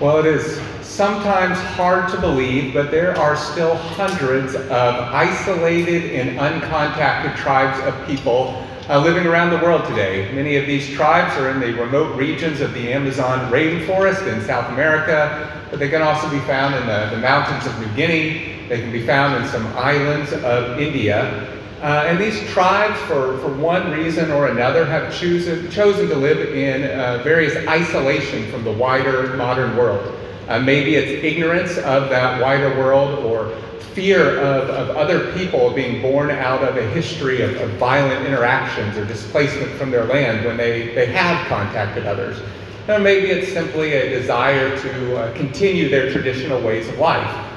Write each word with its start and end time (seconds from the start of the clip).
Well, 0.00 0.18
it 0.18 0.26
is 0.26 0.60
sometimes 0.80 1.58
hard 1.58 2.08
to 2.12 2.20
believe, 2.20 2.72
but 2.72 2.92
there 2.92 3.18
are 3.18 3.34
still 3.34 3.74
hundreds 3.74 4.54
of 4.54 4.70
isolated 4.70 6.14
and 6.14 6.38
uncontacted 6.38 7.34
tribes 7.34 7.84
of 7.84 8.06
people 8.06 8.64
uh, 8.88 9.02
living 9.02 9.26
around 9.26 9.50
the 9.50 9.56
world 9.56 9.84
today. 9.86 10.32
Many 10.32 10.54
of 10.54 10.68
these 10.68 10.88
tribes 10.88 11.36
are 11.36 11.50
in 11.50 11.58
the 11.58 11.72
remote 11.82 12.16
regions 12.16 12.60
of 12.60 12.72
the 12.74 12.92
Amazon 12.92 13.50
rainforest 13.50 14.32
in 14.32 14.40
South 14.42 14.70
America, 14.70 15.66
but 15.68 15.80
they 15.80 15.88
can 15.88 16.00
also 16.00 16.30
be 16.30 16.38
found 16.46 16.76
in 16.76 16.86
the, 16.86 17.16
the 17.16 17.20
mountains 17.20 17.66
of 17.66 17.76
New 17.80 17.92
Guinea. 17.96 18.68
They 18.68 18.80
can 18.80 18.92
be 18.92 19.04
found 19.04 19.42
in 19.42 19.50
some 19.50 19.66
islands 19.76 20.32
of 20.32 20.78
India. 20.78 21.57
Uh, 21.80 22.06
and 22.08 22.18
these 22.18 22.40
tribes, 22.50 22.98
for, 23.02 23.38
for 23.38 23.52
one 23.54 23.92
reason 23.92 24.32
or 24.32 24.48
another, 24.48 24.84
have 24.84 25.14
chosen, 25.14 25.70
chosen 25.70 26.08
to 26.08 26.16
live 26.16 26.52
in 26.52 26.82
uh, 26.82 27.22
various 27.22 27.54
isolation 27.68 28.50
from 28.50 28.64
the 28.64 28.72
wider 28.72 29.36
modern 29.36 29.76
world. 29.76 30.18
Uh, 30.48 30.58
maybe 30.58 30.96
it's 30.96 31.22
ignorance 31.22 31.78
of 31.78 32.08
that 32.08 32.40
wider 32.42 32.76
world 32.78 33.24
or 33.24 33.54
fear 33.92 34.40
of, 34.40 34.70
of 34.70 34.96
other 34.96 35.32
people 35.34 35.70
being 35.70 36.02
born 36.02 36.30
out 36.30 36.64
of 36.64 36.76
a 36.76 36.88
history 36.90 37.42
of, 37.42 37.54
of 37.60 37.70
violent 37.72 38.26
interactions 38.26 38.96
or 38.96 39.04
displacement 39.04 39.70
from 39.72 39.92
their 39.92 40.04
land 40.04 40.44
when 40.44 40.56
they, 40.56 40.94
they 40.94 41.06
have 41.06 41.46
contacted 41.46 42.06
others. 42.06 42.40
Or 42.88 42.98
maybe 42.98 43.28
it's 43.28 43.52
simply 43.52 43.92
a 43.92 44.08
desire 44.08 44.76
to 44.80 45.16
uh, 45.16 45.34
continue 45.34 45.88
their 45.88 46.10
traditional 46.10 46.60
ways 46.60 46.88
of 46.88 46.98
life. 46.98 47.47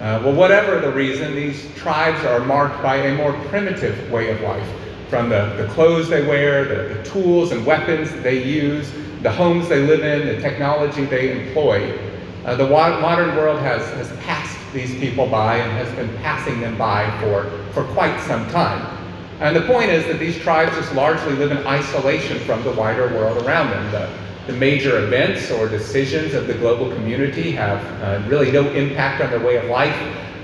Uh, 0.00 0.18
well, 0.24 0.32
whatever 0.32 0.80
the 0.80 0.90
reason, 0.90 1.34
these 1.34 1.68
tribes 1.74 2.24
are 2.24 2.40
marked 2.40 2.82
by 2.82 2.96
a 2.96 3.14
more 3.16 3.34
primitive 3.48 4.10
way 4.10 4.30
of 4.30 4.40
life. 4.40 4.66
From 5.10 5.28
the, 5.28 5.54
the 5.56 5.68
clothes 5.74 6.08
they 6.08 6.26
wear, 6.26 6.64
the, 6.64 6.94
the 6.94 7.02
tools 7.04 7.52
and 7.52 7.66
weapons 7.66 8.10
they 8.22 8.42
use, 8.42 8.90
the 9.22 9.30
homes 9.30 9.68
they 9.68 9.80
live 9.80 10.02
in, 10.02 10.26
the 10.26 10.40
technology 10.40 11.04
they 11.04 11.38
employ. 11.38 11.98
Uh, 12.46 12.56
the 12.56 12.66
modern 12.66 13.36
world 13.36 13.60
has, 13.60 13.82
has 13.90 14.08
passed 14.24 14.56
these 14.72 14.98
people 14.98 15.26
by 15.26 15.58
and 15.58 15.70
has 15.72 15.94
been 15.96 16.08
passing 16.22 16.58
them 16.62 16.78
by 16.78 17.04
for, 17.20 17.50
for 17.72 17.84
quite 17.92 18.18
some 18.22 18.48
time. 18.48 18.96
And 19.40 19.54
the 19.54 19.62
point 19.62 19.90
is 19.90 20.06
that 20.06 20.18
these 20.18 20.38
tribes 20.38 20.74
just 20.76 20.94
largely 20.94 21.34
live 21.34 21.50
in 21.50 21.58
isolation 21.66 22.38
from 22.40 22.62
the 22.64 22.72
wider 22.72 23.08
world 23.08 23.44
around 23.44 23.68
them. 23.68 23.92
The, 23.92 24.29
the 24.50 24.56
major 24.56 25.04
events 25.04 25.48
or 25.52 25.68
decisions 25.68 26.34
of 26.34 26.48
the 26.48 26.54
global 26.54 26.92
community 26.92 27.52
have 27.52 27.80
uh, 28.02 28.28
really 28.28 28.50
no 28.50 28.68
impact 28.72 29.22
on 29.22 29.30
their 29.30 29.38
way 29.38 29.56
of 29.56 29.64
life. 29.66 29.96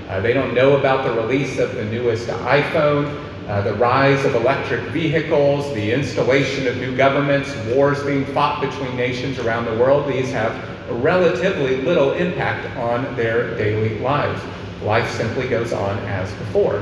Uh, 0.07 0.21
they 0.21 0.31
don't 0.31 0.53
know 0.53 0.77
about 0.77 1.03
the 1.03 1.21
release 1.21 1.59
of 1.59 1.75
the 1.75 1.83
newest 1.83 2.29
iPhone, 2.29 3.21
uh, 3.49 3.59
the 3.61 3.73
rise 3.73 4.23
of 4.23 4.33
electric 4.35 4.79
vehicles, 4.91 5.73
the 5.73 5.91
installation 5.91 6.67
of 6.67 6.77
new 6.77 6.95
governments, 6.95 7.53
wars 7.75 8.01
being 8.05 8.23
fought 8.27 8.61
between 8.61 8.95
nations 8.95 9.39
around 9.39 9.65
the 9.65 9.77
world. 9.77 10.07
These 10.07 10.31
have 10.31 10.55
relatively 11.03 11.81
little 11.81 12.13
impact 12.13 12.77
on 12.77 13.13
their 13.17 13.57
daily 13.57 13.99
lives. 13.99 14.41
Life 14.83 15.11
simply 15.11 15.49
goes 15.49 15.73
on 15.73 15.97
as 16.05 16.31
before. 16.35 16.81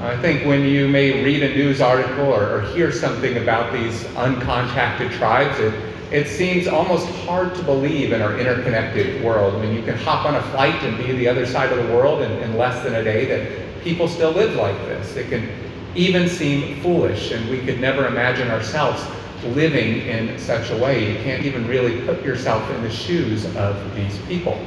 I 0.00 0.16
think 0.22 0.46
when 0.46 0.64
you 0.64 0.88
may 0.88 1.22
read 1.22 1.42
a 1.42 1.54
news 1.54 1.82
article 1.82 2.24
or, 2.24 2.56
or 2.56 2.60
hear 2.62 2.90
something 2.90 3.36
about 3.36 3.70
these 3.74 4.04
uncontacted 4.14 5.12
tribes, 5.18 5.58
it, 5.60 5.89
it 6.10 6.26
seems 6.26 6.66
almost 6.66 7.06
hard 7.24 7.54
to 7.54 7.62
believe 7.62 8.12
in 8.12 8.20
our 8.20 8.38
interconnected 8.38 9.22
world 9.22 9.54
when 9.54 9.74
you 9.74 9.82
can 9.82 9.96
hop 9.96 10.26
on 10.26 10.34
a 10.34 10.42
flight 10.50 10.82
and 10.82 10.98
be 10.98 11.12
the 11.12 11.28
other 11.28 11.46
side 11.46 11.72
of 11.72 11.86
the 11.86 11.94
world 11.94 12.22
in, 12.22 12.32
in 12.42 12.56
less 12.56 12.82
than 12.82 12.96
a 12.96 13.04
day 13.04 13.26
that 13.26 13.82
people 13.82 14.08
still 14.08 14.32
live 14.32 14.54
like 14.56 14.76
this. 14.86 15.16
It 15.16 15.28
can 15.28 15.48
even 15.94 16.28
seem 16.28 16.80
foolish, 16.82 17.30
and 17.30 17.48
we 17.48 17.60
could 17.60 17.80
never 17.80 18.06
imagine 18.06 18.48
ourselves 18.48 19.04
living 19.44 20.02
in 20.06 20.38
such 20.38 20.70
a 20.70 20.76
way. 20.76 21.12
You 21.12 21.22
can't 21.22 21.44
even 21.44 21.66
really 21.66 22.04
put 22.06 22.22
yourself 22.24 22.68
in 22.70 22.82
the 22.82 22.90
shoes 22.90 23.44
of 23.56 23.94
these 23.94 24.18
people. 24.26 24.60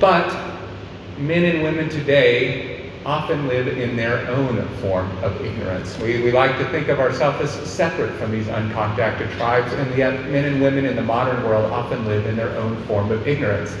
But 0.00 0.28
men 1.18 1.44
and 1.44 1.62
women 1.62 1.88
today 1.88 2.77
often 3.08 3.48
live 3.48 3.66
in 3.66 3.96
their 3.96 4.28
own 4.28 4.62
form 4.82 5.10
of 5.24 5.40
ignorance. 5.40 5.98
We, 5.98 6.22
we 6.22 6.30
like 6.30 6.58
to 6.58 6.68
think 6.68 6.88
of 6.88 7.00
ourselves 7.00 7.40
as 7.40 7.50
separate 7.66 8.12
from 8.16 8.30
these 8.30 8.46
uncontacted 8.48 9.34
tribes, 9.38 9.72
and 9.72 9.96
yet 9.96 10.28
men 10.28 10.44
and 10.44 10.60
women 10.60 10.84
in 10.84 10.94
the 10.94 11.02
modern 11.02 11.42
world 11.44 11.72
often 11.72 12.04
live 12.04 12.26
in 12.26 12.36
their 12.36 12.54
own 12.58 12.76
form 12.84 13.10
of 13.10 13.26
ignorance. 13.26 13.74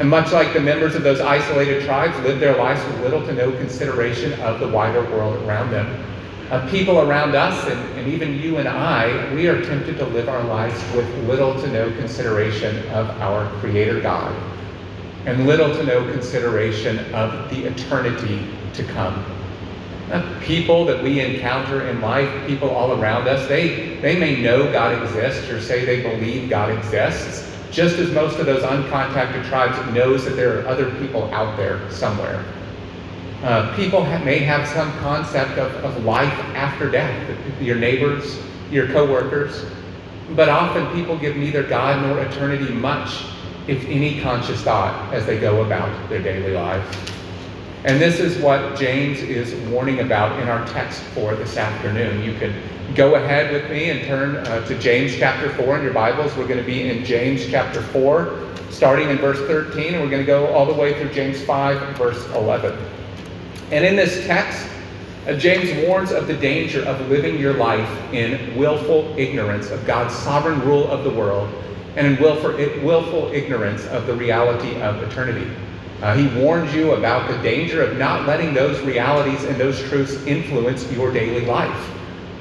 And 0.00 0.10
much 0.10 0.32
like 0.32 0.52
the 0.52 0.58
members 0.58 0.96
of 0.96 1.04
those 1.04 1.20
isolated 1.20 1.84
tribes 1.84 2.18
live 2.24 2.40
their 2.40 2.56
lives 2.56 2.84
with 2.86 3.02
little 3.02 3.24
to 3.26 3.32
no 3.32 3.52
consideration 3.52 4.32
of 4.40 4.58
the 4.58 4.66
wider 4.66 5.02
world 5.12 5.40
around 5.46 5.70
them, 5.70 6.04
uh, 6.50 6.68
people 6.68 6.98
around 7.08 7.36
us, 7.36 7.68
and, 7.68 7.78
and 7.96 8.12
even 8.12 8.36
you 8.36 8.56
and 8.56 8.66
I, 8.66 9.32
we 9.32 9.46
are 9.46 9.64
tempted 9.64 9.96
to 9.98 10.06
live 10.06 10.28
our 10.28 10.42
lives 10.42 10.74
with 10.96 11.08
little 11.28 11.54
to 11.54 11.68
no 11.68 11.88
consideration 11.92 12.78
of 12.88 13.08
our 13.20 13.48
Creator 13.60 14.00
God 14.00 14.34
and 15.26 15.46
little 15.46 15.74
to 15.74 15.82
no 15.82 16.00
consideration 16.12 16.98
of 17.12 17.50
the 17.50 17.64
eternity 17.64 18.48
to 18.72 18.84
come. 18.84 19.24
Uh, 20.12 20.40
people 20.40 20.84
that 20.84 21.02
we 21.02 21.20
encounter 21.20 21.88
in 21.88 22.00
life, 22.00 22.30
people 22.46 22.70
all 22.70 23.00
around 23.00 23.26
us, 23.26 23.48
they, 23.48 23.96
they 23.96 24.16
may 24.16 24.40
know 24.40 24.70
God 24.72 25.02
exists 25.02 25.50
or 25.50 25.60
say 25.60 25.84
they 25.84 26.00
believe 26.00 26.48
God 26.48 26.70
exists, 26.70 27.52
just 27.72 27.98
as 27.98 28.12
most 28.12 28.38
of 28.38 28.46
those 28.46 28.62
uncontacted 28.62 29.44
tribes 29.48 29.76
knows 29.92 30.24
that 30.24 30.36
there 30.36 30.60
are 30.60 30.68
other 30.68 30.94
people 31.00 31.24
out 31.34 31.56
there 31.56 31.90
somewhere. 31.90 32.44
Uh, 33.42 33.74
people 33.74 34.04
ha- 34.04 34.22
may 34.24 34.38
have 34.38 34.66
some 34.68 34.90
concept 35.00 35.58
of, 35.58 35.72
of 35.84 36.04
life 36.04 36.32
after 36.54 36.88
death, 36.88 37.36
your 37.60 37.76
neighbors, 37.76 38.38
your 38.70 38.86
coworkers, 38.88 39.66
but 40.36 40.48
often 40.48 40.86
people 40.94 41.18
give 41.18 41.36
neither 41.36 41.64
God 41.64 42.00
nor 42.02 42.20
eternity 42.20 42.72
much, 42.72 43.24
if 43.68 43.84
any, 43.86 44.20
conscious 44.20 44.62
thought 44.62 45.12
as 45.12 45.26
they 45.26 45.38
go 45.38 45.64
about 45.64 46.08
their 46.08 46.22
daily 46.22 46.52
lives. 46.52 46.96
And 47.84 48.00
this 48.00 48.18
is 48.18 48.38
what 48.38 48.76
James 48.76 49.18
is 49.20 49.54
warning 49.70 50.00
about 50.00 50.40
in 50.40 50.48
our 50.48 50.64
text 50.66 51.00
for 51.14 51.34
this 51.34 51.56
afternoon. 51.56 52.22
You 52.22 52.36
can 52.38 52.52
go 52.94 53.14
ahead 53.14 53.52
with 53.52 53.70
me 53.70 53.90
and 53.90 54.04
turn 54.06 54.36
uh, 54.36 54.66
to 54.66 54.78
James 54.78 55.16
chapter 55.16 55.52
4 55.54 55.78
in 55.78 55.84
your 55.84 55.92
Bibles. 55.92 56.36
We're 56.36 56.48
going 56.48 56.60
to 56.60 56.66
be 56.66 56.88
in 56.88 57.04
James 57.04 57.46
chapter 57.48 57.82
4, 57.82 58.54
starting 58.70 59.10
in 59.10 59.18
verse 59.18 59.38
13, 59.38 59.94
and 59.94 60.02
we're 60.02 60.10
going 60.10 60.22
to 60.22 60.26
go 60.26 60.46
all 60.48 60.66
the 60.66 60.74
way 60.74 60.98
through 61.00 61.12
James 61.12 61.42
5, 61.42 61.96
verse 61.96 62.24
11. 62.34 62.76
And 63.72 63.84
in 63.84 63.96
this 63.96 64.26
text, 64.26 64.66
uh, 65.26 65.34
James 65.34 65.86
warns 65.86 66.12
of 66.12 66.28
the 66.28 66.36
danger 66.36 66.84
of 66.84 67.08
living 67.08 67.38
your 67.38 67.54
life 67.54 67.88
in 68.12 68.56
willful 68.56 69.12
ignorance 69.18 69.70
of 69.70 69.84
God's 69.86 70.14
sovereign 70.14 70.60
rule 70.60 70.88
of 70.88 71.02
the 71.02 71.10
world 71.10 71.52
and 71.96 72.06
in 72.06 72.22
willful, 72.22 72.52
willful 72.84 73.32
ignorance 73.32 73.86
of 73.86 74.06
the 74.06 74.14
reality 74.14 74.80
of 74.80 75.02
eternity. 75.02 75.50
Uh, 76.02 76.14
he 76.14 76.28
warns 76.40 76.74
you 76.74 76.92
about 76.92 77.28
the 77.30 77.38
danger 77.38 77.82
of 77.82 77.96
not 77.96 78.26
letting 78.26 78.52
those 78.52 78.78
realities 78.82 79.44
and 79.44 79.56
those 79.56 79.82
truths 79.84 80.14
influence 80.26 80.90
your 80.92 81.10
daily 81.10 81.46
life. 81.46 81.92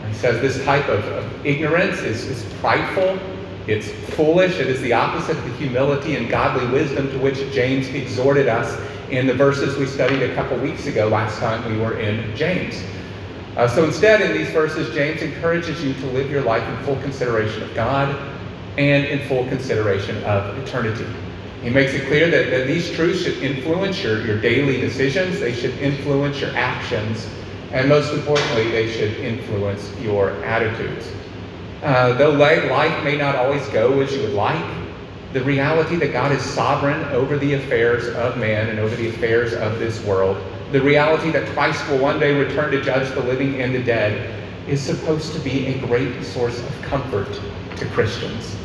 He 0.07 0.13
says 0.13 0.41
this 0.41 0.63
type 0.65 0.87
of, 0.89 1.03
of 1.05 1.45
ignorance 1.45 1.99
is, 1.99 2.25
is 2.25 2.53
prideful, 2.55 3.17
it's 3.65 3.89
foolish, 4.15 4.59
it 4.59 4.67
is 4.67 4.81
the 4.81 4.91
opposite 4.91 5.37
of 5.37 5.43
the 5.45 5.53
humility 5.53 6.17
and 6.17 6.29
godly 6.29 6.67
wisdom 6.67 7.09
to 7.11 7.17
which 7.19 7.37
James 7.53 7.87
exhorted 7.87 8.49
us 8.49 8.77
in 9.09 9.25
the 9.25 9.33
verses 9.33 9.77
we 9.77 9.85
studied 9.85 10.21
a 10.21 10.35
couple 10.35 10.57
weeks 10.57 10.85
ago 10.87 11.07
last 11.07 11.39
time 11.39 11.65
we 11.71 11.77
were 11.79 11.97
in 11.97 12.35
James. 12.35 12.83
Uh, 13.55 13.67
so 13.69 13.85
instead, 13.85 14.19
in 14.19 14.33
these 14.35 14.49
verses, 14.49 14.93
James 14.93 15.21
encourages 15.21 15.81
you 15.81 15.93
to 15.93 16.05
live 16.07 16.29
your 16.29 16.41
life 16.41 16.67
in 16.67 16.85
full 16.85 17.01
consideration 17.01 17.63
of 17.63 17.73
God 17.73 18.34
and 18.77 19.05
in 19.05 19.27
full 19.27 19.47
consideration 19.47 20.21
of 20.23 20.57
eternity. 20.59 21.05
He 21.61 21.69
makes 21.69 21.93
it 21.93 22.05
clear 22.07 22.29
that, 22.29 22.51
that 22.51 22.67
these 22.67 22.91
truths 22.91 23.23
should 23.23 23.41
influence 23.41 24.03
your, 24.03 24.25
your 24.25 24.39
daily 24.39 24.79
decisions, 24.79 25.39
they 25.39 25.53
should 25.53 25.75
influence 25.79 26.39
your 26.39 26.55
actions, 26.55 27.27
and 27.71 27.89
most 27.89 28.13
importantly, 28.13 28.69
they 28.69 28.91
should 28.91 29.17
influence 29.17 29.91
your 29.99 30.31
attitudes. 30.45 31.11
Uh, 31.81 32.13
though 32.13 32.31
life 32.31 33.03
may 33.03 33.17
not 33.17 33.35
always 33.35 33.67
go 33.69 34.01
as 34.01 34.13
you 34.13 34.21
would 34.21 34.33
like, 34.33 34.63
the 35.33 35.43
reality 35.43 35.95
that 35.97 36.13
God 36.13 36.31
is 36.31 36.41
sovereign 36.41 37.03
over 37.05 37.37
the 37.37 37.55
affairs 37.55 38.07
of 38.15 38.37
man 38.37 38.69
and 38.69 38.79
over 38.79 38.95
the 38.95 39.09
affairs 39.09 39.53
of 39.53 39.79
this 39.79 40.03
world, 40.05 40.37
the 40.71 40.81
reality 40.81 41.31
that 41.31 41.47
Christ 41.49 41.87
will 41.89 41.99
one 41.99 42.19
day 42.19 42.33
return 42.39 42.71
to 42.71 42.81
judge 42.81 43.09
the 43.13 43.21
living 43.21 43.61
and 43.61 43.73
the 43.73 43.83
dead, 43.83 44.43
is 44.67 44.81
supposed 44.81 45.33
to 45.33 45.39
be 45.39 45.67
a 45.67 45.79
great 45.79 46.23
source 46.23 46.59
of 46.59 46.81
comfort 46.83 47.27
to 47.75 47.85
Christians. 47.87 48.55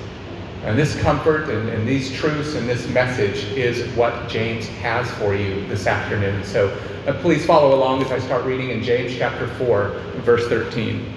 And 0.65 0.79
this 0.79 1.01
comfort 1.01 1.49
and, 1.49 1.71
and, 1.71 1.89
these 1.89 2.13
truths 2.13 2.55
and 2.55 2.69
this 2.69 2.87
message 2.89 3.45
is 3.57 3.91
what 3.97 4.29
James 4.29 4.69
has 4.69 5.11
for 5.13 5.35
you 5.35 5.67
this 5.69 5.87
afternoon. 5.87 6.45
So 6.45 6.69
uh, 7.07 7.15
please 7.23 7.47
follow 7.47 7.75
along 7.75 8.03
as 8.03 8.13
I 8.13 8.19
start 8.19 8.45
reading 8.45 8.69
in 8.69 8.83
James 8.83 9.17
chapter 9.17 9.47
4, 9.47 9.89
verse 10.19 10.47
13. 10.49 11.15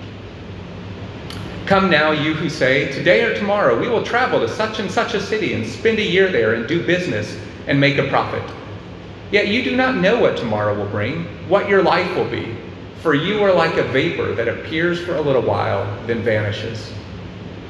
Come 1.66 1.90
now, 1.90 2.12
you 2.12 2.34
who 2.34 2.50
say, 2.50 2.90
Today 2.94 3.24
or 3.24 3.36
tomorrow 3.36 3.78
we 3.78 3.90
will 3.90 4.04
travel 4.04 4.40
to 4.40 4.48
such 4.48 4.80
and 4.80 4.90
such 4.90 5.14
a 5.14 5.22
city 5.22 5.54
and 5.54 5.68
spend 5.68 6.00
a 6.00 6.04
year 6.04 6.32
there 6.32 6.54
and 6.54 6.66
do 6.66 6.86
business 6.86 7.38
and 7.68 7.78
make 7.78 7.98
a 7.98 8.08
profit. 8.08 8.44
Yet 9.32 9.50
you 9.50 9.62
do 9.62 9.76
not 9.76 9.96
know 9.96 10.22
what 10.22 10.38
tomorrow 10.38 10.74
will 10.78 10.90
bring, 10.90 11.26
what 11.50 11.68
your 11.68 11.84
life 11.84 12.16
will 12.16 12.30
be. 12.30 12.56
For 13.02 13.14
you 13.14 13.44
are 13.44 13.54
like 13.54 13.76
a 13.76 13.84
vapor 13.84 14.36
that 14.36 14.48
appears 14.48 15.04
for 15.04 15.16
a 15.16 15.22
little 15.22 15.42
while, 15.42 15.86
then 16.08 16.22
vanishes. 16.22 16.94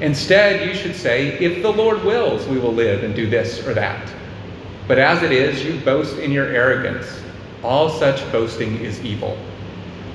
Instead, 0.00 0.66
you 0.66 0.74
should 0.74 0.96
say, 0.96 1.38
If 1.38 1.62
the 1.62 1.72
Lord 1.72 2.02
wills, 2.04 2.46
we 2.46 2.58
will 2.58 2.72
live 2.72 3.04
and 3.04 3.14
do 3.14 3.28
this 3.28 3.66
or 3.66 3.74
that. 3.74 4.12
But 4.88 4.98
as 4.98 5.22
it 5.22 5.32
is, 5.32 5.64
you 5.64 5.80
boast 5.80 6.18
in 6.18 6.30
your 6.32 6.46
arrogance. 6.46 7.22
All 7.62 7.88
such 7.88 8.20
boasting 8.30 8.76
is 8.80 9.02
evil. 9.04 9.38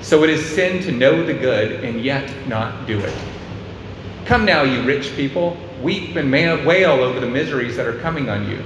So 0.00 0.22
it 0.22 0.30
is 0.30 0.44
sin 0.44 0.82
to 0.84 0.92
know 0.92 1.24
the 1.24 1.34
good 1.34 1.84
and 1.84 2.02
yet 2.02 2.32
not 2.46 2.86
do 2.86 2.98
it. 2.98 3.14
Come 4.26 4.44
now, 4.44 4.62
you 4.62 4.82
rich 4.82 5.14
people, 5.16 5.56
weep 5.82 6.14
and 6.16 6.30
wail 6.30 6.92
over 6.92 7.18
the 7.18 7.26
miseries 7.26 7.76
that 7.76 7.86
are 7.86 7.98
coming 7.98 8.28
on 8.28 8.48
you. 8.48 8.62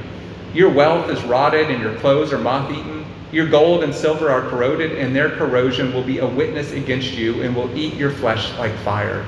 Your 0.53 0.71
wealth 0.71 1.11
is 1.11 1.23
rotted 1.25 1.71
and 1.71 1.83
your 1.83 1.97
clothes 1.97 2.33
are 2.33 2.39
moth 2.39 2.71
eaten. 2.71 3.05
Your 3.33 3.49
gold 3.49 3.83
and 3.83 3.93
silver 3.93 4.31
are 4.31 4.49
corroded, 4.49 4.93
and 4.93 5.17
their 5.17 5.29
corrosion 5.29 5.93
will 5.93 6.05
be 6.05 6.19
a 6.19 6.27
witness 6.27 6.71
against 6.71 7.15
you 7.15 7.43
and 7.43 7.57
will 7.57 7.77
eat 7.77 7.95
your 7.95 8.13
flesh 8.13 8.57
like 8.59 8.73
fire. 8.79 9.27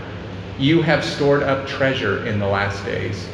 You 0.58 0.80
have 0.80 1.04
stored 1.04 1.42
up 1.42 1.66
treasure 1.66 2.26
in 2.26 2.38
the 2.38 2.46
last 2.46 2.82
days. 2.86 3.28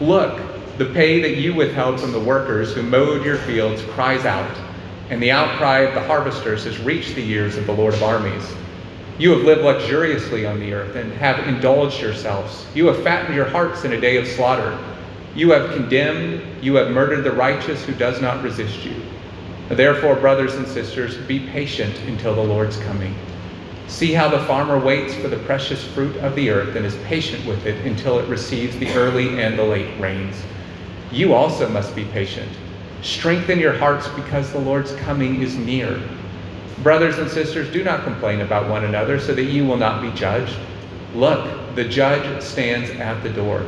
Look, 0.00 0.40
the 0.76 0.86
pay 0.86 1.20
that 1.20 1.36
you 1.36 1.54
withheld 1.54 2.00
from 2.00 2.10
the 2.10 2.18
workers 2.18 2.74
who 2.74 2.82
mowed 2.82 3.24
your 3.24 3.36
fields 3.36 3.80
cries 3.90 4.24
out, 4.24 4.50
and 5.08 5.22
the 5.22 5.30
outcry 5.30 5.80
of 5.80 5.94
the 5.94 6.02
harvesters 6.02 6.64
has 6.64 6.80
reached 6.80 7.14
the 7.14 7.30
ears 7.30 7.56
of 7.56 7.66
the 7.66 7.72
Lord 7.72 7.94
of 7.94 8.02
armies. 8.02 8.52
You 9.18 9.30
have 9.30 9.42
lived 9.42 9.62
luxuriously 9.62 10.44
on 10.46 10.58
the 10.58 10.72
earth 10.72 10.96
and 10.96 11.12
have 11.12 11.46
indulged 11.46 12.02
yourselves. 12.02 12.66
You 12.74 12.86
have 12.88 13.04
fattened 13.04 13.36
your 13.36 13.44
hearts 13.44 13.84
in 13.84 13.92
a 13.92 14.00
day 14.00 14.16
of 14.16 14.26
slaughter. 14.26 14.76
You 15.36 15.52
have 15.52 15.76
condemned, 15.76 16.42
you 16.60 16.74
have 16.74 16.90
murdered 16.90 17.22
the 17.22 17.30
righteous 17.30 17.84
who 17.84 17.92
does 17.94 18.20
not 18.20 18.42
resist 18.42 18.84
you. 18.84 19.00
Therefore, 19.68 20.16
brothers 20.16 20.56
and 20.56 20.66
sisters, 20.66 21.16
be 21.18 21.38
patient 21.38 21.96
until 22.08 22.34
the 22.34 22.42
Lord's 22.42 22.78
coming. 22.78 23.14
See 23.86 24.12
how 24.12 24.28
the 24.28 24.44
farmer 24.46 24.78
waits 24.78 25.14
for 25.14 25.28
the 25.28 25.38
precious 25.38 25.84
fruit 25.84 26.16
of 26.16 26.34
the 26.34 26.50
earth 26.50 26.74
and 26.74 26.86
is 26.86 26.96
patient 27.04 27.44
with 27.46 27.66
it 27.66 27.84
until 27.86 28.18
it 28.18 28.28
receives 28.28 28.76
the 28.78 28.92
early 28.94 29.40
and 29.40 29.58
the 29.58 29.64
late 29.64 30.00
rains. 30.00 30.42
You 31.12 31.34
also 31.34 31.68
must 31.68 31.94
be 31.94 32.04
patient. 32.06 32.50
Strengthen 33.02 33.58
your 33.58 33.74
hearts 33.74 34.08
because 34.08 34.50
the 34.50 34.58
Lord's 34.58 34.96
coming 34.96 35.42
is 35.42 35.56
near. 35.56 36.00
Brothers 36.82 37.18
and 37.18 37.30
sisters, 37.30 37.70
do 37.70 37.84
not 37.84 38.02
complain 38.02 38.40
about 38.40 38.68
one 38.68 38.84
another 38.84 39.20
so 39.20 39.34
that 39.34 39.44
you 39.44 39.64
will 39.66 39.76
not 39.76 40.02
be 40.02 40.10
judged. 40.12 40.56
Look, 41.14 41.76
the 41.76 41.84
judge 41.84 42.42
stands 42.42 42.90
at 42.90 43.22
the 43.22 43.30
door. 43.30 43.64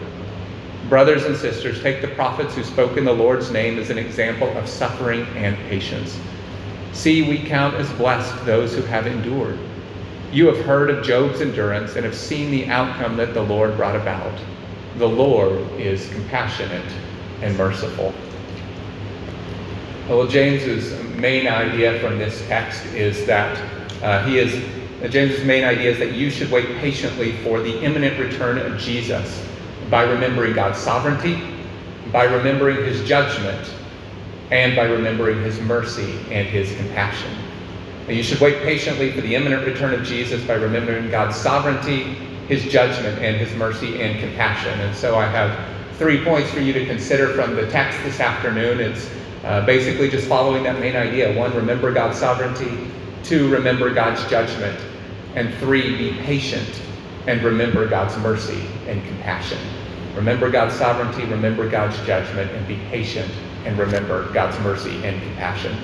Brothers 0.88 1.24
and 1.24 1.36
sisters, 1.36 1.82
take 1.82 2.00
the 2.00 2.08
prophets 2.08 2.54
who 2.54 2.64
spoke 2.64 2.96
in 2.96 3.04
the 3.04 3.12
Lord's 3.12 3.50
name 3.50 3.78
as 3.78 3.90
an 3.90 3.98
example 3.98 4.48
of 4.56 4.68
suffering 4.68 5.26
and 5.36 5.56
patience. 5.68 6.18
See, 6.92 7.28
we 7.28 7.38
count 7.38 7.74
as 7.74 7.92
blessed 7.92 8.44
those 8.46 8.74
who 8.74 8.82
have 8.82 9.06
endured. 9.06 9.58
You 10.32 10.46
have 10.46 10.64
heard 10.64 10.90
of 10.90 11.04
Job's 11.04 11.40
endurance 11.40 11.96
and 11.96 12.04
have 12.04 12.14
seen 12.14 12.50
the 12.50 12.66
outcome 12.66 13.16
that 13.16 13.32
the 13.32 13.42
Lord 13.42 13.76
brought 13.76 13.96
about. 13.96 14.38
The 14.96 15.08
Lord 15.08 15.60
is 15.78 16.08
compassionate 16.10 16.86
and 17.42 17.56
merciful. 17.56 18.12
Well, 20.08 20.26
James's 20.26 21.02
main 21.16 21.46
idea 21.46 21.98
from 22.00 22.18
this 22.18 22.46
text 22.48 22.84
is 22.86 23.26
that 23.26 23.56
uh, 24.02 24.24
he 24.24 24.38
is 24.38 24.54
uh, 25.02 25.08
James's 25.08 25.44
main 25.44 25.62
idea 25.62 25.90
is 25.90 25.98
that 25.98 26.12
you 26.12 26.30
should 26.30 26.50
wait 26.50 26.66
patiently 26.78 27.32
for 27.38 27.60
the 27.60 27.82
imminent 27.82 28.18
return 28.18 28.58
of 28.58 28.78
Jesus 28.78 29.46
by 29.90 30.02
remembering 30.04 30.54
God's 30.54 30.78
sovereignty, 30.78 31.42
by 32.12 32.24
remembering 32.24 32.76
his 32.76 33.06
judgment, 33.06 33.72
and 34.50 34.74
by 34.74 34.84
remembering 34.84 35.42
his 35.42 35.60
mercy 35.60 36.18
and 36.30 36.46
his 36.46 36.74
compassion. 36.76 37.30
You 38.08 38.22
should 38.22 38.40
wait 38.40 38.62
patiently 38.62 39.10
for 39.10 39.20
the 39.20 39.34
imminent 39.34 39.66
return 39.66 39.92
of 39.92 40.04
Jesus 40.04 40.44
by 40.44 40.54
remembering 40.54 41.10
God's 41.10 41.36
sovereignty, 41.36 42.02
his 42.46 42.64
judgment, 42.64 43.18
and 43.18 43.36
his 43.36 43.52
mercy 43.56 44.00
and 44.00 44.20
compassion. 44.20 44.78
And 44.78 44.94
so 44.94 45.16
I 45.16 45.26
have 45.26 45.58
three 45.96 46.22
points 46.22 46.50
for 46.50 46.60
you 46.60 46.72
to 46.72 46.86
consider 46.86 47.34
from 47.34 47.56
the 47.56 47.68
text 47.68 47.98
this 48.04 48.20
afternoon. 48.20 48.80
It's 48.80 49.10
uh, 49.44 49.66
basically 49.66 50.08
just 50.08 50.28
following 50.28 50.62
that 50.62 50.78
main 50.78 50.94
idea. 50.94 51.36
One, 51.36 51.52
remember 51.56 51.92
God's 51.92 52.18
sovereignty. 52.18 52.90
Two, 53.24 53.48
remember 53.48 53.92
God's 53.92 54.24
judgment. 54.30 54.78
And 55.34 55.52
three, 55.54 55.96
be 55.96 56.16
patient 56.22 56.80
and 57.26 57.42
remember 57.42 57.88
God's 57.88 58.16
mercy 58.18 58.62
and 58.86 59.04
compassion. 59.04 59.58
Remember 60.14 60.48
God's 60.48 60.74
sovereignty, 60.74 61.24
remember 61.24 61.68
God's 61.68 61.96
judgment, 62.06 62.50
and 62.52 62.66
be 62.68 62.76
patient 62.88 63.30
and 63.64 63.76
remember 63.76 64.32
God's 64.32 64.58
mercy 64.60 65.04
and 65.04 65.20
compassion. 65.22 65.76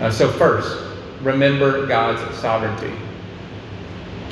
Uh, 0.00 0.10
so, 0.10 0.32
first, 0.32 0.89
remember 1.22 1.86
God's 1.86 2.36
sovereignty. 2.38 2.92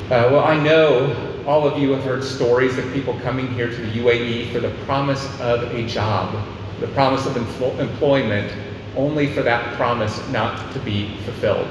Uh, 0.05 0.29
well, 0.31 0.43
I 0.43 0.61
know 0.61 1.43
all 1.45 1.67
of 1.67 1.79
you 1.81 1.91
have 1.91 2.03
heard 2.03 2.23
stories 2.23 2.77
of 2.77 2.93
people 2.93 3.19
coming 3.19 3.51
here 3.53 3.69
to 3.69 3.75
the 3.75 3.91
UAE 3.99 4.51
for 4.51 4.59
the 4.59 4.69
promise 4.85 5.23
of 5.39 5.63
a 5.73 5.85
job, 5.87 6.35
the 6.79 6.87
promise 6.87 7.25
of 7.25 7.33
empl- 7.33 7.77
employment, 7.79 8.51
only 8.95 9.31
for 9.33 9.43
that 9.43 9.75
promise 9.75 10.27
not 10.29 10.73
to 10.73 10.79
be 10.79 11.15
fulfilled. 11.25 11.67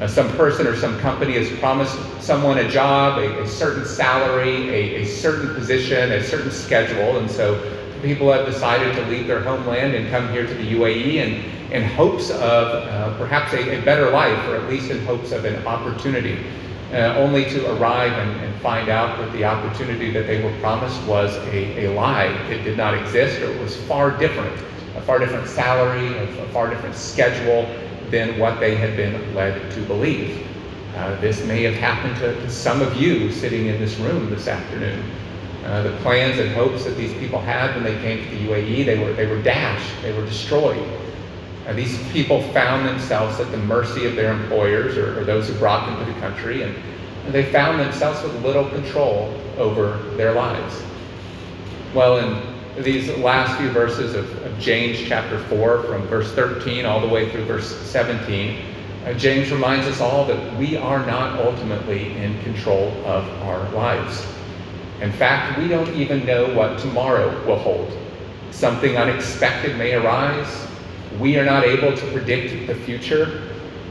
Uh, 0.00 0.06
some 0.06 0.28
person 0.36 0.66
or 0.66 0.76
some 0.76 0.98
company 1.00 1.32
has 1.34 1.50
promised 1.58 1.96
someone 2.20 2.58
a 2.58 2.68
job, 2.68 3.18
a, 3.18 3.42
a 3.42 3.48
certain 3.48 3.84
salary, 3.84 4.68
a, 4.68 5.02
a, 5.02 5.04
certain 5.04 5.52
position, 5.54 6.12
a 6.12 6.22
certain 6.22 6.52
schedule, 6.52 7.18
and 7.18 7.28
so 7.28 7.56
people 8.02 8.32
have 8.32 8.46
decided 8.46 8.94
to 8.94 9.04
leave 9.06 9.26
their 9.26 9.40
homeland 9.40 9.94
and 9.94 10.08
come 10.10 10.28
here 10.30 10.46
to 10.46 10.54
the 10.54 10.74
UAE 10.74 11.18
and 11.18 11.72
in 11.72 11.84
hopes 11.84 12.30
of 12.30 12.38
uh, 12.40 13.16
perhaps 13.18 13.52
a, 13.52 13.78
a, 13.78 13.82
better 13.82 14.10
life, 14.10 14.38
or 14.48 14.56
at 14.56 14.68
least 14.68 14.90
in 14.90 15.04
hopes 15.04 15.32
of 15.32 15.44
an 15.44 15.66
opportunity, 15.66 16.38
uh, 16.92 17.14
only 17.18 17.44
to 17.44 17.76
arrive 17.76 18.12
and, 18.12 18.40
and, 18.40 18.54
find 18.58 18.88
out 18.88 19.16
that 19.18 19.30
the 19.32 19.44
opportunity 19.44 20.10
that 20.10 20.26
they 20.26 20.42
were 20.42 20.58
promised 20.58 21.00
was 21.04 21.36
a, 21.52 21.86
a 21.86 21.94
lie. 21.94 22.24
It 22.50 22.64
did 22.64 22.76
not 22.76 22.94
exist, 22.94 23.40
or 23.40 23.52
it 23.52 23.60
was 23.60 23.76
far 23.82 24.10
different, 24.10 24.52
a 24.96 25.00
far 25.02 25.20
different 25.20 25.46
salary, 25.46 26.08
a, 26.16 26.42
a 26.42 26.48
far 26.48 26.68
different 26.68 26.96
schedule 26.96 27.72
than 28.10 28.36
what 28.38 28.58
they 28.58 28.74
had 28.74 28.96
been 28.96 29.32
led 29.34 29.70
to 29.72 29.80
believe. 29.82 30.44
Uh, 30.96 31.20
this 31.20 31.44
may 31.44 31.62
have 31.62 31.74
happened 31.74 32.16
to, 32.16 32.34
to, 32.40 32.50
some 32.50 32.82
of 32.82 32.96
you 32.96 33.30
sitting 33.30 33.66
in 33.66 33.78
this 33.78 33.96
room 33.98 34.28
this 34.30 34.48
afternoon. 34.48 35.00
Uh, 35.68 35.82
the 35.82 35.94
plans 35.98 36.38
and 36.38 36.50
hopes 36.52 36.84
that 36.84 36.96
these 36.96 37.12
people 37.18 37.38
had 37.38 37.74
when 37.74 37.84
they 37.84 38.00
came 38.00 38.24
to 38.24 38.30
the 38.30 38.48
UAE, 38.48 38.86
they 38.86 38.98
were, 38.98 39.12
they 39.12 39.26
were 39.26 39.42
dashed, 39.42 40.00
they 40.00 40.16
were 40.16 40.24
destroyed. 40.24 40.82
These 41.74 41.98
people 42.10 42.42
found 42.54 42.88
themselves 42.88 43.38
at 43.38 43.50
the 43.50 43.58
mercy 43.58 44.06
of 44.06 44.16
their 44.16 44.32
employers 44.32 44.96
or, 44.96 45.20
or 45.20 45.24
those 45.24 45.48
who 45.48 45.54
brought 45.58 45.84
them 45.84 46.06
to 46.06 46.10
the 46.10 46.18
country, 46.20 46.62
and, 46.62 46.74
and 47.26 47.34
they 47.34 47.44
found 47.52 47.78
themselves 47.78 48.22
with 48.22 48.42
little 48.42 48.66
control 48.70 49.38
over 49.58 49.98
their 50.16 50.32
lives. 50.32 50.82
Well, 51.94 52.16
in 52.16 52.82
these 52.82 53.14
last 53.18 53.60
few 53.60 53.68
verses 53.68 54.14
of, 54.14 54.42
of 54.44 54.58
James 54.58 54.98
chapter 55.06 55.38
4, 55.38 55.82
from 55.82 56.06
verse 56.06 56.32
13 56.32 56.86
all 56.86 57.00
the 57.00 57.08
way 57.08 57.30
through 57.30 57.44
verse 57.44 57.76
17, 57.90 58.58
uh, 59.04 59.12
James 59.12 59.52
reminds 59.52 59.86
us 59.86 60.00
all 60.00 60.24
that 60.24 60.58
we 60.58 60.78
are 60.78 61.04
not 61.04 61.38
ultimately 61.40 62.16
in 62.16 62.40
control 62.42 62.88
of 63.04 63.28
our 63.42 63.68
lives. 63.72 64.26
In 65.00 65.12
fact, 65.12 65.58
we 65.58 65.68
don't 65.68 65.94
even 65.94 66.26
know 66.26 66.52
what 66.54 66.78
tomorrow 66.78 67.28
will 67.46 67.58
hold. 67.58 67.96
Something 68.50 68.96
unexpected 68.96 69.76
may 69.76 69.94
arise, 69.94 70.66
we 71.20 71.36
are 71.38 71.44
not 71.44 71.64
able 71.64 71.96
to 71.96 72.12
predict 72.12 72.66
the 72.66 72.74
future. 72.74 73.42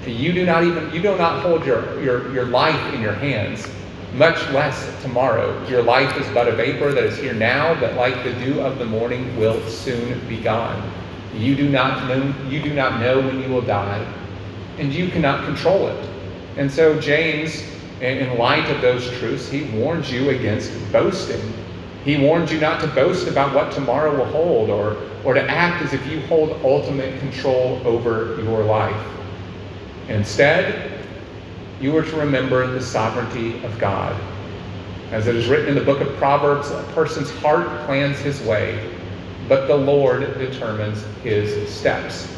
You 0.06 0.32
do 0.32 0.46
not 0.46 0.64
even 0.64 0.94
you 0.94 1.02
do 1.02 1.18
not 1.18 1.42
hold 1.42 1.66
your, 1.66 2.02
your, 2.02 2.32
your 2.34 2.46
life 2.46 2.94
in 2.94 3.02
your 3.02 3.14
hands, 3.14 3.68
much 4.14 4.38
less 4.52 4.90
tomorrow. 5.02 5.68
Your 5.68 5.84
life 5.84 6.16
is 6.18 6.26
but 6.34 6.48
a 6.48 6.54
vapor 6.54 6.94
that 6.94 7.04
is 7.04 7.18
here 7.18 7.34
now, 7.34 7.78
but 7.80 7.96
like 7.96 8.24
the 8.24 8.34
dew 8.36 8.62
of 8.62 8.80
the 8.80 8.86
morning 8.86 9.36
will 9.38 9.62
soon 9.68 10.26
be 10.30 10.38
gone. 10.42 10.90
You 11.34 11.56
do 11.56 11.68
not 11.68 12.08
know 12.08 12.34
you 12.50 12.62
do 12.62 12.74
not 12.74 13.02
know 13.02 13.20
when 13.20 13.42
you 13.42 13.50
will 13.50 13.62
die, 13.62 14.06
and 14.78 14.94
you 14.94 15.10
cannot 15.10 15.44
control 15.44 15.90
it. 15.90 16.10
And 16.56 16.72
so 16.72 17.00
James, 17.02 17.64
in 18.02 18.38
light 18.38 18.70
of 18.70 18.82
those 18.82 19.10
truths, 19.18 19.50
he 19.50 19.64
warns 19.80 20.12
you 20.12 20.30
against 20.30 20.72
boasting. 20.92 21.42
He 22.06 22.18
warns 22.18 22.52
you 22.52 22.60
not 22.60 22.80
to 22.82 22.88
boast 22.88 23.28
about 23.28 23.54
what 23.54 23.72
tomorrow 23.72 24.16
will 24.16 24.26
hold 24.26 24.70
or 24.70 24.98
or 25.24 25.34
to 25.34 25.50
act 25.50 25.84
as 25.84 25.94
if 25.94 26.08
you 26.08 26.22
hold 26.22 26.52
ultimate 26.64 27.20
control 27.20 27.82
over 27.84 28.42
your 28.42 28.64
life. 28.64 29.08
Instead, 30.08 31.06
you 31.82 31.96
are 31.98 32.04
to 32.04 32.16
remember 32.16 32.66
the 32.66 32.82
sovereignty 32.82 33.62
of 33.66 33.78
God. 33.78 34.16
As 35.12 35.28
it 35.28 35.36
is 35.36 35.48
written 35.48 35.68
in 35.68 35.76
the 35.76 35.84
book 35.84 36.00
of 36.00 36.16
Proverbs, 36.16 36.72
a 36.72 36.82
person's 36.94 37.30
heart 37.40 37.68
plans 37.86 38.20
his 38.20 38.42
way, 38.44 38.94
but 39.50 39.68
the 39.68 39.76
Lord 39.76 40.22
determines 40.38 41.04
his 41.24 41.70
steps. 41.70 42.34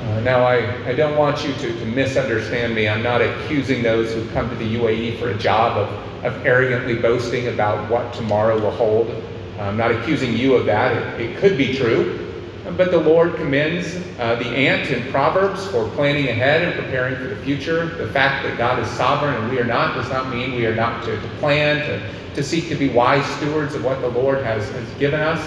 Uh, 0.00 0.20
now, 0.20 0.44
I, 0.44 0.88
I 0.88 0.94
don't 0.94 1.18
want 1.18 1.44
you 1.44 1.52
to, 1.54 1.78
to 1.78 1.84
misunderstand 1.84 2.74
me. 2.74 2.88
I'm 2.88 3.02
not 3.02 3.20
accusing 3.20 3.82
those 3.82 4.14
who 4.14 4.26
come 4.30 4.48
to 4.48 4.56
the 4.56 4.76
UAE 4.76 5.18
for 5.18 5.30
a 5.30 5.36
job 5.36 5.76
of, 5.76 6.24
of 6.24 6.46
arrogantly 6.46 6.96
boasting 6.96 7.48
about 7.48 7.90
what 7.90 8.14
tomorrow 8.14 8.58
will 8.58 8.70
hold. 8.70 9.10
I'm 9.58 9.76
not 9.76 9.90
accusing 9.90 10.32
you 10.32 10.54
of 10.54 10.64
that. 10.66 11.20
It, 11.20 11.20
it 11.20 11.36
could 11.38 11.58
be 11.58 11.76
true. 11.76 12.26
But 12.76 12.90
the 12.90 12.98
Lord 12.98 13.36
commends 13.36 13.96
uh, 14.18 14.36
the 14.36 14.46
ant 14.46 14.90
in 14.90 15.10
Proverbs 15.10 15.66
for 15.66 15.88
planning 15.90 16.28
ahead 16.28 16.62
and 16.62 16.74
preparing 16.74 17.16
for 17.16 17.24
the 17.24 17.36
future. 17.36 17.86
The 17.86 18.08
fact 18.08 18.44
that 18.44 18.56
God 18.56 18.78
is 18.78 18.88
sovereign 18.88 19.34
and 19.34 19.50
we 19.50 19.58
are 19.58 19.64
not 19.64 19.94
does 19.94 20.08
not 20.08 20.30
mean 20.30 20.54
we 20.54 20.66
are 20.66 20.74
not 20.74 21.04
to, 21.04 21.20
to 21.20 21.28
plan, 21.38 21.78
to, 21.86 22.34
to 22.34 22.42
seek 22.42 22.68
to 22.68 22.74
be 22.74 22.88
wise 22.88 23.26
stewards 23.36 23.74
of 23.74 23.84
what 23.84 24.00
the 24.00 24.08
Lord 24.08 24.42
has, 24.44 24.68
has 24.70 24.90
given 24.94 25.20
us. 25.20 25.40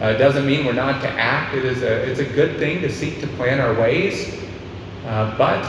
Uh, 0.00 0.14
doesn't 0.14 0.46
mean 0.46 0.64
we're 0.64 0.72
not 0.72 1.00
to 1.02 1.08
act. 1.08 1.54
It 1.54 1.64
is 1.64 1.82
a, 1.82 2.10
it's 2.10 2.20
a 2.20 2.24
good 2.24 2.58
thing 2.58 2.80
to 2.80 2.90
seek 2.90 3.20
to 3.20 3.26
plan 3.28 3.60
our 3.60 3.78
ways, 3.78 4.34
uh, 5.06 5.36
but 5.36 5.62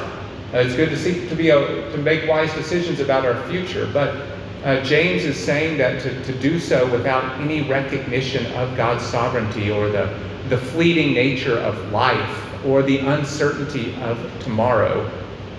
uh, 0.53 0.59
it's 0.59 0.75
good 0.75 0.89
to 0.89 0.97
seek 0.97 1.27
to 1.29 1.35
be 1.35 1.49
a, 1.49 1.91
to 1.91 1.97
make 1.97 2.27
wise 2.29 2.53
decisions 2.53 2.99
about 2.99 3.25
our 3.25 3.41
future. 3.49 3.89
But 3.91 4.25
uh, 4.63 4.81
James 4.83 5.23
is 5.23 5.37
saying 5.37 5.77
that 5.79 6.01
to, 6.01 6.23
to 6.23 6.33
do 6.39 6.59
so 6.59 6.89
without 6.91 7.39
any 7.41 7.67
recognition 7.69 8.45
of 8.53 8.75
God's 8.77 9.03
sovereignty 9.05 9.69
or 9.69 9.89
the 9.89 10.17
the 10.51 10.57
fleeting 10.57 11.13
nature 11.13 11.57
of 11.59 11.91
life 11.93 12.65
or 12.65 12.83
the 12.83 12.97
uncertainty 12.99 13.95
of 14.01 14.17
tomorrow 14.41 15.09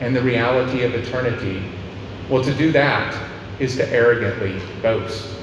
and 0.00 0.14
the 0.14 0.20
reality 0.20 0.82
of 0.82 0.94
eternity. 0.94 1.62
Well, 2.28 2.44
to 2.44 2.54
do 2.54 2.70
that 2.72 3.16
is 3.58 3.76
to 3.76 3.88
arrogantly 3.88 4.60
boast. 4.82 5.34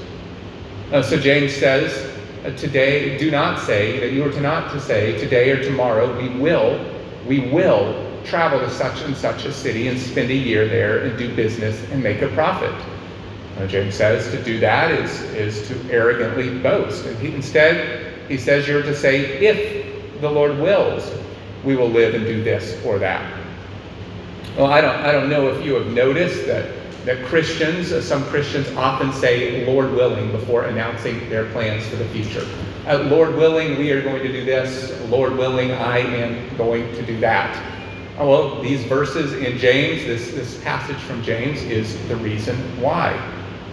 Uh, 0.92 1.02
so 1.02 1.18
James 1.18 1.52
says, 1.52 2.16
today, 2.56 3.18
do 3.18 3.30
not 3.30 3.58
say 3.58 4.00
that 4.00 4.12
you 4.12 4.24
are 4.24 4.32
to 4.32 4.40
not 4.40 4.72
to 4.72 4.80
say 4.80 5.18
today 5.18 5.50
or 5.50 5.62
tomorrow, 5.62 6.16
we 6.18 6.28
will, 6.38 6.84
we 7.26 7.50
will 7.50 8.06
travel 8.24 8.60
to 8.60 8.70
such 8.70 9.00
and 9.02 9.16
such 9.16 9.44
a 9.44 9.52
city 9.52 9.88
and 9.88 9.98
spend 9.98 10.30
a 10.30 10.34
year 10.34 10.66
there 10.68 11.04
and 11.04 11.18
do 11.18 11.34
business 11.34 11.82
and 11.90 12.02
make 12.02 12.22
a 12.22 12.28
profit. 12.28 12.74
Uh, 13.58 13.66
James 13.66 13.94
says 13.94 14.30
to 14.30 14.42
do 14.42 14.58
that 14.60 14.90
is, 14.90 15.20
is 15.34 15.68
to 15.68 15.92
arrogantly 15.92 16.58
boast. 16.60 17.04
And 17.04 17.18
he, 17.18 17.34
instead, 17.34 18.28
he 18.28 18.38
says 18.38 18.66
you're 18.66 18.82
to 18.82 18.96
say, 18.96 19.20
if 19.44 20.20
the 20.20 20.30
Lord 20.30 20.58
wills, 20.58 21.12
we 21.64 21.76
will 21.76 21.90
live 21.90 22.14
and 22.14 22.24
do 22.24 22.42
this 22.42 22.82
or 22.84 22.98
that. 22.98 23.38
Well, 24.56 24.66
I 24.66 24.80
don't, 24.80 24.96
I 24.96 25.12
don't 25.12 25.28
know 25.28 25.48
if 25.48 25.64
you 25.64 25.74
have 25.74 25.88
noticed 25.88 26.46
that, 26.46 26.70
that 27.04 27.24
Christians, 27.26 27.92
uh, 27.92 28.02
some 28.02 28.24
Christians 28.24 28.68
often 28.76 29.12
say, 29.12 29.66
Lord 29.66 29.92
willing, 29.92 30.30
before 30.32 30.64
announcing 30.64 31.28
their 31.30 31.50
plans 31.52 31.86
for 31.86 31.96
the 31.96 32.04
future. 32.08 32.46
Uh, 32.86 32.98
Lord 33.04 33.34
willing, 33.36 33.78
we 33.78 33.90
are 33.92 34.02
going 34.02 34.22
to 34.22 34.32
do 34.32 34.44
this. 34.44 35.00
Lord 35.08 35.36
willing, 35.36 35.72
I 35.72 35.98
am 35.98 36.56
going 36.56 36.92
to 36.94 37.02
do 37.02 37.18
that. 37.20 37.56
Oh, 38.18 38.28
well, 38.28 38.62
these 38.62 38.84
verses 38.84 39.32
in 39.32 39.56
James, 39.56 40.04
this, 40.04 40.32
this 40.32 40.62
passage 40.62 40.98
from 40.98 41.22
James, 41.22 41.62
is 41.62 41.96
the 42.08 42.16
reason 42.16 42.56
why. 42.80 43.14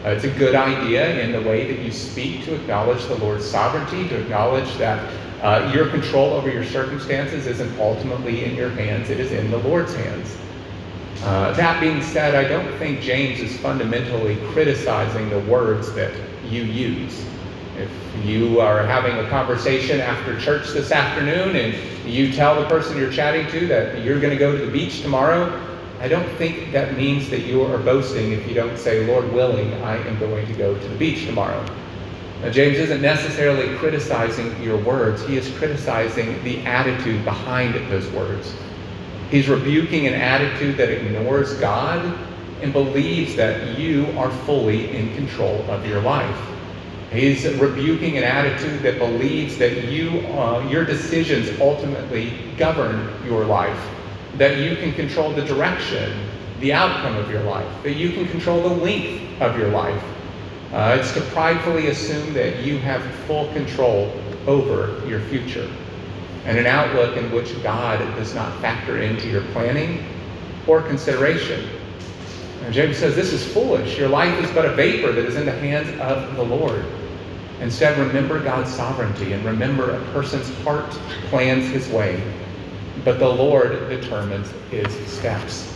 Uh, 0.05 0.09
it's 0.11 0.23
a 0.23 0.31
good 0.31 0.55
idea 0.55 1.19
in 1.19 1.33
the 1.33 1.41
way 1.41 1.69
that 1.69 1.83
you 1.83 1.91
speak 1.91 2.45
to 2.45 2.55
acknowledge 2.55 3.03
the 3.07 3.15
Lord's 3.15 3.45
sovereignty, 3.45 4.07
to 4.07 4.21
acknowledge 4.21 4.73
that 4.77 5.03
uh, 5.41 5.69
your 5.73 5.89
control 5.89 6.33
over 6.33 6.49
your 6.49 6.63
circumstances 6.63 7.45
isn't 7.45 7.77
ultimately 7.79 8.45
in 8.45 8.55
your 8.55 8.69
hands, 8.69 9.09
it 9.09 9.19
is 9.19 9.31
in 9.33 9.51
the 9.51 9.57
Lord's 9.57 9.93
hands. 9.93 10.37
Uh, 11.23 11.51
that 11.53 11.79
being 11.81 12.01
said, 12.01 12.35
I 12.35 12.47
don't 12.47 12.77
think 12.77 13.01
James 13.01 13.39
is 13.39 13.57
fundamentally 13.57 14.37
criticizing 14.51 15.29
the 15.29 15.39
words 15.41 15.91
that 15.93 16.13
you 16.45 16.63
use. 16.63 17.25
If 17.77 18.25
you 18.25 18.59
are 18.59 18.85
having 18.85 19.17
a 19.17 19.29
conversation 19.29 19.99
after 19.99 20.39
church 20.39 20.69
this 20.69 20.91
afternoon 20.91 21.55
and 21.55 22.07
you 22.07 22.31
tell 22.31 22.59
the 22.59 22.67
person 22.67 22.97
you're 22.97 23.11
chatting 23.11 23.47
to 23.47 23.67
that 23.67 24.03
you're 24.03 24.19
going 24.19 24.33
to 24.33 24.39
go 24.39 24.57
to 24.57 24.65
the 24.65 24.71
beach 24.71 25.01
tomorrow, 25.01 25.63
I 25.99 26.07
don't 26.07 26.29
think 26.37 26.71
that 26.71 26.95
means 26.95 27.29
that 27.31 27.41
you 27.41 27.63
are 27.63 27.77
boasting 27.79 28.31
if 28.31 28.47
you 28.47 28.53
don't 28.53 28.77
say, 28.77 29.05
Lord 29.07 29.31
willing, 29.33 29.73
I 29.83 29.97
am 30.07 30.19
going 30.19 30.45
to 30.45 30.53
go 30.53 30.79
to 30.79 30.87
the 30.87 30.95
beach 30.95 31.25
tomorrow. 31.25 31.65
Now, 32.41 32.51
James 32.51 32.77
isn't 32.77 33.01
necessarily 33.01 33.75
criticizing 33.77 34.61
your 34.61 34.77
words, 34.77 35.25
he 35.25 35.37
is 35.37 35.51
criticizing 35.57 36.41
the 36.43 36.59
attitude 36.67 37.25
behind 37.25 37.73
those 37.91 38.07
words. 38.11 38.53
He's 39.29 39.49
rebuking 39.49 40.07
an 40.07 40.13
attitude 40.13 40.77
that 40.77 40.89
ignores 40.89 41.53
God 41.55 42.17
and 42.61 42.71
believes 42.71 43.35
that 43.35 43.77
you 43.77 44.07
are 44.17 44.31
fully 44.45 44.95
in 44.95 45.13
control 45.15 45.61
of 45.69 45.85
your 45.85 46.01
life. 46.01 46.39
He's 47.11 47.45
rebuking 47.55 48.17
an 48.17 48.23
attitude 48.23 48.81
that 48.81 48.99
believes 48.99 49.57
that 49.57 49.85
you, 49.85 50.19
uh, 50.27 50.67
your 50.69 50.85
decisions 50.85 51.59
ultimately 51.59 52.33
govern 52.57 53.13
your 53.25 53.45
life 53.45 53.79
that 54.37 54.57
you 54.57 54.75
can 54.75 54.93
control 54.93 55.31
the 55.31 55.43
direction, 55.43 56.11
the 56.59 56.71
outcome 56.71 57.15
of 57.15 57.29
your 57.29 57.41
life, 57.43 57.83
that 57.83 57.95
you 57.95 58.11
can 58.11 58.27
control 58.27 58.61
the 58.61 58.75
length 58.83 59.41
of 59.41 59.57
your 59.57 59.69
life. 59.69 60.03
Uh, 60.71 60.97
it's 60.99 61.13
to 61.13 61.21
pridefully 61.31 61.87
assume 61.87 62.33
that 62.33 62.63
you 62.63 62.77
have 62.77 63.01
full 63.25 63.51
control 63.53 64.13
over 64.45 65.03
your 65.07 65.19
future 65.21 65.67
and 66.47 66.57
an 66.57 66.65
outlook 66.65 67.15
in 67.15 67.31
which 67.31 67.61
God 67.61 67.99
does 68.15 68.33
not 68.33 68.59
factor 68.61 68.97
into 68.97 69.29
your 69.29 69.43
planning 69.51 70.03
or 70.65 70.81
consideration. 70.81 71.69
And 72.63 72.73
James 72.73 72.97
says 72.97 73.15
this 73.15 73.31
is 73.31 73.45
foolish. 73.53 73.99
Your 73.99 74.09
life 74.09 74.43
is 74.43 74.49
but 74.51 74.65
a 74.65 74.73
vapor 74.73 75.11
that 75.11 75.25
is 75.25 75.35
in 75.35 75.45
the 75.45 75.51
hands 75.51 75.87
of 76.01 76.35
the 76.35 76.43
Lord. 76.43 76.83
Instead, 77.61 77.99
remember 77.99 78.43
God's 78.43 78.73
sovereignty 78.73 79.33
and 79.33 79.45
remember 79.45 79.91
a 79.91 80.11
person's 80.11 80.49
heart 80.63 80.89
plans 81.29 81.69
his 81.69 81.87
way 81.89 82.19
but 83.03 83.19
the 83.19 83.27
Lord 83.27 83.89
determines 83.89 84.51
his 84.69 84.91
steps. 85.07 85.73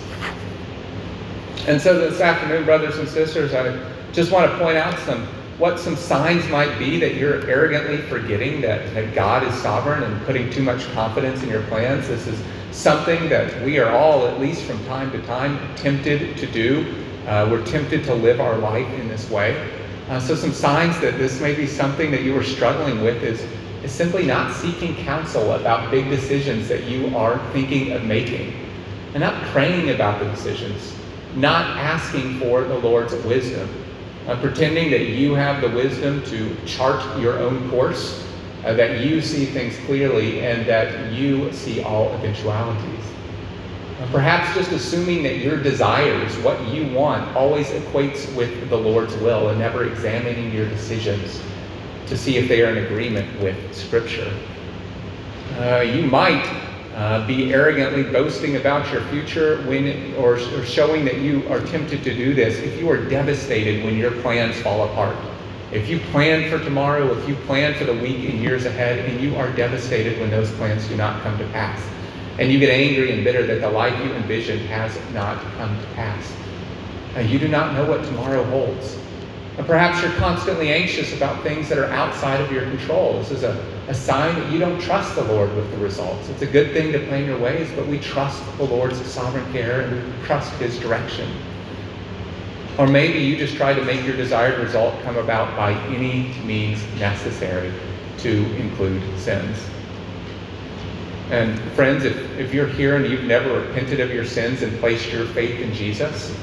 And 1.68 1.82
so 1.82 1.98
this 1.98 2.20
afternoon, 2.20 2.66
brothers 2.66 2.98
and 2.98 3.08
sisters, 3.08 3.54
I 3.54 3.78
just 4.12 4.32
want 4.32 4.52
to 4.52 4.58
point 4.58 4.78
out 4.78 4.98
some 5.00 5.28
what 5.62 5.80
some 5.80 5.96
signs 5.96 6.48
might 6.50 6.80
be 6.80 7.00
that 7.00 7.14
you're 7.14 7.48
arrogantly 7.48 7.98
forgetting 7.98 8.62
that, 8.62 8.92
that 8.96 9.14
God 9.14 9.44
is 9.44 9.54
sovereign 9.62 10.02
and 10.02 10.26
putting 10.26 10.50
too 10.50 10.64
much 10.64 10.84
confidence 10.94 11.44
in 11.44 11.50
your 11.50 11.62
plans. 11.68 12.08
This 12.08 12.26
is 12.26 12.44
something 12.72 13.30
that 13.30 13.64
we 13.64 13.78
are 13.78 13.92
all, 13.92 14.26
at 14.26 14.40
least 14.40 14.64
from 14.64 14.84
time 14.86 15.12
to 15.12 15.22
time, 15.28 15.60
tempted 15.76 16.36
to 16.36 16.48
do. 16.48 17.06
Uh, 17.28 17.48
we're 17.52 17.64
tempted 17.64 18.04
to 18.06 18.16
live 18.16 18.42
our 18.42 18.58
life 18.58 18.92
in 19.00 19.08
this 19.08 19.30
way. 19.30 19.72
Uh, 20.10 20.20
so 20.20 20.34
some 20.34 20.52
signs 20.52 21.00
that 21.00 21.20
this 21.20 21.40
may 21.40 21.54
be 21.54 21.68
something 21.68 22.10
that 22.10 22.24
you 22.24 22.36
are 22.36 22.44
struggling 22.44 23.04
with 23.04 23.22
is 23.22 23.46
is 23.84 23.92
simply 23.92 24.26
not 24.26 24.52
seeking 24.56 24.96
counsel 24.96 25.54
about 25.54 25.92
big 25.92 26.10
decisions 26.10 26.68
that 26.70 26.86
you 26.86 27.16
are 27.16 27.38
thinking 27.52 27.92
of 27.92 28.04
making, 28.04 28.52
and 29.14 29.20
not 29.20 29.40
praying 29.50 29.92
about 29.92 30.20
the 30.20 30.26
decisions, 30.32 30.96
not 31.36 31.78
asking 31.78 32.40
for 32.40 32.64
the 32.64 32.78
Lord's 32.80 33.14
wisdom, 33.26 33.70
uh, 34.28 34.40
pretending 34.40 34.92
that 34.92 35.08
you 35.08 35.34
have 35.34 35.62
the 35.62 35.70
wisdom 35.70 36.24
to 36.26 36.56
chart 36.66 37.20
your 37.20 37.40
own 37.40 37.70
course, 37.70 38.28
uh, 38.66 38.74
that 38.74 39.00
you 39.02 39.22
see 39.22 39.46
things 39.46 39.76
clearly, 39.86 40.42
and 40.42 40.66
that 40.66 41.12
you 41.12 41.52
see 41.52 41.82
all 41.82 42.10
eventualities. 42.14 43.06
Perhaps 44.12 44.56
just 44.56 44.72
assuming 44.72 45.22
that 45.24 45.38
your 45.38 45.62
desires, 45.62 46.36
what 46.40 46.60
you 46.68 46.92
want, 46.94 47.36
always 47.36 47.68
equates 47.68 48.34
with 48.36 48.70
the 48.70 48.76
Lord's 48.76 49.16
will 49.18 49.50
and 49.50 49.60
never 49.60 49.86
examining 49.86 50.52
your 50.52 50.68
decisions 50.68 51.42
to 52.08 52.18
see 52.18 52.38
if 52.38 52.48
they 52.48 52.64
are 52.64 52.76
in 52.76 52.84
agreement 52.84 53.40
with 53.40 53.56
Scripture. 53.74 54.34
Uh, 55.60 55.82
you 55.82 56.04
might 56.04 56.44
uh, 56.96 57.26
be 57.26 57.54
arrogantly 57.54 58.04
boasting 58.04 58.58
about 58.58 58.92
your 58.92 59.02
future 59.06 59.62
when, 59.64 60.14
or, 60.16 60.34
or 60.34 60.66
showing 60.66 61.06
that 61.06 61.20
you 61.20 61.48
are 61.50 61.60
tempted 61.62 62.04
to 62.04 62.14
do 62.14 62.34
this 62.34 62.60
if 62.60 62.78
you 62.80 62.90
are 62.90 62.98
devastated 63.10 63.84
when 63.86 63.98
your 63.98 64.12
plans 64.22 64.60
fall 64.62 64.90
apart. 64.90 65.16
If 65.72 65.88
you 65.88 66.00
plan 66.12 66.50
for 66.50 66.62
tomorrow, 66.62 67.18
if 67.18 67.30
you 67.30 67.36
plan 67.36 67.74
for 67.76 67.86
the 67.86 67.94
week 67.94 68.30
and 68.30 68.40
years 68.40 68.66
ahead, 68.66 69.00
and 69.00 69.22
you 69.22 69.38
are 69.38 69.50
devastated 69.54 70.20
when 70.20 70.30
those 70.30 70.52
plans 70.54 70.86
do 70.88 70.98
not 70.98 71.22
come 71.24 71.38
to 71.38 71.48
pass, 71.50 71.82
and 72.40 72.52
you 72.52 72.60
get 72.60 72.70
angry 72.70 73.14
and 73.14 73.24
bitter 73.24 73.48
that 73.48 73.62
the 73.62 73.70
life 73.70 73.98
you 74.04 74.12
envisioned 74.12 74.62
has 74.62 75.00
not 75.14 75.42
come 75.56 75.74
to 75.80 75.88
pass, 75.96 76.36
uh, 77.16 77.22
you 77.22 77.40
do 77.40 77.48
not 77.48 77.74
know 77.74 77.86
what 77.86 78.04
tomorrow 78.04 78.44
holds. 78.44 79.01
And 79.62 79.68
perhaps 79.68 80.02
you're 80.02 80.12
constantly 80.14 80.74
anxious 80.74 81.16
about 81.16 81.44
things 81.44 81.70
that 81.70 81.78
are 81.78 81.86
outside 81.92 82.42
of 82.42 82.52
your 82.52 82.64
control. 82.64 83.20
This 83.20 83.30
is 83.30 83.44
a, 83.44 83.64
a 83.90 83.94
sign 83.94 84.34
that 84.40 84.52
you 84.52 84.58
don't 84.58 84.82
trust 84.82 85.14
the 85.14 85.24
Lord 85.24 85.56
with 85.56 85.70
the 85.70 85.78
results. 85.78 86.30
It's 86.30 86.42
a 86.42 86.48
good 86.48 86.74
thing 86.74 86.92
to 86.94 87.00
plan 87.06 87.26
your 87.26 87.38
ways, 87.38 87.70
but 87.76 87.86
we 87.86 88.00
trust 88.00 88.42
the 88.58 88.64
Lord's 88.64 89.00
sovereign 89.06 89.46
care 89.54 89.82
and 89.82 90.26
trust 90.26 90.52
His 90.54 90.80
direction. 90.80 91.32
Or 92.80 92.88
maybe 92.88 93.20
you 93.20 93.38
just 93.38 93.56
try 93.56 93.76
to 93.76 93.86
make 93.86 94.04
your 94.04 94.18
desired 94.18 94.58
result 94.58 95.00
come 95.04 95.18
about 95.18 95.56
by 95.56 95.74
any 95.94 96.34
means 96.44 96.84
necessary 97.00 97.72
to 98.18 98.56
include 98.56 99.04
sins. 99.20 99.64
And 101.30 101.60
friends, 101.74 102.04
if, 102.04 102.18
if 102.40 102.52
you're 102.52 102.66
here 102.66 102.96
and 102.96 103.06
you've 103.06 103.26
never 103.26 103.60
repented 103.60 104.00
of 104.00 104.10
your 104.10 104.26
sins 104.26 104.64
and 104.64 104.80
placed 104.80 105.12
your 105.12 105.28
faith 105.28 105.60
in 105.60 105.72
Jesus, 105.72 106.36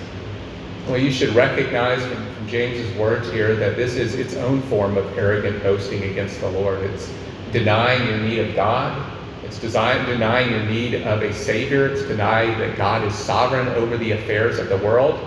well, 0.89 0.99
you 0.99 1.13
should 1.13 1.35
recognize 1.35 2.03
from 2.07 2.49
James's 2.49 2.97
words 2.97 3.31
here 3.31 3.55
that 3.57 3.77
this 3.77 3.97
is 3.97 4.15
its 4.15 4.35
own 4.37 4.63
form 4.63 4.97
of 4.97 5.19
arrogant 5.19 5.63
boasting 5.63 6.03
against 6.05 6.41
the 6.41 6.51
Lord. 6.51 6.79
It's 6.79 7.13
denying 7.53 8.09
your 8.09 8.19
need 8.19 8.39
of 8.39 8.55
God. 8.55 9.13
It's 9.45 9.59
design, 9.59 10.07
denying 10.07 10.51
your 10.51 10.65
need 10.65 10.95
of 11.03 11.23
a 11.23 11.33
Savior. 11.35 11.89
It's 11.89 12.05
denying 12.05 12.59
that 12.59 12.79
God 12.79 13.05
is 13.05 13.15
sovereign 13.15 13.69
over 13.69 13.99
the 13.99 14.13
affairs 14.13 14.59
of 14.59 14.71
the 14.71 14.79
world 14.79 15.21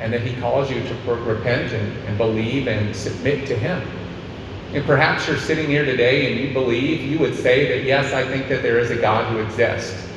and 0.00 0.12
that 0.12 0.22
He 0.22 0.34
calls 0.40 0.68
you 0.68 0.82
to 0.82 0.94
repent 1.14 1.72
and, 1.72 1.96
and 2.08 2.18
believe 2.18 2.66
and 2.66 2.94
submit 2.94 3.46
to 3.46 3.56
Him. 3.56 3.86
And 4.72 4.84
perhaps 4.84 5.28
you're 5.28 5.38
sitting 5.38 5.68
here 5.68 5.84
today 5.84 6.32
and 6.32 6.40
you 6.40 6.52
believe, 6.52 7.02
you 7.02 7.20
would 7.20 7.36
say 7.36 7.68
that, 7.68 7.84
yes, 7.84 8.12
I 8.12 8.26
think 8.26 8.48
that 8.48 8.62
there 8.62 8.80
is 8.80 8.90
a 8.90 8.96
God 8.96 9.30
who 9.30 9.38
exists, 9.38 10.08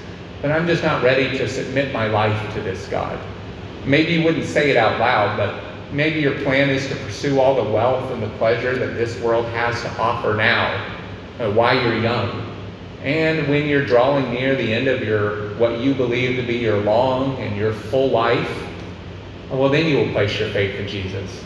but 0.41 0.51
I'm 0.51 0.65
just 0.65 0.81
not 0.81 1.03
ready 1.03 1.37
to 1.37 1.47
submit 1.47 1.93
my 1.93 2.07
life 2.07 2.53
to 2.55 2.61
this 2.61 2.87
God. 2.87 3.19
Maybe 3.87 4.13
you 4.13 4.23
wouldn't 4.23 4.45
say 4.45 4.69
it 4.69 4.77
out 4.77 4.99
loud, 4.99 5.37
but 5.37 5.63
maybe 5.93 6.19
your 6.19 6.37
plan 6.43 6.69
is 6.69 6.87
to 6.89 6.95
pursue 6.97 7.39
all 7.39 7.55
the 7.55 7.71
wealth 7.71 8.11
and 8.11 8.21
the 8.21 8.29
pleasure 8.37 8.75
that 8.75 8.95
this 8.95 9.19
world 9.21 9.45
has 9.45 9.81
to 9.81 9.89
offer 9.97 10.35
now 10.35 10.95
uh, 11.39 11.49
while 11.51 11.81
you're 11.81 11.97
young. 11.97 12.43
And 13.03 13.47
when 13.47 13.67
you're 13.67 13.85
drawing 13.85 14.31
near 14.31 14.55
the 14.55 14.73
end 14.73 14.89
of 14.89 15.01
your 15.01 15.55
what 15.55 15.79
you 15.79 15.93
believe 15.93 16.35
to 16.35 16.45
be 16.45 16.57
your 16.57 16.81
long 16.81 17.37
and 17.37 17.55
your 17.55 17.71
full 17.71 18.09
life, 18.09 18.63
well, 19.49 19.69
then 19.69 19.87
you 19.87 19.97
will 19.97 20.11
place 20.11 20.37
your 20.37 20.49
faith 20.49 20.75
in 20.75 20.87
Jesus. 20.87 21.43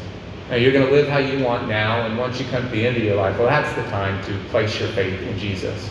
Now, 0.50 0.56
you're 0.56 0.72
going 0.72 0.86
to 0.86 0.92
live 0.92 1.08
how 1.08 1.20
you 1.20 1.44
want 1.46 1.68
now, 1.70 2.06
and 2.06 2.18
once 2.18 2.40
you 2.40 2.46
come 2.48 2.64
to 2.64 2.70
the 2.70 2.86
end 2.86 2.98
of 2.98 3.04
your 3.04 3.16
life, 3.16 3.38
well, 3.38 3.48
that's 3.48 3.74
the 3.76 3.84
time 3.92 4.22
to 4.26 4.50
place 4.50 4.80
your 4.80 4.90
faith 4.90 5.22
in 5.22 5.38
Jesus. 5.38 5.90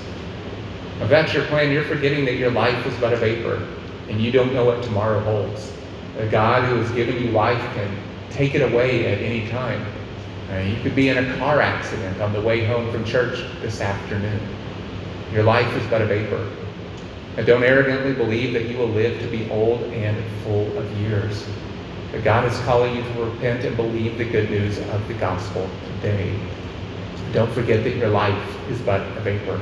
If 1.00 1.09
that's 1.09 1.33
your 1.33 1.47
plan, 1.47 1.73
you're 1.73 1.85
forgetting 1.85 2.25
that 2.25 2.35
your 2.35 2.50
life 2.50 2.85
is 2.85 2.99
but 2.99 3.12
a 3.12 3.16
vapor, 3.16 3.66
and 4.09 4.21
you 4.21 4.33
don't 4.33 4.52
know 4.52 4.64
what 4.64 4.83
tomorrow 4.83 5.21
holds. 5.21 5.73
The 6.20 6.26
God 6.26 6.64
who 6.64 6.76
has 6.76 6.90
given 6.92 7.16
you 7.16 7.30
life 7.30 7.62
can 7.74 7.96
take 8.28 8.54
it 8.54 8.60
away 8.60 9.10
at 9.10 9.22
any 9.22 9.48
time. 9.48 9.84
You 10.66 10.80
could 10.82 10.94
be 10.94 11.08
in 11.08 11.16
a 11.16 11.38
car 11.38 11.62
accident 11.62 12.20
on 12.20 12.34
the 12.34 12.40
way 12.42 12.66
home 12.66 12.92
from 12.92 13.06
church 13.06 13.42
this 13.62 13.80
afternoon. 13.80 14.38
Your 15.32 15.44
life 15.44 15.74
is 15.76 15.86
but 15.88 16.02
a 16.02 16.06
vapor. 16.06 16.46
And 17.38 17.46
don't 17.46 17.62
arrogantly 17.62 18.12
believe 18.12 18.52
that 18.52 18.66
you 18.66 18.76
will 18.76 18.88
live 18.88 19.18
to 19.22 19.28
be 19.28 19.50
old 19.50 19.80
and 19.80 20.22
full 20.42 20.76
of 20.76 20.90
years. 20.98 21.46
But 22.12 22.22
God 22.22 22.44
is 22.44 22.58
calling 22.60 22.96
you 22.96 23.02
to 23.02 23.24
repent 23.24 23.64
and 23.64 23.74
believe 23.74 24.18
the 24.18 24.24
good 24.24 24.50
news 24.50 24.78
of 24.78 25.08
the 25.08 25.14
gospel 25.14 25.70
today. 25.96 26.38
Don't 27.32 27.50
forget 27.52 27.82
that 27.84 27.96
your 27.96 28.10
life 28.10 28.68
is 28.68 28.78
but 28.82 29.00
a 29.16 29.20
vapor. 29.20 29.58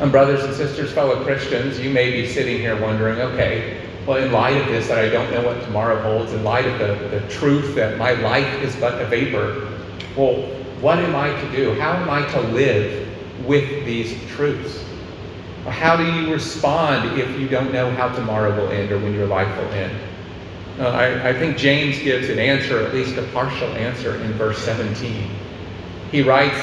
And 0.00 0.10
brothers 0.10 0.44
and 0.44 0.54
sisters, 0.54 0.90
fellow 0.92 1.22
Christians, 1.24 1.78
you 1.78 1.90
may 1.90 2.12
be 2.12 2.26
sitting 2.26 2.58
here 2.58 2.80
wondering, 2.80 3.20
okay, 3.20 3.77
well, 4.08 4.24
in 4.24 4.32
light 4.32 4.56
of 4.56 4.66
this, 4.68 4.88
that 4.88 4.96
I 4.96 5.10
don't 5.10 5.30
know 5.30 5.42
what 5.42 5.62
tomorrow 5.64 6.00
holds, 6.00 6.32
in 6.32 6.42
light 6.42 6.64
of 6.64 6.78
the, 6.78 7.20
the 7.20 7.28
truth 7.28 7.74
that 7.74 7.98
my 7.98 8.12
life 8.12 8.50
is 8.62 8.74
but 8.76 8.98
a 9.02 9.04
vapor, 9.04 9.68
well, 10.16 10.36
what 10.80 10.98
am 10.98 11.14
I 11.14 11.28
to 11.28 11.52
do? 11.54 11.74
How 11.74 11.92
am 11.92 12.08
I 12.08 12.26
to 12.32 12.40
live 12.40 13.06
with 13.44 13.68
these 13.84 14.18
truths? 14.30 14.82
How 15.66 15.94
do 15.94 16.10
you 16.10 16.32
respond 16.32 17.20
if 17.20 17.38
you 17.38 17.48
don't 17.48 17.70
know 17.70 17.90
how 17.90 18.08
tomorrow 18.08 18.56
will 18.56 18.70
end 18.70 18.90
or 18.92 18.98
when 18.98 19.12
your 19.12 19.26
life 19.26 19.54
will 19.58 19.72
end? 19.72 19.94
Uh, 20.78 20.88
I, 20.88 21.28
I 21.28 21.32
think 21.34 21.58
James 21.58 21.98
gives 21.98 22.30
an 22.30 22.38
answer, 22.38 22.82
at 22.82 22.94
least 22.94 23.18
a 23.18 23.24
partial 23.34 23.68
answer, 23.72 24.16
in 24.22 24.32
verse 24.32 24.56
17. 24.60 25.28
He 26.10 26.22
writes 26.22 26.58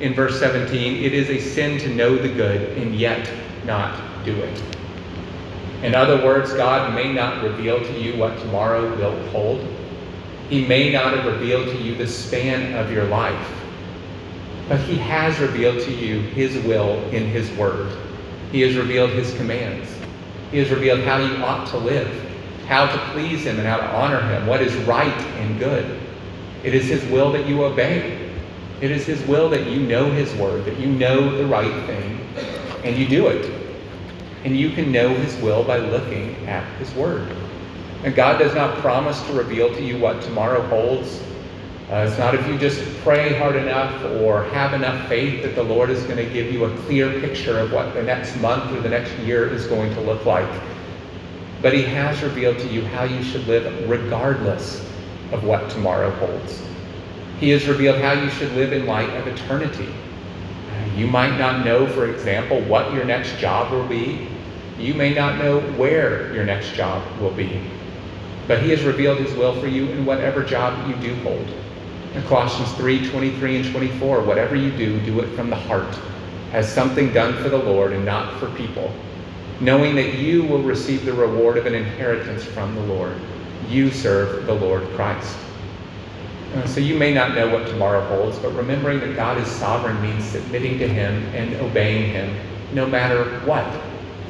in 0.00 0.12
verse 0.12 0.38
17, 0.38 1.02
It 1.02 1.14
is 1.14 1.30
a 1.30 1.40
sin 1.40 1.78
to 1.78 1.88
know 1.88 2.14
the 2.14 2.28
good 2.28 2.76
and 2.76 2.94
yet 2.94 3.26
not 3.64 3.98
do 4.26 4.36
it. 4.36 4.62
In 5.84 5.94
other 5.94 6.24
words, 6.24 6.52
God 6.52 6.92
may 6.94 7.12
not 7.12 7.44
reveal 7.44 7.78
to 7.78 8.00
you 8.00 8.16
what 8.16 8.36
tomorrow 8.38 8.96
will 8.96 9.16
hold. 9.28 9.64
He 10.50 10.66
may 10.66 10.92
not 10.92 11.16
have 11.16 11.26
revealed 11.26 11.68
to 11.68 11.76
you 11.80 11.94
the 11.94 12.06
span 12.06 12.74
of 12.74 12.90
your 12.90 13.04
life. 13.04 13.48
But 14.68 14.80
He 14.80 14.96
has 14.96 15.38
revealed 15.38 15.80
to 15.84 15.92
you 15.92 16.20
His 16.20 16.56
will 16.64 16.98
in 17.10 17.26
His 17.26 17.48
Word. 17.52 17.96
He 18.50 18.62
has 18.62 18.74
revealed 18.74 19.10
His 19.10 19.32
commands. 19.36 19.88
He 20.50 20.58
has 20.58 20.70
revealed 20.70 21.00
how 21.00 21.18
you 21.18 21.36
ought 21.44 21.68
to 21.68 21.78
live 21.78 22.24
how 22.66 22.86
to 22.86 22.98
please 23.12 23.44
Him 23.44 23.58
and 23.58 23.66
how 23.66 23.76
to 23.76 23.86
honor 23.90 24.20
Him, 24.20 24.46
what 24.46 24.62
is 24.62 24.74
right 24.86 25.12
and 25.12 25.58
good. 25.58 26.00
It 26.62 26.74
is 26.74 26.88
His 26.88 27.04
will 27.10 27.30
that 27.32 27.46
you 27.46 27.64
obey. 27.64 28.30
It 28.80 28.90
is 28.90 29.06
His 29.06 29.22
will 29.26 29.48
that 29.50 29.66
you 29.66 29.80
know 29.80 30.10
His 30.10 30.32
word, 30.34 30.64
that 30.64 30.78
you 30.78 30.86
know 30.86 31.36
the 31.36 31.46
right 31.46 31.86
thing, 31.86 32.18
and 32.84 32.96
you 32.96 33.06
do 33.06 33.28
it. 33.28 33.63
And 34.44 34.56
you 34.56 34.70
can 34.70 34.92
know 34.92 35.08
His 35.08 35.36
will 35.42 35.64
by 35.64 35.78
looking 35.78 36.34
at 36.46 36.64
His 36.78 36.92
word. 36.94 37.34
And 38.04 38.14
God 38.14 38.38
does 38.38 38.54
not 38.54 38.78
promise 38.78 39.20
to 39.26 39.32
reveal 39.32 39.74
to 39.74 39.82
you 39.82 39.98
what 39.98 40.22
tomorrow 40.22 40.62
holds. 40.68 41.22
Uh, 41.90 42.06
it's 42.08 42.18
not 42.18 42.34
if 42.34 42.46
you 42.46 42.58
just 42.58 42.82
pray 43.02 43.36
hard 43.38 43.56
enough 43.56 44.02
or 44.20 44.44
have 44.44 44.74
enough 44.74 45.08
faith 45.08 45.42
that 45.42 45.54
the 45.54 45.62
Lord 45.62 45.90
is 45.90 46.02
going 46.04 46.16
to 46.16 46.30
give 46.32 46.52
you 46.52 46.64
a 46.64 46.76
clear 46.82 47.20
picture 47.20 47.58
of 47.58 47.72
what 47.72 47.92
the 47.94 48.02
next 48.02 48.36
month 48.40 48.72
or 48.72 48.80
the 48.80 48.88
next 48.88 49.12
year 49.18 49.48
is 49.48 49.66
going 49.66 49.92
to 49.94 50.00
look 50.00 50.24
like 50.24 50.48
but 51.64 51.72
he 51.72 51.82
has 51.82 52.22
revealed 52.22 52.58
to 52.58 52.68
you 52.68 52.84
how 52.84 53.04
you 53.04 53.22
should 53.22 53.46
live 53.46 53.88
regardless 53.88 54.86
of 55.32 55.44
what 55.44 55.70
tomorrow 55.70 56.10
holds. 56.16 56.60
He 57.40 57.48
has 57.52 57.66
revealed 57.66 58.02
how 58.02 58.12
you 58.12 58.28
should 58.28 58.52
live 58.52 58.74
in 58.74 58.84
light 58.84 59.08
of 59.08 59.26
eternity. 59.26 59.88
You 60.94 61.06
might 61.06 61.38
not 61.38 61.64
know, 61.64 61.86
for 61.86 62.06
example, 62.10 62.60
what 62.64 62.92
your 62.92 63.06
next 63.06 63.38
job 63.38 63.72
will 63.72 63.88
be. 63.88 64.28
You 64.78 64.94
may 64.94 65.14
not 65.14 65.38
know 65.38 65.60
where 65.72 66.32
your 66.34 66.44
next 66.44 66.74
job 66.74 67.02
will 67.20 67.30
be. 67.30 67.60
But 68.46 68.62
he 68.62 68.70
has 68.70 68.82
revealed 68.82 69.18
his 69.18 69.34
will 69.34 69.58
for 69.60 69.66
you 69.68 69.88
in 69.88 70.04
whatever 70.04 70.42
job 70.42 70.88
you 70.88 70.96
do 70.96 71.14
hold. 71.22 71.48
In 72.14 72.22
Colossians 72.24 72.72
3 72.72 73.08
23 73.10 73.56
and 73.56 73.70
24, 73.70 74.22
whatever 74.22 74.54
you 74.54 74.70
do, 74.70 75.00
do 75.00 75.20
it 75.20 75.34
from 75.34 75.50
the 75.50 75.56
heart, 75.56 75.98
as 76.52 76.70
something 76.70 77.12
done 77.12 77.42
for 77.42 77.48
the 77.48 77.58
Lord 77.58 77.92
and 77.92 78.04
not 78.04 78.38
for 78.38 78.50
people 78.50 78.92
knowing 79.60 79.94
that 79.94 80.14
you 80.14 80.42
will 80.42 80.62
receive 80.62 81.04
the 81.04 81.12
reward 81.12 81.56
of 81.56 81.66
an 81.66 81.74
inheritance 81.74 82.44
from 82.44 82.74
the 82.74 82.82
Lord. 82.82 83.16
You 83.68 83.90
serve 83.90 84.46
the 84.46 84.54
Lord 84.54 84.82
Christ. 84.90 85.36
So 86.66 86.80
you 86.80 86.96
may 86.96 87.12
not 87.12 87.34
know 87.34 87.48
what 87.48 87.66
tomorrow 87.66 88.04
holds, 88.06 88.38
but 88.38 88.50
remembering 88.54 89.00
that 89.00 89.16
God 89.16 89.38
is 89.38 89.48
sovereign 89.48 90.00
means 90.02 90.24
submitting 90.24 90.78
to 90.78 90.88
Him 90.88 91.24
and 91.34 91.54
obeying 91.60 92.12
Him 92.12 92.36
no 92.72 92.86
matter 92.86 93.24
what 93.40 93.66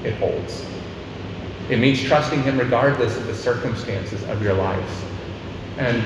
it 0.04 0.14
holds. 0.14 0.64
It 1.70 1.78
means 1.78 2.02
trusting 2.02 2.42
Him 2.42 2.58
regardless 2.58 3.16
of 3.16 3.26
the 3.26 3.34
circumstances 3.34 4.22
of 4.24 4.42
your 4.42 4.54
lives. 4.54 5.04
And 5.78 6.04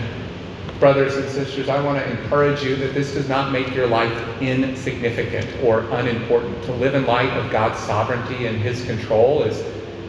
brothers 0.78 1.16
and 1.16 1.28
sisters, 1.28 1.68
I 1.68 1.82
want 1.82 1.98
to 1.98 2.10
encourage 2.10 2.62
you 2.62 2.76
that 2.76 2.94
this 2.94 3.14
does 3.14 3.28
not 3.28 3.50
make 3.50 3.74
your 3.74 3.88
life 3.88 4.40
insignificant 4.40 5.48
or 5.64 5.80
unimportant. 5.90 6.62
To 6.64 6.72
live 6.72 6.94
in 6.94 7.06
light 7.06 7.30
of 7.30 7.50
God's 7.50 7.80
sovereignty 7.80 8.46
and 8.46 8.58
His 8.58 8.84
control 8.84 9.42
is, 9.42 9.58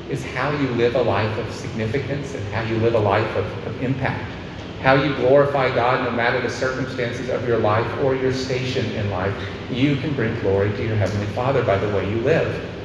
is 0.10 0.24
how 0.34 0.52
you 0.52 0.68
live 0.70 0.96
a 0.96 1.02
life 1.02 1.36
of 1.40 1.52
significance 1.54 2.36
and 2.36 2.46
how 2.54 2.62
you 2.62 2.78
live 2.78 2.94
a 2.94 3.00
life 3.00 3.36
of, 3.36 3.46
of 3.68 3.84
impact. 3.84 4.32
How 4.82 4.94
you 4.94 5.14
glorify 5.16 5.74
God 5.74 6.06
no 6.06 6.12
matter 6.12 6.40
the 6.40 6.50
circumstances 6.50 7.30
of 7.30 7.46
your 7.48 7.58
life 7.58 7.92
or 8.04 8.16
your 8.16 8.32
station 8.32 8.86
in 8.92 9.10
life. 9.10 9.36
You 9.72 9.98
can 9.98 10.14
bring 10.14 10.40
glory 10.40 10.72
to 10.72 10.88
your 10.88 10.96
Heavenly 10.96 11.28
Father 11.28 11.64
by 11.64 11.78
the 11.78 11.88
way 11.90 12.10
you 12.10 12.22
live. 12.22 12.79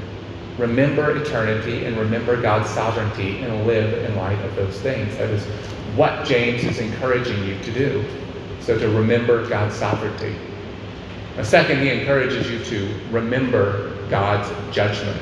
Remember 0.58 1.16
eternity 1.16 1.84
and 1.84 1.96
remember 1.96 2.40
God's 2.40 2.70
sovereignty 2.70 3.40
and 3.40 3.66
live 3.66 4.04
in 4.04 4.16
light 4.16 4.38
of 4.44 4.54
those 4.54 4.80
things. 4.80 5.16
That 5.16 5.30
is 5.30 5.44
what 5.96 6.24
James 6.24 6.62
is 6.62 6.78
encouraging 6.78 7.42
you 7.44 7.58
to 7.60 7.72
do. 7.72 8.04
So 8.60 8.78
to 8.78 8.88
remember 8.88 9.46
God's 9.48 9.74
sovereignty. 9.74 10.36
A 11.36 11.44
second, 11.44 11.80
he 11.80 11.90
encourages 11.90 12.48
you 12.48 12.64
to 12.64 12.94
remember 13.10 13.94
God's 14.08 14.48
judgment. 14.74 15.20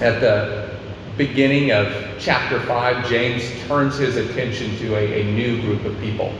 At 0.00 0.20
the 0.20 0.74
beginning 1.18 1.72
of 1.72 1.92
chapter 2.18 2.58
5, 2.60 3.06
James 3.08 3.44
turns 3.66 3.98
his 3.98 4.16
attention 4.16 4.76
to 4.78 4.96
a, 4.96 5.20
a 5.20 5.24
new 5.32 5.60
group 5.60 5.84
of 5.84 5.98
people. 6.00 6.34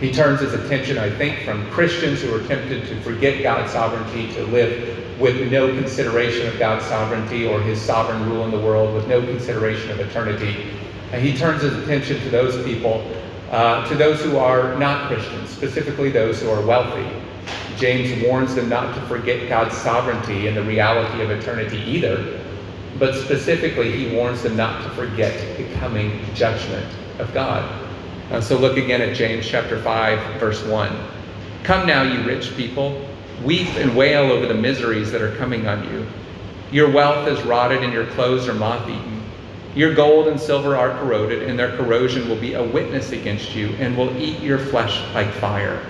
He 0.00 0.12
turns 0.12 0.40
his 0.40 0.54
attention, 0.54 0.96
I 0.96 1.10
think, 1.10 1.44
from 1.44 1.68
Christians 1.70 2.22
who 2.22 2.32
are 2.32 2.46
tempted 2.46 2.86
to 2.86 3.00
forget 3.00 3.42
God's 3.42 3.72
sovereignty, 3.72 4.32
to 4.34 4.44
live 4.46 5.20
with 5.20 5.50
no 5.50 5.68
consideration 5.68 6.46
of 6.46 6.56
God's 6.58 6.84
sovereignty 6.84 7.46
or 7.46 7.60
his 7.60 7.80
sovereign 7.80 8.30
rule 8.30 8.44
in 8.44 8.52
the 8.52 8.60
world, 8.60 8.94
with 8.94 9.08
no 9.08 9.20
consideration 9.20 9.90
of 9.90 9.98
eternity, 9.98 10.70
and 11.12 11.20
he 11.20 11.36
turns 11.36 11.62
his 11.62 11.76
attention 11.78 12.20
to 12.20 12.30
those 12.30 12.64
people, 12.64 13.04
uh, 13.50 13.88
to 13.88 13.96
those 13.96 14.22
who 14.22 14.36
are 14.36 14.78
not 14.78 15.08
Christians, 15.08 15.50
specifically 15.50 16.10
those 16.10 16.40
who 16.40 16.48
are 16.50 16.64
wealthy. 16.64 17.08
James 17.76 18.24
warns 18.24 18.54
them 18.54 18.68
not 18.68 18.94
to 18.94 19.00
forget 19.02 19.48
God's 19.48 19.76
sovereignty 19.76 20.46
and 20.46 20.56
the 20.56 20.62
reality 20.62 21.22
of 21.22 21.30
eternity 21.30 21.78
either, 21.78 22.40
but 22.98 23.14
specifically 23.14 23.90
he 23.90 24.14
warns 24.14 24.42
them 24.42 24.56
not 24.56 24.82
to 24.84 24.90
forget 24.90 25.56
the 25.56 25.64
coming 25.76 26.20
judgment 26.34 26.86
of 27.18 27.32
God. 27.32 27.87
Uh, 28.30 28.40
so 28.42 28.58
look 28.58 28.76
again 28.76 29.00
at 29.00 29.16
James 29.16 29.46
chapter 29.46 29.80
5, 29.80 30.38
verse 30.38 30.62
1. 30.64 30.94
Come 31.62 31.86
now, 31.86 32.02
you 32.02 32.22
rich 32.26 32.54
people, 32.56 33.08
weep 33.42 33.68
and 33.76 33.96
wail 33.96 34.30
over 34.30 34.46
the 34.46 34.52
miseries 34.52 35.10
that 35.12 35.22
are 35.22 35.34
coming 35.36 35.66
on 35.66 35.82
you. 35.90 36.06
Your 36.70 36.90
wealth 36.90 37.26
is 37.26 37.42
rotted 37.46 37.82
and 37.82 37.90
your 37.90 38.06
clothes 38.08 38.46
are 38.46 38.52
moth 38.54 38.86
eaten. 38.86 39.22
Your 39.74 39.94
gold 39.94 40.28
and 40.28 40.38
silver 40.38 40.76
are 40.76 40.90
corroded, 40.98 41.44
and 41.44 41.58
their 41.58 41.74
corrosion 41.76 42.28
will 42.28 42.40
be 42.40 42.54
a 42.54 42.62
witness 42.62 43.12
against 43.12 43.54
you 43.54 43.68
and 43.78 43.96
will 43.96 44.14
eat 44.18 44.40
your 44.40 44.58
flesh 44.58 45.00
like 45.14 45.30
fire. 45.34 45.80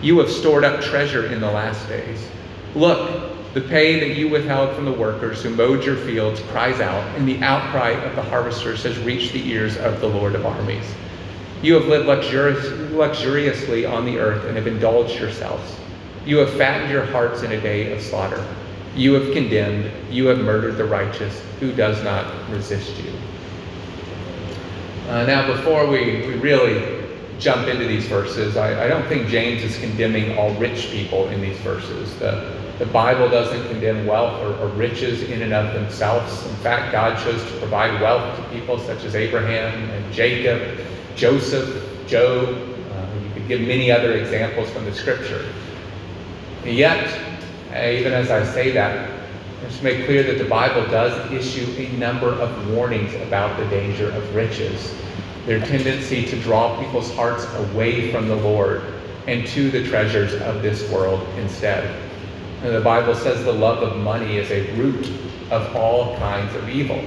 You 0.00 0.18
have 0.18 0.30
stored 0.30 0.64
up 0.64 0.80
treasure 0.80 1.26
in 1.26 1.40
the 1.40 1.50
last 1.50 1.88
days. 1.88 2.28
Look, 2.76 3.32
the 3.54 3.60
pay 3.62 3.98
that 3.98 4.16
you 4.16 4.28
withheld 4.28 4.76
from 4.76 4.84
the 4.84 4.92
workers 4.92 5.42
who 5.42 5.50
mowed 5.50 5.82
your 5.82 5.96
fields 5.96 6.40
cries 6.50 6.78
out, 6.78 7.02
and 7.16 7.26
the 7.26 7.42
outcry 7.42 7.90
of 7.90 8.14
the 8.14 8.22
harvesters 8.22 8.84
has 8.84 8.98
reached 9.00 9.32
the 9.32 9.48
ears 9.50 9.76
of 9.78 10.00
the 10.00 10.08
Lord 10.08 10.36
of 10.36 10.46
armies. 10.46 10.84
You 11.62 11.74
have 11.74 11.86
lived 11.86 12.06
luxurious, 12.06 12.64
luxuriously 12.92 13.84
on 13.84 14.04
the 14.04 14.18
earth 14.18 14.44
and 14.44 14.56
have 14.56 14.66
indulged 14.66 15.18
yourselves. 15.18 15.76
You 16.24 16.38
have 16.38 16.52
fattened 16.54 16.90
your 16.90 17.04
hearts 17.06 17.42
in 17.42 17.52
a 17.52 17.60
day 17.60 17.92
of 17.92 18.02
slaughter. 18.02 18.44
You 18.94 19.14
have 19.14 19.32
condemned, 19.32 19.90
you 20.10 20.26
have 20.26 20.38
murdered 20.38 20.76
the 20.76 20.84
righteous. 20.84 21.42
Who 21.60 21.72
does 21.72 22.02
not 22.04 22.32
resist 22.50 22.96
you? 23.02 23.12
Uh, 25.08 25.24
now, 25.24 25.46
before 25.46 25.86
we, 25.86 26.26
we 26.26 26.34
really 26.34 27.06
jump 27.38 27.66
into 27.66 27.86
these 27.86 28.06
verses, 28.06 28.56
I, 28.56 28.84
I 28.84 28.88
don't 28.88 29.06
think 29.08 29.28
James 29.28 29.62
is 29.62 29.78
condemning 29.78 30.36
all 30.36 30.52
rich 30.56 30.90
people 30.90 31.28
in 31.28 31.40
these 31.40 31.56
verses. 31.58 32.14
The, 32.18 32.54
the 32.78 32.86
Bible 32.86 33.28
doesn't 33.28 33.66
condemn 33.68 34.06
wealth 34.06 34.40
or, 34.42 34.54
or, 34.58 34.68
riches 34.68 35.22
in 35.22 35.42
and 35.42 35.52
of 35.52 35.72
themselves. 35.72 36.46
In 36.46 36.56
fact, 36.56 36.92
God 36.92 37.18
chose 37.24 37.42
to 37.42 37.58
provide 37.58 38.00
wealth 38.00 38.36
to 38.36 38.42
people 38.50 38.78
such 38.78 39.02
as 39.04 39.16
Abraham 39.16 39.72
and 39.90 40.12
Jacob, 40.12 40.78
Joseph, 41.18 41.84
Job. 42.06 42.48
Uh, 42.48 43.24
you 43.24 43.30
could 43.34 43.48
give 43.48 43.60
many 43.62 43.90
other 43.90 44.12
examples 44.12 44.70
from 44.70 44.84
the 44.84 44.94
scripture. 44.94 45.52
And 46.64 46.76
yet, 46.76 47.08
even 47.70 48.12
as 48.12 48.30
I 48.30 48.44
say 48.44 48.70
that, 48.70 49.10
let's 49.62 49.82
make 49.82 50.06
clear 50.06 50.22
that 50.22 50.38
the 50.38 50.48
Bible 50.48 50.86
does 50.86 51.32
issue 51.32 51.66
a 51.76 51.90
number 51.98 52.28
of 52.28 52.70
warnings 52.70 53.12
about 53.26 53.58
the 53.58 53.66
danger 53.66 54.10
of 54.12 54.34
riches, 54.34 54.94
their 55.44 55.58
tendency 55.58 56.24
to 56.24 56.40
draw 56.40 56.80
people's 56.80 57.12
hearts 57.16 57.52
away 57.54 58.12
from 58.12 58.28
the 58.28 58.36
Lord 58.36 58.82
and 59.26 59.44
to 59.48 59.72
the 59.72 59.84
treasures 59.88 60.34
of 60.42 60.62
this 60.62 60.88
world 60.88 61.26
instead. 61.38 62.00
And 62.62 62.72
the 62.72 62.80
Bible 62.80 63.16
says 63.16 63.44
the 63.44 63.52
love 63.52 63.82
of 63.82 63.96
money 63.98 64.36
is 64.36 64.52
a 64.52 64.70
root 64.76 65.10
of 65.50 65.74
all 65.74 66.16
kinds 66.18 66.54
of 66.54 66.68
evil. 66.68 67.04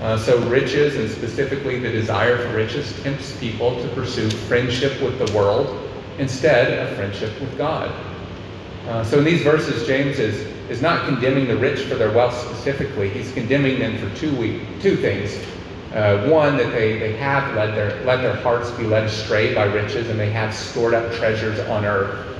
Uh, 0.00 0.16
so, 0.18 0.38
riches, 0.48 0.96
and 0.96 1.10
specifically 1.10 1.78
the 1.78 1.90
desire 1.90 2.36
for 2.38 2.54
riches, 2.54 3.00
tempts 3.02 3.36
people 3.38 3.80
to 3.82 3.88
pursue 3.88 4.28
friendship 4.30 5.00
with 5.00 5.18
the 5.18 5.36
world 5.36 5.90
instead 6.18 6.78
of 6.78 6.94
friendship 6.96 7.38
with 7.40 7.56
God. 7.56 7.90
Uh, 8.86 9.02
so, 9.02 9.18
in 9.18 9.24
these 9.24 9.42
verses, 9.42 9.86
James 9.86 10.18
is, 10.18 10.46
is 10.70 10.82
not 10.82 11.06
condemning 11.06 11.46
the 11.48 11.56
rich 11.56 11.80
for 11.80 11.94
their 11.94 12.12
wealth 12.12 12.34
specifically. 12.34 13.08
He's 13.08 13.32
condemning 13.32 13.78
them 13.78 13.96
for 13.98 14.14
two, 14.16 14.60
two 14.80 14.96
things. 14.96 15.36
Uh, 15.94 16.28
one, 16.28 16.56
that 16.58 16.70
they, 16.72 16.98
they 16.98 17.16
have 17.16 17.54
led 17.54 17.74
their, 17.74 18.04
let 18.04 18.20
their 18.20 18.36
hearts 18.36 18.70
be 18.72 18.84
led 18.84 19.04
astray 19.04 19.54
by 19.54 19.64
riches, 19.64 20.10
and 20.10 20.20
they 20.20 20.30
have 20.30 20.54
stored 20.54 20.92
up 20.92 21.10
treasures 21.14 21.58
on 21.60 21.84
earth 21.84 22.36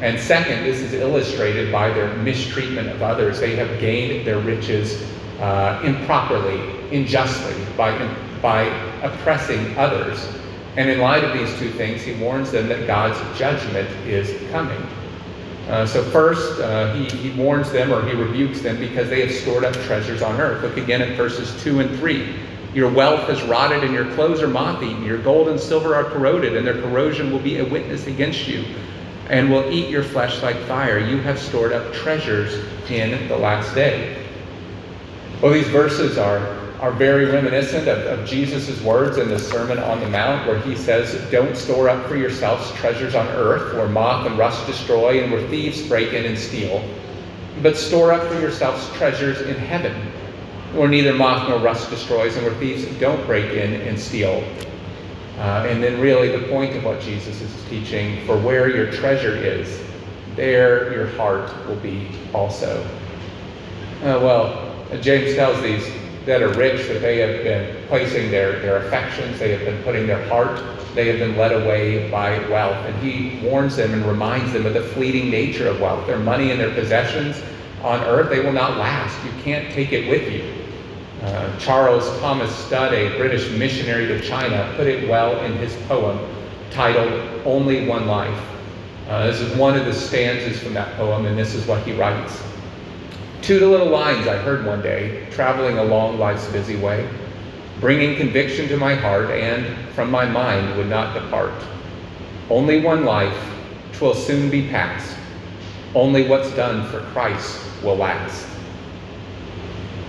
and 0.00 0.18
second, 0.18 0.62
this 0.62 0.80
is 0.80 0.92
illustrated 0.92 1.72
by 1.72 1.90
their 1.90 2.14
mistreatment 2.18 2.88
of 2.88 3.02
others. 3.02 3.40
They 3.40 3.56
have 3.56 3.80
gained 3.80 4.24
their 4.24 4.38
riches 4.38 5.02
uh, 5.40 5.82
improperly, 5.84 6.77
unjustly, 6.92 7.54
by, 7.76 7.96
by 8.40 8.64
oppressing 9.02 9.76
others. 9.76 10.26
And 10.76 10.88
in 10.88 11.00
light 11.00 11.24
of 11.24 11.32
these 11.32 11.56
two 11.58 11.70
things, 11.70 12.02
he 12.02 12.14
warns 12.14 12.50
them 12.50 12.68
that 12.68 12.86
God's 12.86 13.18
judgment 13.38 13.88
is 14.06 14.50
coming. 14.50 14.80
Uh, 15.68 15.84
so, 15.84 16.02
first, 16.02 16.60
uh, 16.60 16.94
he, 16.94 17.04
he 17.04 17.40
warns 17.40 17.70
them 17.70 17.92
or 17.92 18.06
he 18.06 18.14
rebukes 18.14 18.60
them 18.60 18.78
because 18.78 19.10
they 19.10 19.20
have 19.20 19.34
stored 19.34 19.64
up 19.64 19.74
treasures 19.84 20.22
on 20.22 20.40
earth. 20.40 20.62
Look 20.62 20.76
again 20.76 21.02
at 21.02 21.16
verses 21.16 21.62
2 21.62 21.80
and 21.80 21.98
3. 21.98 22.34
Your 22.74 22.90
wealth 22.90 23.28
has 23.28 23.42
rotted, 23.42 23.82
and 23.82 23.92
your 23.92 24.10
clothes 24.14 24.40
are 24.40 24.48
moth 24.48 24.82
eaten. 24.82 25.02
Your 25.02 25.18
gold 25.18 25.48
and 25.48 25.58
silver 25.58 25.94
are 25.94 26.04
corroded, 26.04 26.56
and 26.56 26.66
their 26.66 26.80
corrosion 26.80 27.32
will 27.32 27.38
be 27.38 27.58
a 27.58 27.64
witness 27.64 28.06
against 28.06 28.46
you 28.46 28.64
and 29.28 29.50
will 29.50 29.70
eat 29.70 29.88
your 29.90 30.02
flesh 30.02 30.42
like 30.42 30.56
fire. 30.60 30.98
You 30.98 31.18
have 31.18 31.38
stored 31.38 31.72
up 31.72 31.92
treasures 31.92 32.54
in 32.90 33.28
the 33.28 33.36
last 33.36 33.74
day. 33.74 34.24
Well, 35.42 35.52
these 35.52 35.68
verses 35.68 36.18
are, 36.18 36.57
are 36.80 36.92
very 36.92 37.24
reminiscent 37.24 37.88
of, 37.88 37.98
of 38.06 38.26
Jesus' 38.26 38.80
words 38.82 39.18
in 39.18 39.28
the 39.28 39.38
Sermon 39.38 39.78
on 39.78 40.00
the 40.00 40.08
Mount, 40.08 40.46
where 40.46 40.60
he 40.60 40.76
says, 40.76 41.28
Don't 41.30 41.56
store 41.56 41.88
up 41.88 42.06
for 42.06 42.16
yourselves 42.16 42.70
treasures 42.72 43.16
on 43.16 43.26
earth, 43.28 43.74
where 43.74 43.88
moth 43.88 44.26
and 44.26 44.38
rust 44.38 44.64
destroy, 44.66 45.22
and 45.22 45.32
where 45.32 45.46
thieves 45.48 45.86
break 45.88 46.12
in 46.12 46.24
and 46.24 46.38
steal. 46.38 46.88
But 47.62 47.76
store 47.76 48.12
up 48.12 48.28
for 48.32 48.38
yourselves 48.40 48.88
treasures 48.96 49.40
in 49.40 49.56
heaven, 49.56 49.92
where 50.72 50.88
neither 50.88 51.12
moth 51.12 51.48
nor 51.48 51.58
rust 51.58 51.90
destroys, 51.90 52.36
and 52.36 52.46
where 52.46 52.54
thieves 52.54 52.84
don't 53.00 53.24
break 53.26 53.52
in 53.52 53.80
and 53.82 53.98
steal. 53.98 54.44
Uh, 55.38 55.66
and 55.68 55.82
then, 55.82 56.00
really, 56.00 56.28
the 56.28 56.46
point 56.48 56.76
of 56.76 56.84
what 56.84 57.00
Jesus 57.00 57.40
is 57.40 57.64
teaching 57.68 58.24
for 58.24 58.38
where 58.38 58.68
your 58.68 58.90
treasure 58.92 59.36
is, 59.36 59.82
there 60.36 60.92
your 60.92 61.08
heart 61.16 61.52
will 61.66 61.76
be 61.76 62.08
also. 62.32 62.84
Uh, 64.02 64.18
well, 64.22 64.64
James 65.00 65.34
tells 65.34 65.60
these 65.60 65.84
that 66.28 66.42
are 66.42 66.52
rich 66.52 66.86
that 66.88 67.00
they 67.00 67.16
have 67.18 67.42
been 67.42 67.86
placing 67.88 68.30
their, 68.30 68.60
their 68.60 68.76
affections, 68.86 69.38
they 69.38 69.50
have 69.50 69.64
been 69.64 69.82
putting 69.82 70.06
their 70.06 70.22
heart, 70.28 70.60
they 70.94 71.08
have 71.08 71.18
been 71.18 71.38
led 71.38 71.52
away 71.52 72.10
by 72.10 72.38
wealth. 72.50 72.76
And 72.84 72.94
he 73.02 73.40
warns 73.46 73.76
them 73.76 73.94
and 73.94 74.04
reminds 74.04 74.52
them 74.52 74.66
of 74.66 74.74
the 74.74 74.82
fleeting 74.82 75.30
nature 75.30 75.68
of 75.68 75.80
wealth. 75.80 76.06
Their 76.06 76.18
money 76.18 76.50
and 76.50 76.60
their 76.60 76.74
possessions 76.74 77.42
on 77.82 78.00
earth, 78.04 78.28
they 78.28 78.40
will 78.40 78.52
not 78.52 78.76
last. 78.76 79.16
You 79.24 79.30
can't 79.42 79.72
take 79.72 79.92
it 79.92 80.10
with 80.10 80.30
you. 80.30 80.54
Uh, 81.22 81.58
Charles 81.58 82.06
Thomas 82.20 82.54
Studd, 82.54 82.92
a 82.92 83.16
British 83.16 83.50
missionary 83.52 84.06
to 84.06 84.20
China, 84.20 84.70
put 84.76 84.86
it 84.86 85.08
well 85.08 85.40
in 85.46 85.54
his 85.54 85.74
poem 85.86 86.18
titled 86.70 87.42
Only 87.46 87.88
One 87.88 88.06
Life. 88.06 88.38
Uh, 89.08 89.26
this 89.26 89.40
is 89.40 89.56
one 89.56 89.78
of 89.78 89.86
the 89.86 89.94
stanzas 89.94 90.62
from 90.62 90.74
that 90.74 90.94
poem, 90.98 91.24
and 91.24 91.38
this 91.38 91.54
is 91.54 91.66
what 91.66 91.82
he 91.84 91.98
writes. 91.98 92.42
Two 93.48 93.66
little 93.66 93.88
lines 93.88 94.26
I 94.26 94.36
heard 94.36 94.66
one 94.66 94.82
day, 94.82 95.26
traveling 95.30 95.78
along 95.78 96.18
life's 96.18 96.46
busy 96.48 96.76
way, 96.76 97.08
bringing 97.80 98.14
conviction 98.14 98.68
to 98.68 98.76
my 98.76 98.94
heart 98.94 99.30
and 99.30 99.88
from 99.94 100.10
my 100.10 100.26
mind 100.26 100.76
would 100.76 100.88
not 100.88 101.14
depart. 101.14 101.54
Only 102.50 102.82
one 102.82 103.06
life, 103.06 103.34
twill 103.94 104.12
soon 104.12 104.50
be 104.50 104.68
past. 104.68 105.16
Only 105.94 106.28
what's 106.28 106.50
done 106.56 106.90
for 106.90 107.00
Christ 107.12 107.58
will 107.82 107.96
last. 107.96 108.46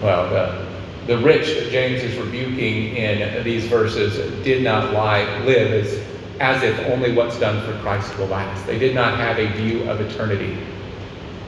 Well, 0.01 0.29
the 0.29 0.67
the 1.07 1.23
rich 1.23 1.47
that 1.47 1.71
James 1.71 2.03
is 2.03 2.17
rebuking 2.17 2.97
in 2.97 3.41
these 3.45 3.65
verses 3.67 4.17
did 4.43 4.63
not 4.63 4.91
lie, 4.91 5.23
live 5.45 5.71
as, 5.71 6.05
as 6.41 6.61
if 6.61 6.77
only 6.87 7.13
what's 7.13 7.39
done 7.39 7.65
for 7.65 7.79
Christ 7.79 8.17
will 8.17 8.27
last. 8.27 8.67
They 8.67 8.77
did 8.77 8.93
not 8.93 9.17
have 9.17 9.39
a 9.39 9.47
view 9.53 9.89
of 9.89 10.01
eternity. 10.01 10.57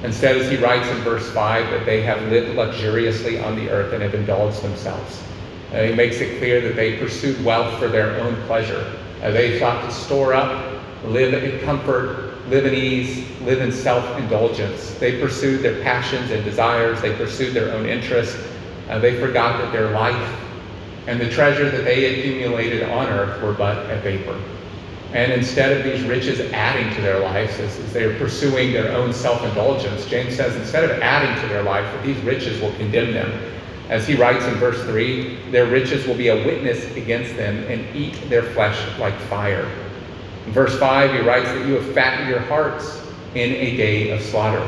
Instead, 0.03 0.37
as 0.37 0.49
he 0.49 0.57
writes 0.57 0.87
in 0.89 0.97
verse 0.97 1.29
5, 1.31 1.69
that 1.71 1.85
they 1.85 2.01
have 2.01 2.21
lived 2.29 2.55
luxuriously 2.55 3.39
on 3.39 3.55
the 3.55 3.69
earth 3.69 3.93
and 3.93 4.01
have 4.01 4.15
indulged 4.15 4.61
themselves. 4.61 5.23
Uh, 5.73 5.83
he 5.83 5.93
makes 5.93 6.17
it 6.17 6.39
clear 6.39 6.59
that 6.61 6.75
they 6.75 6.97
pursued 6.97 7.43
wealth 7.45 7.77
for 7.79 7.87
their 7.87 8.19
own 8.19 8.35
pleasure. 8.47 8.97
Uh, 9.21 9.31
they 9.31 9.59
sought 9.59 9.85
to 9.85 9.91
store 9.91 10.33
up, 10.33 10.81
live 11.05 11.33
in 11.33 11.59
comfort, 11.61 12.33
live 12.49 12.65
in 12.65 12.73
ease, 12.73 13.25
live 13.41 13.61
in 13.61 13.71
self 13.71 14.17
indulgence. 14.17 14.95
They 14.95 15.21
pursued 15.21 15.61
their 15.61 15.81
passions 15.83 16.31
and 16.31 16.43
desires, 16.43 17.01
they 17.01 17.15
pursued 17.15 17.53
their 17.53 17.71
own 17.71 17.85
interests, 17.85 18.37
uh, 18.89 18.99
they 18.99 19.19
forgot 19.19 19.61
that 19.61 19.71
their 19.71 19.91
life 19.91 20.41
and 21.07 21.19
the 21.19 21.29
treasure 21.29 21.69
that 21.69 21.83
they 21.83 22.19
accumulated 22.19 22.83
on 22.83 23.07
earth 23.07 23.41
were 23.41 23.53
but 23.53 23.89
a 23.89 23.97
vapor. 24.01 24.39
And 25.13 25.33
instead 25.33 25.75
of 25.75 25.83
these 25.83 26.03
riches 26.05 26.39
adding 26.53 26.93
to 26.95 27.01
their 27.01 27.19
lives 27.19 27.59
as, 27.59 27.77
as 27.79 27.93
they're 27.93 28.17
pursuing 28.17 28.71
their 28.71 28.93
own 28.93 29.11
self 29.11 29.43
indulgence, 29.43 30.05
James 30.05 30.35
says 30.37 30.55
instead 30.55 30.85
of 30.85 30.91
adding 31.01 31.41
to 31.41 31.49
their 31.49 31.63
life, 31.63 31.83
that 31.83 32.03
these 32.05 32.17
riches 32.23 32.61
will 32.61 32.73
condemn 32.75 33.13
them. 33.13 33.29
As 33.89 34.07
he 34.07 34.15
writes 34.15 34.45
in 34.45 34.53
verse 34.53 34.81
3, 34.83 35.51
their 35.51 35.65
riches 35.65 36.07
will 36.07 36.15
be 36.15 36.29
a 36.29 36.45
witness 36.45 36.95
against 36.95 37.35
them 37.35 37.57
and 37.65 37.93
eat 37.93 38.13
their 38.29 38.43
flesh 38.43 38.79
like 38.99 39.17
fire. 39.23 39.69
In 40.45 40.53
verse 40.53 40.79
5, 40.79 41.11
he 41.11 41.19
writes 41.19 41.49
that 41.49 41.67
you 41.67 41.73
have 41.73 41.93
fattened 41.93 42.29
your 42.29 42.39
hearts 42.39 43.05
in 43.35 43.51
a 43.51 43.75
day 43.75 44.11
of 44.11 44.21
slaughter. 44.21 44.65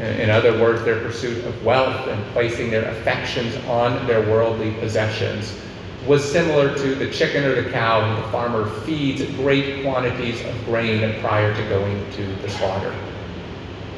In 0.00 0.28
other 0.28 0.60
words, 0.60 0.84
their 0.84 1.00
pursuit 1.00 1.44
of 1.44 1.64
wealth 1.64 2.08
and 2.08 2.22
placing 2.32 2.68
their 2.68 2.88
affections 2.90 3.56
on 3.66 4.06
their 4.08 4.20
worldly 4.28 4.74
possessions 4.74 5.56
was 6.06 6.24
similar 6.30 6.74
to 6.76 6.94
the 6.94 7.10
chicken 7.10 7.44
or 7.44 7.60
the 7.60 7.70
cow 7.70 8.20
the 8.20 8.28
farmer 8.30 8.68
feeds 8.82 9.24
great 9.36 9.82
quantities 9.82 10.44
of 10.44 10.64
grain 10.64 11.18
prior 11.20 11.54
to 11.54 11.68
going 11.68 12.10
to 12.12 12.26
the 12.42 12.48
slaughter. 12.48 12.94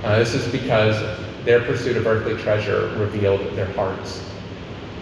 Uh, 0.05 0.18
this 0.18 0.35
is 0.35 0.51
because 0.51 0.97
their 1.44 1.61
pursuit 1.61 1.97
of 1.97 2.07
earthly 2.07 2.40
treasure 2.42 2.88
revealed 2.97 3.40
their 3.57 3.71
hearts. 3.73 4.21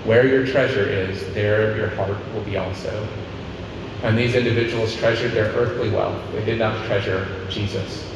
Where 0.04 0.26
your 0.26 0.46
treasure 0.46 0.88
is, 0.88 1.32
there 1.34 1.76
your 1.76 1.88
heart 1.90 2.16
will 2.32 2.42
be 2.42 2.56
also. 2.56 3.08
And 4.02 4.16
these 4.16 4.34
individuals 4.34 4.94
treasured 4.96 5.32
their 5.32 5.52
earthly 5.52 5.90
wealth. 5.90 6.20
They 6.32 6.44
did 6.44 6.58
not 6.58 6.86
treasure 6.86 7.46
Jesus. 7.48 8.10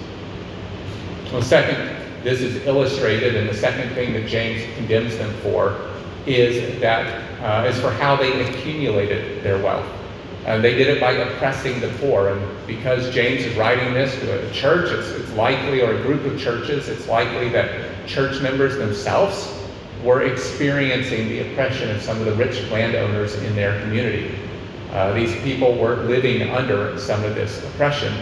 Well, 1.33 1.43
second, 1.43 1.97
this 2.23 2.41
is 2.41 2.67
illustrated, 2.67 3.37
and 3.37 3.49
the 3.49 3.55
second 3.55 3.95
thing 3.95 4.13
that 4.15 4.27
James 4.27 4.63
condemns 4.77 5.17
them 5.17 5.33
for 5.43 5.90
is 6.27 6.81
that 6.81 7.07
uh, 7.43 7.67
is 7.67 7.81
for 7.81 7.91
how 7.91 8.17
they 8.17 8.45
accumulated 8.49 9.43
their 9.43 9.63
wealth. 9.63 9.87
And 10.47 10.65
they 10.65 10.75
did 10.75 10.89
it 10.89 11.01
by 11.01 11.13
oppressing 11.13 11.81
the 11.81 11.89
poor. 12.01 12.29
And 12.31 12.67
because 12.67 13.13
James 13.15 13.43
is 13.45 13.57
writing 13.57 13.93
this 13.93 14.19
to 14.21 14.49
a 14.49 14.53
church, 14.53 14.91
it's, 14.91 15.09
it's 15.11 15.33
likely, 15.33 15.83
or 15.83 15.95
a 15.95 16.03
group 16.03 16.25
of 16.25 16.39
churches, 16.41 16.89
it's 16.89 17.07
likely 17.09 17.49
that 17.51 18.07
church 18.07 18.41
members 18.41 18.77
themselves 18.77 19.57
were 20.03 20.23
experiencing 20.23 21.29
the 21.29 21.41
oppression 21.41 21.91
of 21.91 22.01
some 22.01 22.19
of 22.19 22.25
the 22.25 22.35
rich 22.35 22.63
landowners 22.71 23.35
in 23.43 23.55
their 23.55 23.81
community. 23.83 24.35
Uh, 24.93 25.13
these 25.13 25.35
people 25.43 25.77
were 25.79 25.97
living 25.97 26.51
under 26.51 26.99
some 26.99 27.23
of 27.23 27.35
this 27.35 27.63
oppression. 27.67 28.13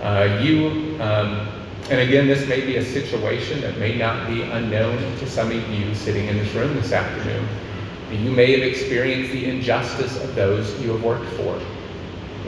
Uh, 0.00 0.40
you, 0.40 0.96
um, 1.02 1.48
and 1.90 2.00
again, 2.00 2.26
this 2.26 2.46
may 2.46 2.60
be 2.60 2.76
a 2.76 2.84
situation 2.84 3.62
that 3.62 3.78
may 3.78 3.96
not 3.96 4.26
be 4.28 4.42
unknown 4.42 4.98
to 5.18 5.26
some 5.26 5.50
of 5.50 5.70
you 5.70 5.94
sitting 5.94 6.26
in 6.26 6.36
this 6.36 6.52
room 6.54 6.74
this 6.74 6.92
afternoon. 6.92 7.48
You 8.10 8.30
may 8.30 8.52
have 8.52 8.62
experienced 8.62 9.32
the 9.32 9.46
injustice 9.46 10.22
of 10.22 10.34
those 10.34 10.78
you 10.82 10.92
have 10.92 11.02
worked 11.02 11.28
for. 11.36 11.58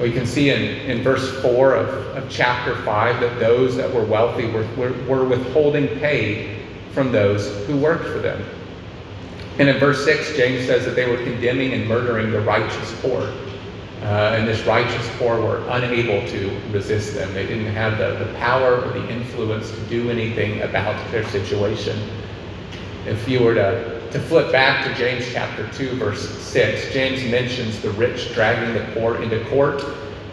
We 0.00 0.12
can 0.12 0.26
see 0.26 0.50
in, 0.50 0.62
in 0.90 1.02
verse 1.02 1.40
4 1.42 1.74
of, 1.74 1.88
of 2.16 2.30
chapter 2.30 2.76
5 2.84 3.20
that 3.20 3.38
those 3.38 3.76
that 3.76 3.92
were 3.92 4.04
wealthy 4.04 4.50
were, 4.50 4.66
were, 4.76 4.92
were 5.04 5.24
withholding 5.24 5.88
pay 6.00 6.58
from 6.92 7.12
those 7.12 7.66
who 7.66 7.76
worked 7.76 8.04
for 8.04 8.18
them. 8.18 8.42
And 9.58 9.68
in 9.68 9.78
verse 9.78 10.04
6, 10.04 10.36
James 10.36 10.66
says 10.66 10.84
that 10.86 10.96
they 10.96 11.08
were 11.08 11.22
condemning 11.22 11.72
and 11.74 11.86
murdering 11.86 12.30
the 12.30 12.40
righteous 12.40 12.98
poor. 13.00 13.30
Uh, 14.02 14.34
and 14.34 14.48
this 14.48 14.64
righteous 14.66 15.06
poor 15.18 15.38
were 15.40 15.62
unable 15.68 16.26
to 16.28 16.58
resist 16.72 17.14
them. 17.14 17.32
They 17.34 17.46
didn't 17.46 17.72
have 17.74 17.98
the, 17.98 18.24
the 18.24 18.32
power 18.38 18.80
or 18.80 18.92
the 18.92 19.06
influence 19.10 19.70
to 19.70 19.80
do 19.88 20.10
anything 20.10 20.62
about 20.62 21.10
their 21.10 21.26
situation. 21.28 22.00
If 23.06 23.28
you 23.28 23.42
were 23.42 23.54
to, 23.54 24.10
to 24.10 24.18
flip 24.18 24.50
back 24.52 24.86
to 24.86 24.94
James 24.94 25.26
chapter 25.30 25.68
2, 25.72 25.96
verse 25.96 26.28
6, 26.28 26.94
James 26.94 27.22
mentions 27.30 27.80
the 27.82 27.90
rich 27.90 28.32
dragging 28.32 28.72
the 28.72 28.90
poor 28.94 29.22
into 29.22 29.44
court, 29.50 29.84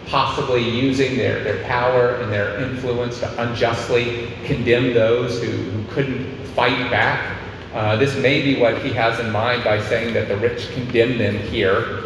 possibly 0.05 0.61
using 0.61 1.17
their, 1.17 1.43
their 1.43 1.61
power 1.65 2.15
and 2.15 2.31
their 2.31 2.61
influence 2.61 3.19
to 3.19 3.41
unjustly 3.43 4.31
condemn 4.45 4.93
those 4.93 5.43
who, 5.43 5.51
who 5.51 5.93
couldn't 5.93 6.45
fight 6.47 6.89
back. 6.89 7.37
Uh, 7.73 7.97
this 7.97 8.15
may 8.17 8.41
be 8.41 8.59
what 8.59 8.81
he 8.81 8.93
has 8.93 9.19
in 9.19 9.29
mind 9.29 9.63
by 9.63 9.81
saying 9.83 10.13
that 10.13 10.29
the 10.29 10.37
rich 10.37 10.71
condemn 10.71 11.17
them 11.17 11.37
here. 11.37 11.96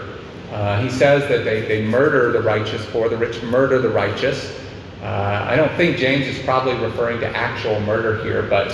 Uh, 0.52 0.82
he 0.82 0.90
says 0.90 1.28
that 1.30 1.46
they, 1.46 1.62
they 1.62 1.82
murder 1.82 2.34
the 2.34 2.42
righteous 2.42 2.84
for 2.88 3.08
the 3.08 3.16
rich 3.16 3.42
murder 3.44 3.80
the 3.80 3.90
righteous. 3.90 4.60
Uh, 5.02 5.46
I 5.50 5.56
don't 5.56 5.72
think 5.78 5.98
James 5.98 6.28
is 6.28 6.44
probably 6.44 6.76
referring 6.76 7.22
to 7.22 7.38
actual 7.38 7.80
murder 7.80 8.22
here, 8.24 8.44
but, 8.44 8.68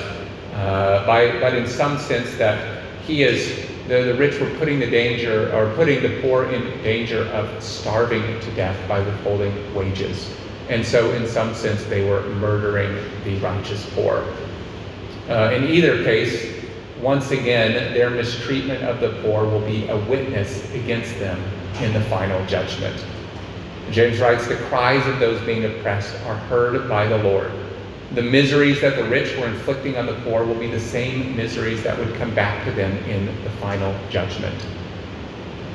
uh, 0.55 1.05
by, 1.05 1.39
but 1.39 1.53
in 1.53 1.67
some 1.67 1.99
sense 1.99 2.35
that 2.37 2.83
he 3.03 3.21
is, 3.21 3.67
the, 3.87 4.01
the 4.03 4.15
rich 4.15 4.41
were 4.41 4.49
putting 4.57 4.79
the 4.79 4.89
danger, 4.89 5.53
or 5.53 5.71
putting 5.75 6.01
the 6.01 6.19
poor 6.21 6.45
in 6.51 6.63
danger 6.81 7.23
of 7.25 7.63
starving 7.63 8.23
to 8.41 8.51
death 8.55 8.77
by 8.89 8.99
withholding 8.99 9.75
wages. 9.75 10.35
And 10.69 10.83
so 10.83 11.11
in 11.11 11.27
some 11.27 11.53
sense 11.53 11.83
they 11.83 12.09
were 12.09 12.23
murdering 12.23 12.93
the 13.23 13.37
righteous 13.37 13.87
poor. 13.93 14.25
Uh, 15.29 15.51
in 15.53 15.65
either 15.65 16.03
case, 16.03 16.65
once 17.01 17.29
again, 17.29 17.93
their 17.93 18.09
mistreatment 18.09 18.83
of 18.83 18.99
the 18.99 19.11
poor 19.21 19.45
will 19.45 19.65
be 19.65 19.87
a 19.89 19.97
witness 20.05 20.73
against 20.73 21.17
them 21.19 21.39
in 21.81 21.93
the 21.93 22.01
final 22.01 22.43
judgment. 22.45 23.05
James 23.91 24.19
writes, 24.19 24.47
The 24.47 24.55
cries 24.55 25.05
of 25.07 25.19
those 25.19 25.39
being 25.41 25.65
oppressed 25.65 26.15
are 26.25 26.35
heard 26.35 26.89
by 26.89 27.07
the 27.07 27.17
Lord. 27.19 27.51
The 28.13 28.21
miseries 28.21 28.81
that 28.81 28.95
the 28.95 29.03
rich 29.03 29.37
were 29.37 29.47
inflicting 29.47 29.97
on 29.97 30.05
the 30.05 30.13
poor 30.21 30.45
will 30.45 30.59
be 30.59 30.69
the 30.69 30.79
same 30.79 31.35
miseries 31.35 31.83
that 31.83 31.97
would 31.97 32.13
come 32.15 32.33
back 32.33 32.65
to 32.65 32.71
them 32.71 32.91
in 33.05 33.25
the 33.43 33.49
final 33.61 33.93
judgment. 34.09 34.65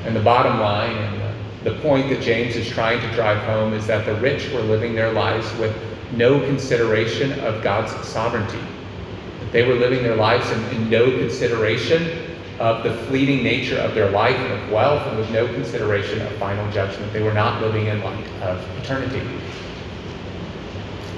And 0.05 0.17
the 0.17 0.21
bottom 0.21 0.59
line, 0.61 0.97
and 0.97 1.23
the 1.65 1.79
point 1.81 2.09
that 2.09 2.21
James 2.21 2.57
is 2.57 2.69
trying 2.69 3.01
to 3.01 3.15
drive 3.15 3.39
home, 3.45 3.73
is 3.73 3.87
that 3.87 4.05
the 4.05 4.15
rich 4.17 4.51
were 4.53 4.63
living 4.63 4.95
their 4.95 5.13
lives 5.13 5.51
with 5.59 5.75
no 6.13 6.41
consideration 6.41 7.39
of 7.41 7.63
God's 7.63 7.93
sovereignty. 8.07 8.61
They 9.53 9.67
were 9.67 9.75
living 9.75 10.03
their 10.03 10.17
lives 10.17 10.51
in, 10.51 10.65
in 10.71 10.91
no 10.91 11.11
consideration 11.19 12.32
of 12.59 12.83
the 12.83 12.95
fleeting 13.07 13.43
nature 13.43 13.79
of 13.79 13.95
their 13.95 14.11
life 14.11 14.37
and 14.37 14.53
of 14.53 14.71
wealth 14.71 15.07
and 15.07 15.19
with 15.19 15.31
no 15.31 15.47
consideration 15.47 16.21
of 16.23 16.33
final 16.35 16.71
judgment. 16.71 17.13
They 17.13 17.23
were 17.23 17.35
not 17.35 17.61
living 17.63 17.87
in 17.87 18.03
light 18.03 18.27
of 18.43 18.65
eternity. 18.79 19.23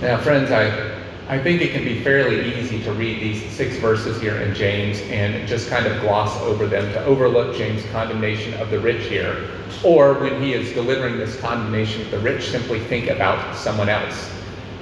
Now, 0.01 0.21
friends, 0.21 0.51
I, 0.51 0.95
I 1.29 1.39
think 1.39 1.63
it 1.63 1.73
can 1.73 1.85
be 1.85 2.03
fairly 2.03 2.55
easy 2.59 2.83
to 2.85 2.93
read 2.93 3.21
these 3.21 3.51
six 3.51 3.77
verses 3.79 4.21
here 4.21 4.37
in 4.37 4.55
James 4.55 5.01
and 5.03 5.47
just 5.49 5.71
kind 5.71 5.87
of 5.87 6.01
gloss 6.03 6.39
over 6.43 6.67
them, 6.67 6.93
to 6.93 7.05
overlook 7.05 7.57
James' 7.57 7.85
condemnation 7.91 8.53
of 8.61 8.71
the 8.71 8.79
rich 8.79 9.07
here. 9.07 9.51
Or 9.83 10.15
when 10.15 10.43
he 10.43 10.53
is 10.53 10.73
delivering 10.73 11.17
this 11.17 11.41
condemnation 11.41 12.03
of 12.03 12.11
the 12.11 12.19
rich, 12.19 12.51
simply 12.51 12.81
think 12.81 13.09
about 13.09 13.57
someone 13.57 13.89
else. 13.89 14.34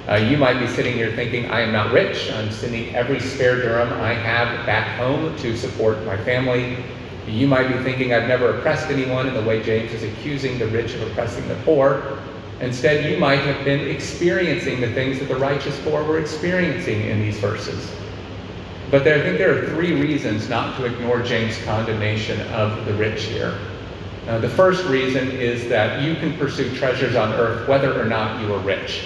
Uh, 0.09 0.15
you 0.15 0.35
might 0.35 0.59
be 0.59 0.67
sitting 0.67 0.93
here 0.95 1.15
thinking, 1.15 1.49
I 1.49 1.61
am 1.61 1.71
not 1.71 1.93
rich. 1.93 2.29
I'm 2.33 2.51
sending 2.51 2.93
every 2.93 3.21
spare 3.21 3.61
dirham 3.61 3.93
I 4.01 4.13
have 4.13 4.65
back 4.65 4.97
home 4.99 5.37
to 5.37 5.55
support 5.55 6.03
my 6.05 6.17
family. 6.17 6.83
You 7.25 7.47
might 7.47 7.69
be 7.69 7.81
thinking, 7.83 8.13
I've 8.13 8.27
never 8.27 8.57
oppressed 8.57 8.89
anyone 8.89 9.29
in 9.29 9.33
the 9.33 9.41
way 9.43 9.63
James 9.63 9.93
is 9.93 10.03
accusing 10.03 10.59
the 10.59 10.67
rich 10.67 10.93
of 10.93 11.03
oppressing 11.03 11.47
the 11.47 11.55
poor. 11.63 12.19
Instead, 12.59 13.09
you 13.09 13.17
might 13.17 13.39
have 13.39 13.63
been 13.63 13.87
experiencing 13.87 14.81
the 14.81 14.91
things 14.91 15.19
that 15.19 15.29
the 15.29 15.37
righteous 15.37 15.79
poor 15.85 16.03
were 16.03 16.19
experiencing 16.19 17.01
in 17.03 17.19
these 17.19 17.37
verses. 17.39 17.89
But 18.91 19.05
there, 19.05 19.15
I 19.17 19.21
think 19.21 19.37
there 19.37 19.57
are 19.57 19.69
three 19.69 19.99
reasons 19.99 20.49
not 20.49 20.75
to 20.77 20.85
ignore 20.85 21.21
James' 21.21 21.57
condemnation 21.63 22.41
of 22.51 22.85
the 22.85 22.93
rich 22.95 23.23
here. 23.23 23.57
Uh, 24.27 24.37
the 24.39 24.49
first 24.49 24.85
reason 24.85 25.31
is 25.31 25.69
that 25.69 26.01
you 26.01 26.15
can 26.15 26.37
pursue 26.37 26.75
treasures 26.75 27.15
on 27.15 27.31
earth 27.33 27.67
whether 27.69 27.99
or 27.99 28.05
not 28.05 28.41
you 28.41 28.53
are 28.53 28.59
rich. 28.59 29.05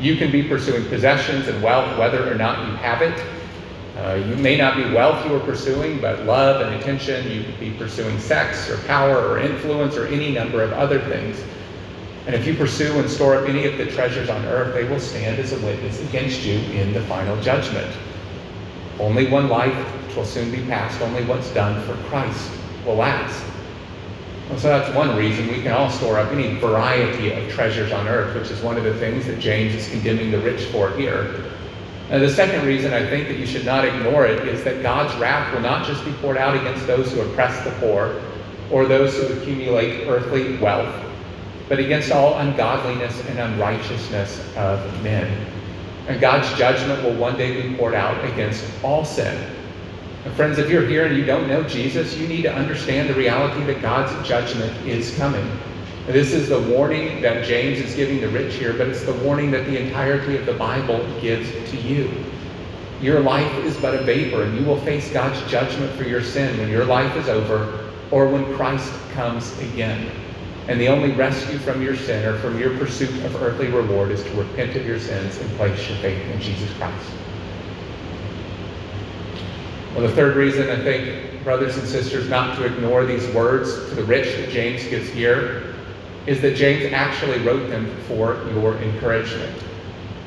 You 0.00 0.16
can 0.16 0.30
be 0.30 0.42
pursuing 0.42 0.88
possessions 0.88 1.48
and 1.48 1.62
wealth 1.62 1.98
whether 1.98 2.30
or 2.30 2.34
not 2.36 2.66
you 2.66 2.74
have 2.76 3.02
it. 3.02 3.26
Uh, 3.96 4.14
you 4.14 4.36
may 4.36 4.56
not 4.56 4.76
be 4.76 4.84
wealth 4.94 5.26
you 5.26 5.34
are 5.34 5.40
pursuing, 5.40 6.00
but 6.00 6.24
love 6.24 6.60
and 6.60 6.80
attention. 6.80 7.28
You 7.30 7.42
could 7.42 7.58
be 7.58 7.72
pursuing 7.72 8.18
sex 8.20 8.70
or 8.70 8.76
power 8.86 9.16
or 9.16 9.40
influence 9.40 9.96
or 9.96 10.06
any 10.06 10.30
number 10.30 10.62
of 10.62 10.72
other 10.72 11.00
things. 11.00 11.42
And 12.26 12.34
if 12.34 12.46
you 12.46 12.54
pursue 12.54 12.96
and 12.98 13.10
store 13.10 13.36
up 13.36 13.48
any 13.48 13.64
of 13.66 13.76
the 13.76 13.86
treasures 13.86 14.28
on 14.28 14.44
earth, 14.44 14.74
they 14.74 14.84
will 14.84 15.00
stand 15.00 15.40
as 15.40 15.52
a 15.52 15.66
witness 15.66 16.00
against 16.08 16.44
you 16.44 16.58
in 16.58 16.92
the 16.92 17.00
final 17.02 17.40
judgment. 17.40 17.90
Only 19.00 19.28
one 19.28 19.48
life 19.48 19.74
will 20.14 20.24
soon 20.24 20.50
be 20.50 20.62
passed. 20.66 21.00
Only 21.00 21.24
what's 21.24 21.52
done 21.52 21.84
for 21.86 21.94
Christ 22.08 22.52
will 22.84 22.96
last. 22.96 23.42
And 24.50 24.58
so 24.58 24.68
that's 24.68 24.94
one 24.94 25.14
reason 25.16 25.46
we 25.48 25.62
can 25.62 25.72
all 25.72 25.90
store 25.90 26.18
up 26.18 26.32
any 26.32 26.54
variety 26.54 27.32
of 27.32 27.50
treasures 27.50 27.92
on 27.92 28.08
earth, 28.08 28.34
which 28.34 28.50
is 28.50 28.62
one 28.62 28.78
of 28.78 28.84
the 28.84 28.94
things 28.94 29.26
that 29.26 29.38
James 29.38 29.74
is 29.74 29.88
condemning 29.90 30.30
the 30.30 30.38
rich 30.38 30.64
for 30.66 30.90
here. 30.92 31.44
And 32.10 32.22
the 32.22 32.30
second 32.30 32.66
reason 32.66 32.94
I 32.94 33.06
think 33.06 33.28
that 33.28 33.36
you 33.36 33.46
should 33.46 33.66
not 33.66 33.84
ignore 33.84 34.24
it 34.24 34.48
is 34.48 34.64
that 34.64 34.82
God's 34.82 35.14
wrath 35.20 35.52
will 35.52 35.60
not 35.60 35.86
just 35.86 36.02
be 36.06 36.12
poured 36.14 36.38
out 36.38 36.56
against 36.56 36.86
those 36.86 37.12
who 37.12 37.20
oppress 37.20 37.62
the 37.64 37.70
poor 37.72 38.22
or 38.70 38.86
those 38.86 39.14
who 39.14 39.26
accumulate 39.34 40.06
earthly 40.06 40.56
wealth, 40.56 40.94
but 41.68 41.78
against 41.78 42.10
all 42.10 42.38
ungodliness 42.38 43.22
and 43.26 43.38
unrighteousness 43.38 44.40
of 44.56 45.02
men. 45.02 45.46
And 46.06 46.18
God's 46.18 46.50
judgment 46.58 47.02
will 47.02 47.14
one 47.14 47.36
day 47.36 47.68
be 47.68 47.76
poured 47.76 47.94
out 47.94 48.24
against 48.24 48.64
all 48.82 49.04
sin. 49.04 49.38
And 50.24 50.34
friends, 50.34 50.58
if 50.58 50.68
you're 50.68 50.86
here 50.86 51.06
and 51.06 51.16
you 51.16 51.24
don't 51.24 51.48
know 51.48 51.62
Jesus, 51.62 52.16
you 52.16 52.26
need 52.26 52.42
to 52.42 52.54
understand 52.54 53.08
the 53.08 53.14
reality 53.14 53.64
that 53.64 53.80
God's 53.80 54.28
judgment 54.28 54.74
is 54.86 55.16
coming. 55.16 55.48
This 56.06 56.32
is 56.32 56.48
the 56.48 56.60
warning 56.60 57.20
that 57.22 57.44
James 57.44 57.78
is 57.78 57.94
giving 57.94 58.20
the 58.20 58.28
rich 58.28 58.54
here, 58.54 58.72
but 58.72 58.88
it's 58.88 59.04
the 59.04 59.12
warning 59.12 59.50
that 59.52 59.66
the 59.66 59.80
entirety 59.80 60.36
of 60.36 60.46
the 60.46 60.54
Bible 60.54 61.06
gives 61.20 61.50
to 61.70 61.76
you. 61.76 62.10
Your 63.00 63.20
life 63.20 63.52
is 63.64 63.76
but 63.76 63.94
a 63.94 64.02
vapor, 64.02 64.42
and 64.42 64.58
you 64.58 64.64
will 64.64 64.80
face 64.80 65.12
God's 65.12 65.40
judgment 65.50 65.92
for 65.92 66.02
your 66.04 66.22
sin 66.22 66.58
when 66.58 66.68
your 66.68 66.84
life 66.84 67.14
is 67.16 67.28
over 67.28 67.90
or 68.10 68.26
when 68.26 68.44
Christ 68.56 68.92
comes 69.12 69.56
again. 69.60 70.10
And 70.66 70.80
the 70.80 70.88
only 70.88 71.12
rescue 71.12 71.58
from 71.58 71.80
your 71.80 71.94
sin 71.94 72.24
or 72.24 72.38
from 72.38 72.58
your 72.58 72.76
pursuit 72.76 73.24
of 73.24 73.40
earthly 73.42 73.68
reward 73.68 74.10
is 74.10 74.22
to 74.24 74.30
repent 74.30 74.76
of 74.76 74.84
your 74.84 74.98
sins 74.98 75.38
and 75.38 75.50
place 75.56 75.88
your 75.88 75.98
faith 75.98 76.26
in 76.26 76.40
Jesus 76.40 76.72
Christ. 76.76 77.10
Well, 79.92 80.06
the 80.06 80.14
third 80.14 80.36
reason 80.36 80.68
I 80.70 80.82
think, 80.82 81.42
brothers 81.44 81.76
and 81.76 81.88
sisters, 81.88 82.28
not 82.28 82.56
to 82.58 82.64
ignore 82.66 83.04
these 83.04 83.26
words 83.34 83.72
to 83.88 83.94
the 83.94 84.04
rich 84.04 84.36
that 84.36 84.50
James 84.50 84.84
gives 84.84 85.08
here 85.08 85.74
is 86.26 86.42
that 86.42 86.56
James 86.56 86.92
actually 86.92 87.38
wrote 87.40 87.70
them 87.70 87.90
for 88.06 88.34
your 88.52 88.76
encouragement. 88.76 89.62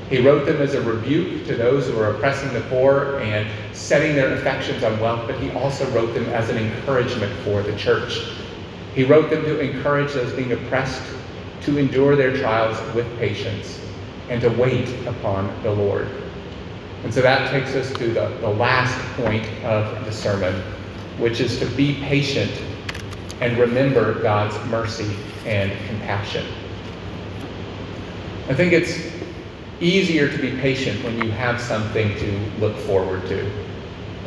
He 0.10 0.20
wrote 0.20 0.46
them 0.46 0.62
as 0.62 0.74
a 0.74 0.82
rebuke 0.82 1.46
to 1.46 1.56
those 1.56 1.88
who 1.88 1.98
are 2.00 2.16
oppressing 2.16 2.52
the 2.54 2.62
poor 2.62 3.20
and 3.20 3.48
setting 3.72 4.16
their 4.16 4.34
affections 4.34 4.84
on 4.84 5.00
wealth, 5.00 5.26
but 5.28 5.40
he 5.40 5.52
also 5.52 5.90
wrote 5.92 6.14
them 6.14 6.26
as 6.26 6.50
an 6.50 6.58
encouragement 6.58 7.32
for 7.44 7.62
the 7.62 7.76
church. 7.78 8.20
He 8.94 9.06
wrote 9.06 9.30
them 9.30 9.44
to 9.44 9.60
encourage 9.60 10.12
those 10.14 10.34
being 10.34 10.52
oppressed 10.52 11.02
to 11.62 11.78
endure 11.78 12.16
their 12.16 12.36
trials 12.36 12.78
with 12.96 13.08
patience 13.20 13.80
and 14.28 14.42
to 14.42 14.50
wait 14.50 14.90
upon 15.08 15.50
the 15.64 15.72
Lord. 15.72 16.10
And 17.04 17.14
so 17.14 17.22
that 17.22 17.50
takes 17.50 17.74
us 17.76 17.92
to 17.98 18.08
the, 18.14 18.28
the 18.42 18.50
last 18.50 18.98
point 19.16 19.48
of 19.64 20.06
the 20.06 20.12
sermon, 20.12 20.62
which 21.18 21.40
is 21.40 21.60
to 21.60 21.66
be 21.66 21.96
patient 21.96 22.52
and 23.42 23.58
remember 23.58 24.22
God's 24.22 24.56
mercy 24.70 25.16
and 25.46 25.72
compassion. 25.88 26.46
I 28.48 28.54
think 28.54 28.72
it's 28.74 29.00
easier 29.80 30.30
to 30.30 30.38
be 30.38 30.52
patient 30.58 31.04
when 31.04 31.24
you 31.24 31.32
have 31.32 31.60
something 31.60 32.16
to 32.18 32.52
look 32.60 32.76
forward 32.78 33.26
to. 33.28 33.52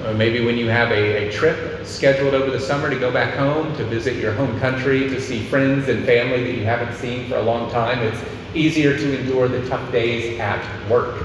Uh, 0.04 0.12
maybe 0.12 0.44
when 0.44 0.58
you 0.58 0.68
have 0.68 0.90
a, 0.90 1.28
a 1.28 1.32
trip 1.32 1.86
scheduled 1.86 2.34
over 2.34 2.50
the 2.50 2.60
summer 2.60 2.90
to 2.90 2.98
go 2.98 3.12
back 3.12 3.34
home, 3.34 3.74
to 3.76 3.84
visit 3.84 4.16
your 4.16 4.32
home 4.32 4.58
country, 4.58 5.08
to 5.08 5.20
see 5.20 5.44
friends 5.44 5.88
and 5.88 6.04
family 6.04 6.42
that 6.42 6.58
you 6.58 6.64
haven't 6.64 6.94
seen 6.96 7.28
for 7.28 7.36
a 7.36 7.42
long 7.42 7.70
time, 7.70 8.00
it's 8.00 8.20
easier 8.54 8.96
to 8.96 9.18
endure 9.18 9.46
the 9.46 9.66
tough 9.68 9.92
days 9.92 10.38
at 10.40 10.90
work. 10.90 11.24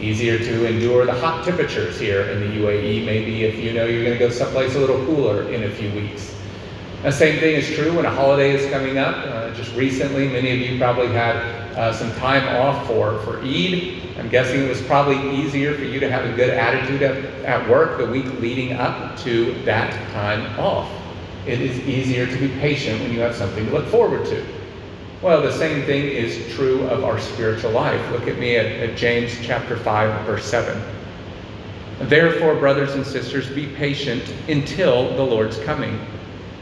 Easier 0.00 0.38
to 0.38 0.66
endure 0.66 1.04
the 1.06 1.12
hot 1.12 1.44
temperatures 1.44 1.98
here 1.98 2.22
in 2.22 2.40
the 2.40 2.46
UAE, 2.46 3.04
maybe 3.04 3.44
if 3.44 3.56
you 3.56 3.72
know 3.72 3.84
you're 3.84 4.04
going 4.04 4.16
to 4.16 4.18
go 4.18 4.30
someplace 4.30 4.76
a 4.76 4.78
little 4.78 5.04
cooler 5.06 5.50
in 5.52 5.64
a 5.64 5.70
few 5.70 5.90
weeks. 5.92 6.34
The 7.02 7.12
same 7.12 7.38
thing 7.38 7.54
is 7.54 7.74
true 7.74 7.94
when 7.94 8.06
a 8.06 8.10
holiday 8.10 8.50
is 8.50 8.70
coming 8.70 8.98
up. 8.98 9.16
Uh, 9.26 9.54
just 9.54 9.74
recently, 9.76 10.28
many 10.28 10.50
of 10.50 10.58
you 10.58 10.78
probably 10.78 11.08
had 11.08 11.36
uh, 11.76 11.92
some 11.92 12.12
time 12.16 12.46
off 12.56 12.86
for, 12.86 13.18
for 13.20 13.38
Eid. 13.38 14.02
I'm 14.18 14.28
guessing 14.28 14.60
it 14.60 14.68
was 14.68 14.82
probably 14.82 15.16
easier 15.36 15.74
for 15.74 15.84
you 15.84 16.00
to 16.00 16.10
have 16.10 16.24
a 16.24 16.32
good 16.34 16.50
attitude 16.50 17.02
at, 17.02 17.16
at 17.44 17.68
work 17.68 17.98
the 17.98 18.06
week 18.06 18.26
leading 18.40 18.72
up 18.72 19.16
to 19.18 19.54
that 19.62 19.92
time 20.12 20.58
off. 20.58 20.90
It 21.46 21.60
is 21.60 21.78
easier 21.80 22.26
to 22.26 22.36
be 22.36 22.48
patient 22.60 23.00
when 23.00 23.12
you 23.12 23.20
have 23.20 23.34
something 23.34 23.64
to 23.66 23.72
look 23.72 23.86
forward 23.86 24.26
to. 24.26 24.57
Well, 25.20 25.42
the 25.42 25.52
same 25.52 25.84
thing 25.84 26.04
is 26.04 26.54
true 26.54 26.86
of 26.86 27.02
our 27.02 27.18
spiritual 27.18 27.72
life. 27.72 28.00
Look 28.12 28.28
at 28.28 28.38
me 28.38 28.54
at, 28.54 28.66
at 28.66 28.96
James 28.96 29.36
chapter 29.42 29.76
5, 29.76 30.24
verse 30.24 30.44
7. 30.44 30.80
Therefore, 32.02 32.54
brothers 32.54 32.94
and 32.94 33.04
sisters, 33.04 33.50
be 33.50 33.66
patient 33.66 34.32
until 34.48 35.16
the 35.16 35.22
Lord's 35.22 35.58
coming. 35.64 35.98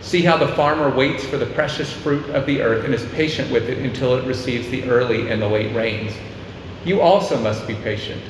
See 0.00 0.22
how 0.22 0.38
the 0.38 0.48
farmer 0.48 0.88
waits 0.88 1.22
for 1.26 1.36
the 1.36 1.44
precious 1.44 1.92
fruit 1.92 2.24
of 2.30 2.46
the 2.46 2.62
earth 2.62 2.86
and 2.86 2.94
is 2.94 3.04
patient 3.12 3.50
with 3.50 3.68
it 3.68 3.76
until 3.78 4.14
it 4.14 4.24
receives 4.24 4.70
the 4.70 4.84
early 4.84 5.30
and 5.30 5.42
the 5.42 5.48
late 5.48 5.76
rains. 5.76 6.14
You 6.86 7.02
also 7.02 7.38
must 7.38 7.66
be 7.66 7.74
patient. 7.74 8.22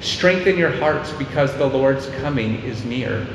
Strengthen 0.00 0.58
your 0.58 0.72
hearts 0.72 1.12
because 1.12 1.56
the 1.56 1.66
Lord's 1.66 2.06
coming 2.20 2.56
is 2.62 2.84
near. 2.84 3.28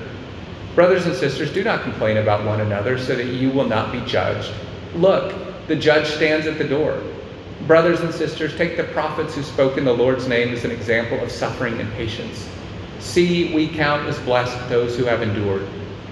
Brothers 0.75 1.05
and 1.05 1.15
sisters, 1.15 1.53
do 1.53 1.63
not 1.63 1.83
complain 1.83 2.17
about 2.17 2.43
one 2.43 2.59
another 2.59 2.97
so 2.97 3.15
that 3.15 3.27
you 3.27 3.49
will 3.49 3.67
not 3.67 3.93
be 3.93 4.01
judged. 4.01 4.51
Look, 4.95 5.42
the 5.67 5.75
judge 5.75 6.07
stands 6.07 6.47
at 6.47 6.57
the 6.57 6.67
door. 6.67 7.01
Brothers 7.67 8.01
and 8.01 8.13
sisters, 8.13 8.55
take 8.57 8.75
the 8.75 8.83
prophets 8.85 9.35
who 9.35 9.43
spoke 9.43 9.77
in 9.77 9.85
the 9.85 9.93
Lord's 9.93 10.27
name 10.27 10.49
as 10.49 10.65
an 10.65 10.71
example 10.71 11.19
of 11.19 11.31
suffering 11.31 11.79
and 11.79 11.91
patience. 11.93 12.49
See, 12.99 13.53
we 13.53 13.67
count 13.67 14.07
as 14.07 14.19
blessed 14.19 14.69
those 14.69 14.97
who 14.97 15.05
have 15.05 15.21
endured. 15.21 15.67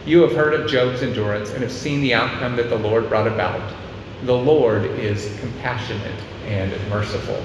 You 0.05 0.21
have 0.21 0.33
heard 0.33 0.53
of 0.53 0.69
Job's 0.69 1.03
endurance 1.03 1.51
and 1.51 1.61
have 1.61 1.71
seen 1.71 2.01
the 2.01 2.13
outcome 2.13 2.55
that 2.55 2.69
the 2.69 2.77
Lord 2.77 3.09
brought 3.09 3.27
about. 3.27 3.73
The 4.23 4.35
Lord 4.35 4.85
is 4.85 5.37
compassionate 5.39 6.19
and 6.45 6.71
merciful. 6.89 7.43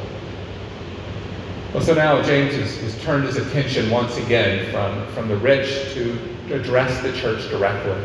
Well, 1.73 1.83
so 1.83 1.95
now 1.95 2.23
James 2.23 2.55
has, 2.55 2.77
has, 2.81 3.03
turned 3.05 3.25
his 3.25 3.37
attention 3.37 3.91
once 3.91 4.17
again 4.17 4.71
from, 4.71 5.07
from 5.09 5.29
the 5.29 5.37
rich 5.37 5.93
to 5.95 6.19
address 6.51 7.03
the 7.03 7.13
church 7.13 7.49
directly. 7.51 8.01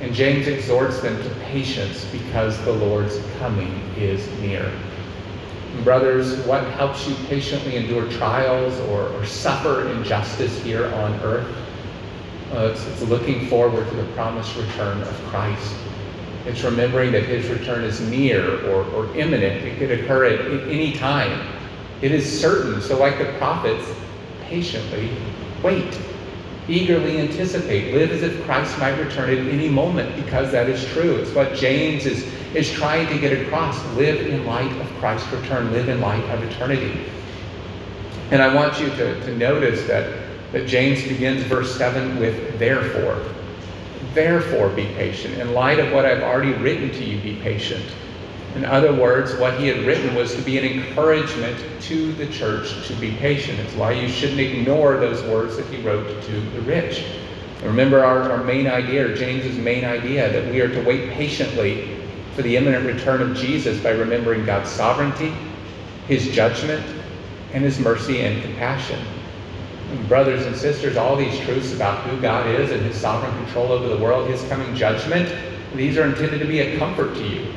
And 0.00 0.14
James 0.14 0.46
exhorts 0.46 1.00
them 1.00 1.22
to 1.22 1.30
patience 1.46 2.06
because 2.06 2.62
the 2.64 2.72
Lord's 2.72 3.20
coming 3.38 3.72
is 3.98 4.26
near. 4.40 4.72
And 5.74 5.84
brothers, 5.84 6.38
what 6.46 6.64
helps 6.72 7.06
you 7.06 7.14
patiently 7.28 7.76
endure 7.76 8.10
trials 8.12 8.78
or, 8.88 9.08
or 9.08 9.26
suffer 9.26 9.88
injustice 9.90 10.62
here 10.62 10.86
on 10.86 11.12
earth? 11.20 11.54
It's, 12.52 12.84
it's 12.86 13.02
looking 13.02 13.46
forward 13.48 13.88
to 13.88 13.96
the 13.96 14.04
promised 14.14 14.56
return 14.56 15.02
of 15.02 15.14
Christ. 15.26 15.74
It's 16.46 16.62
remembering 16.62 17.12
that 17.12 17.24
his 17.24 17.48
return 17.48 17.84
is 17.84 18.00
near 18.00 18.66
or, 18.70 18.84
or 18.92 19.14
imminent. 19.14 19.64
It 19.64 19.78
could 19.78 19.90
occur 19.90 20.24
at 20.24 20.40
any 20.68 20.94
time. 20.94 21.46
It 22.00 22.12
is 22.12 22.40
certain. 22.40 22.80
So, 22.80 22.98
like 22.98 23.18
the 23.18 23.26
prophets, 23.34 23.86
patiently 24.44 25.10
wait, 25.62 26.00
eagerly 26.70 27.18
anticipate, 27.18 27.92
live 27.92 28.10
as 28.10 28.22
if 28.22 28.42
Christ 28.44 28.78
might 28.78 28.98
return 28.98 29.30
at 29.30 29.38
any 29.52 29.68
moment 29.68 30.14
because 30.16 30.52
that 30.52 30.68
is 30.68 30.84
true. 30.92 31.16
It's 31.16 31.32
what 31.34 31.54
James 31.54 32.06
is, 32.06 32.32
is 32.54 32.70
trying 32.70 33.08
to 33.08 33.18
get 33.18 33.38
across. 33.40 33.82
Live 33.96 34.26
in 34.26 34.46
light 34.46 34.72
of 34.80 34.86
Christ's 34.98 35.30
return, 35.32 35.72
live 35.72 35.88
in 35.88 36.00
light 36.00 36.24
of 36.30 36.42
eternity. 36.42 37.04
And 38.30 38.40
I 38.40 38.54
want 38.54 38.80
you 38.80 38.88
to, 38.90 39.20
to 39.24 39.36
notice 39.36 39.86
that 39.88 40.30
that 40.52 40.66
James 40.66 41.02
begins 41.06 41.42
verse 41.44 41.76
7 41.76 42.18
with 42.18 42.58
therefore. 42.58 43.22
Therefore, 44.14 44.68
be 44.70 44.86
patient. 44.86 45.38
In 45.38 45.52
light 45.54 45.78
of 45.78 45.92
what 45.92 46.04
I've 46.04 46.22
already 46.22 46.52
written 46.54 46.90
to 46.90 47.04
you, 47.04 47.20
be 47.20 47.40
patient. 47.40 47.84
In 48.56 48.64
other 48.64 48.92
words, 48.92 49.34
what 49.36 49.58
he 49.58 49.68
had 49.68 49.86
written 49.86 50.14
was 50.14 50.34
to 50.34 50.42
be 50.42 50.58
an 50.58 50.64
encouragement 50.64 51.62
to 51.82 52.12
the 52.14 52.26
church 52.26 52.86
to 52.88 52.94
be 52.94 53.12
patient. 53.16 53.58
It's 53.60 53.74
why 53.74 53.92
you 53.92 54.08
shouldn't 54.08 54.40
ignore 54.40 54.96
those 54.96 55.22
words 55.24 55.56
that 55.56 55.66
he 55.66 55.80
wrote 55.82 56.22
to 56.22 56.40
the 56.40 56.60
rich. 56.62 57.04
Remember 57.62 58.04
our, 58.04 58.30
our 58.32 58.42
main 58.42 58.66
idea, 58.66 59.06
or 59.06 59.14
James's 59.14 59.56
main 59.56 59.84
idea, 59.84 60.32
that 60.32 60.50
we 60.52 60.60
are 60.60 60.68
to 60.68 60.82
wait 60.82 61.10
patiently 61.10 61.96
for 62.34 62.42
the 62.42 62.56
imminent 62.56 62.86
return 62.86 63.22
of 63.22 63.36
Jesus 63.36 63.80
by 63.82 63.90
remembering 63.90 64.44
God's 64.44 64.70
sovereignty, 64.70 65.32
his 66.08 66.28
judgment, 66.28 66.84
and 67.52 67.62
his 67.62 67.78
mercy 67.78 68.22
and 68.22 68.42
compassion 68.42 68.98
brothers 70.08 70.46
and 70.46 70.56
sisters, 70.56 70.96
all 70.96 71.16
these 71.16 71.38
truths 71.40 71.72
about 71.72 72.02
who 72.04 72.20
God 72.20 72.46
is 72.46 72.70
and 72.70 72.80
his 72.82 72.96
sovereign 72.96 73.32
control 73.44 73.72
over 73.72 73.88
the 73.88 74.02
world, 74.02 74.28
his 74.28 74.42
coming 74.48 74.74
judgment, 74.74 75.34
these 75.74 75.96
are 75.98 76.04
intended 76.04 76.38
to 76.38 76.46
be 76.46 76.60
a 76.60 76.78
comfort 76.78 77.14
to 77.14 77.26
you. 77.26 77.52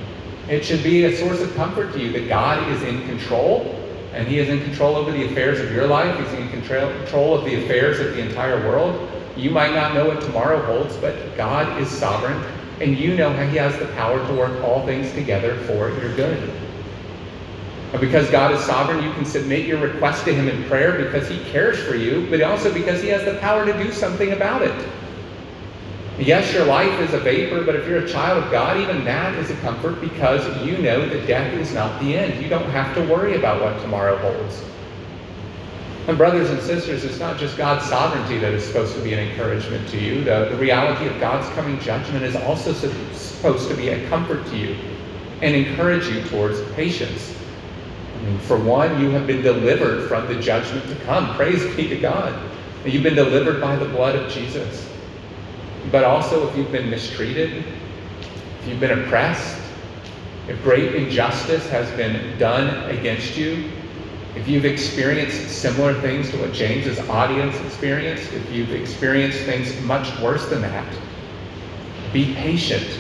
It 0.49 0.65
should 0.65 0.83
be 0.83 1.05
a 1.05 1.15
source 1.15 1.41
of 1.41 1.53
comfort 1.55 1.93
to 1.93 1.99
you 1.99 2.11
that 2.13 2.27
God 2.27 2.69
is 2.71 2.81
in 2.83 3.05
control 3.07 3.79
and 4.13 4.27
he 4.27 4.39
is 4.39 4.49
in 4.49 4.61
control 4.63 4.95
over 4.95 5.11
the 5.11 5.25
affairs 5.25 5.59
of 5.59 5.71
your 5.71 5.87
life. 5.87 6.17
He's 6.19 6.39
in 6.39 6.49
control 6.49 7.37
of 7.37 7.45
the 7.45 7.63
affairs 7.63 7.99
of 7.99 8.15
the 8.15 8.21
entire 8.21 8.67
world. 8.67 9.09
You 9.35 9.49
might 9.49 9.73
not 9.73 9.93
know 9.93 10.07
what 10.07 10.21
tomorrow 10.21 10.63
holds, 10.65 10.95
but 10.97 11.35
God 11.35 11.81
is 11.81 11.89
sovereign 11.89 12.43
and 12.81 12.97
you 12.97 13.15
know 13.15 13.31
how 13.31 13.47
he 13.47 13.57
has 13.57 13.77
the 13.79 13.85
power 13.93 14.25
to 14.27 14.33
work 14.33 14.63
all 14.63 14.85
things 14.85 15.11
together 15.13 15.55
for 15.61 15.89
your 15.89 16.15
good. 16.15 16.53
Because 17.99 18.29
God 18.31 18.53
is 18.53 18.59
sovereign, 18.61 19.03
you 19.03 19.11
can 19.13 19.23
submit 19.23 19.67
your 19.67 19.79
request 19.79 20.25
to 20.25 20.33
Him 20.33 20.49
in 20.49 20.63
prayer 20.63 21.03
because 21.03 21.29
He 21.29 21.37
cares 21.51 21.81
for 21.83 21.95
you, 21.95 22.27
but 22.29 22.41
also 22.41 22.73
because 22.73 23.01
He 23.03 23.09
has 23.09 23.23
the 23.23 23.35
power 23.35 23.65
to 23.65 23.83
do 23.83 23.91
something 23.91 24.31
about 24.31 24.63
it. 24.63 24.87
Yes, 26.19 26.53
your 26.53 26.65
life 26.65 26.99
is 26.99 27.13
a 27.13 27.19
vapor, 27.19 27.63
but 27.63 27.75
if 27.75 27.87
you're 27.87 28.05
a 28.05 28.07
child 28.07 28.43
of 28.43 28.51
God, 28.51 28.77
even 28.77 29.03
that 29.03 29.33
is 29.35 29.49
a 29.49 29.55
comfort 29.57 29.99
because 29.99 30.45
you 30.63 30.77
know 30.77 31.07
that 31.09 31.25
death 31.25 31.51
is 31.55 31.73
not 31.73 31.99
the 31.99 32.15
end. 32.15 32.41
You 32.41 32.49
don't 32.49 32.69
have 32.69 32.93
to 32.95 33.01
worry 33.11 33.35
about 33.35 33.61
what 33.61 33.81
tomorrow 33.81 34.15
holds. 34.17 34.63
And, 36.07 36.15
brothers 36.15 36.51
and 36.51 36.61
sisters, 36.61 37.03
it's 37.03 37.19
not 37.19 37.39
just 37.39 37.57
God's 37.57 37.85
sovereignty 37.85 38.37
that 38.37 38.53
is 38.53 38.63
supposed 38.63 38.93
to 38.95 39.01
be 39.01 39.13
an 39.13 39.19
encouragement 39.19 39.87
to 39.89 39.99
you. 39.99 40.23
The, 40.23 40.49
the 40.51 40.57
reality 40.57 41.07
of 41.07 41.19
God's 41.19 41.47
coming 41.55 41.79
judgment 41.79 42.23
is 42.23 42.35
also 42.35 42.73
supposed 42.73 43.69
to 43.69 43.75
be 43.75 43.89
a 43.89 44.07
comfort 44.09 44.45
to 44.47 44.57
you 44.57 44.75
and 45.41 45.55
encourage 45.55 46.07
you 46.07 46.21
towards 46.25 46.61
patience. 46.73 47.35
For 48.41 48.57
one, 48.57 49.01
you 49.01 49.09
have 49.11 49.25
been 49.25 49.41
delivered 49.41 50.07
from 50.07 50.27
the 50.27 50.39
judgment 50.39 50.87
to 50.89 50.95
come. 51.05 51.33
Praise 51.35 51.63
be 51.75 51.87
to 51.87 51.97
God. 51.97 52.39
You've 52.85 53.03
been 53.03 53.15
delivered 53.15 53.59
by 53.59 53.77
the 53.77 53.85
blood 53.85 54.15
of 54.15 54.31
Jesus. 54.31 54.92
But 55.91 56.03
also, 56.03 56.47
if 56.47 56.57
you've 56.57 56.71
been 56.71 56.89
mistreated, 56.89 57.63
if 58.59 58.67
you've 58.67 58.79
been 58.79 58.99
oppressed, 58.99 59.59
if 60.47 60.61
great 60.63 60.95
injustice 60.95 61.69
has 61.69 61.89
been 61.91 62.37
done 62.37 62.89
against 62.89 63.37
you, 63.37 63.69
if 64.35 64.47
you've 64.47 64.65
experienced 64.65 65.49
similar 65.49 65.93
things 66.01 66.29
to 66.31 66.37
what 66.37 66.53
James's 66.53 66.99
audience 67.09 67.55
experienced, 67.61 68.33
if 68.33 68.51
you've 68.51 68.71
experienced 68.71 69.39
things 69.39 69.79
much 69.81 70.17
worse 70.19 70.49
than 70.49 70.61
that, 70.61 70.93
be 72.11 72.33
patient 72.35 72.99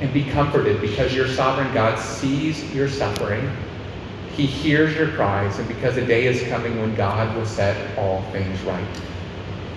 and 0.00 0.12
be 0.12 0.24
comforted 0.24 0.80
because 0.80 1.14
your 1.14 1.28
sovereign 1.28 1.72
God 1.74 1.98
sees 1.98 2.74
your 2.74 2.88
suffering 2.88 3.50
he 4.36 4.44
hears 4.44 4.94
your 4.94 5.08
cries, 5.12 5.58
and 5.58 5.66
because 5.66 5.96
a 5.96 6.04
day 6.04 6.26
is 6.26 6.46
coming 6.50 6.78
when 6.78 6.94
God 6.94 7.34
will 7.34 7.46
set 7.46 7.96
all 7.96 8.20
things 8.32 8.60
right. 8.62 8.86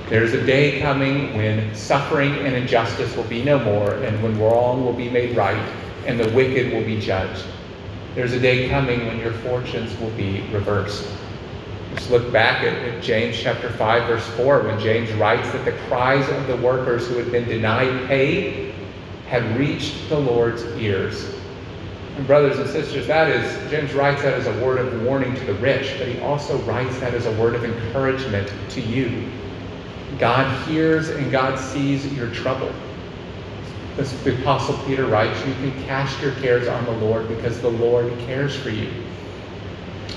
There's 0.09 0.33
a 0.33 0.43
day 0.43 0.81
coming 0.81 1.37
when 1.37 1.75
suffering 1.75 2.33
and 2.39 2.55
injustice 2.55 3.15
will 3.15 3.25
be 3.25 3.43
no 3.43 3.59
more, 3.59 3.93
and 3.93 4.23
when 4.23 4.39
wrong 4.39 4.83
will 4.83 4.93
be 4.93 5.07
made 5.07 5.37
right, 5.37 5.71
and 6.07 6.19
the 6.19 6.27
wicked 6.31 6.73
will 6.73 6.83
be 6.83 6.99
judged. 6.99 7.45
There's 8.15 8.33
a 8.33 8.39
day 8.39 8.67
coming 8.69 9.05
when 9.05 9.19
your 9.19 9.33
fortunes 9.33 9.95
will 9.99 10.09
be 10.11 10.41
reversed. 10.51 11.07
Just 11.93 12.09
look 12.09 12.33
back 12.33 12.63
at, 12.63 12.73
at, 12.73 13.03
James 13.03 13.39
chapter 13.39 13.69
5, 13.69 14.07
verse 14.07 14.25
4, 14.29 14.63
when 14.63 14.79
James 14.79 15.11
writes 15.13 15.47
that 15.51 15.63
the 15.63 15.73
cries 15.87 16.27
of 16.29 16.47
the 16.47 16.57
workers 16.57 17.07
who 17.07 17.19
had 17.19 17.31
been 17.31 17.47
denied 17.47 18.07
pay 18.07 18.73
had 19.27 19.43
reached 19.59 20.09
the 20.09 20.17
Lord's 20.17 20.63
ears. 20.77 21.35
And 22.17 22.25
brothers 22.25 22.57
and 22.57 22.67
sisters, 22.67 23.05
that 23.05 23.29
is, 23.29 23.69
James 23.69 23.93
writes 23.93 24.23
that 24.23 24.33
as 24.33 24.47
a 24.47 24.65
word 24.65 24.79
of 24.79 25.03
warning 25.03 25.35
to 25.35 25.45
the 25.45 25.53
rich, 25.53 25.99
but 25.99 26.07
he 26.07 26.19
also 26.21 26.57
writes 26.63 26.99
that 26.99 27.13
as 27.13 27.27
a 27.27 27.31
word 27.33 27.53
of 27.53 27.63
encouragement 27.63 28.51
to 28.69 28.81
you. 28.81 29.29
God 30.19 30.67
hears 30.67 31.09
and 31.09 31.31
God 31.31 31.57
sees 31.57 32.05
your 32.13 32.29
trouble. 32.31 32.71
As 33.97 34.21
the 34.23 34.39
Apostle 34.41 34.77
Peter 34.85 35.05
writes, 35.05 35.37
you 35.45 35.53
can 35.55 35.71
cast 35.85 36.21
your 36.21 36.33
cares 36.35 36.67
on 36.67 36.83
the 36.85 36.91
Lord 36.91 37.27
because 37.29 37.61
the 37.61 37.69
Lord 37.69 38.11
cares 38.19 38.55
for 38.55 38.69
you. 38.69 38.91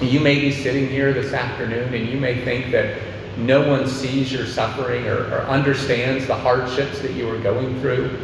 You 0.00 0.18
may 0.18 0.40
be 0.40 0.50
sitting 0.50 0.88
here 0.88 1.12
this 1.12 1.32
afternoon 1.32 1.94
and 1.94 2.08
you 2.08 2.18
may 2.18 2.44
think 2.44 2.72
that 2.72 3.00
no 3.38 3.66
one 3.66 3.86
sees 3.86 4.32
your 4.32 4.46
suffering 4.46 5.06
or, 5.06 5.18
or 5.32 5.42
understands 5.42 6.26
the 6.26 6.34
hardships 6.34 7.00
that 7.00 7.12
you 7.12 7.28
are 7.30 7.38
going 7.38 7.80
through. 7.80 8.18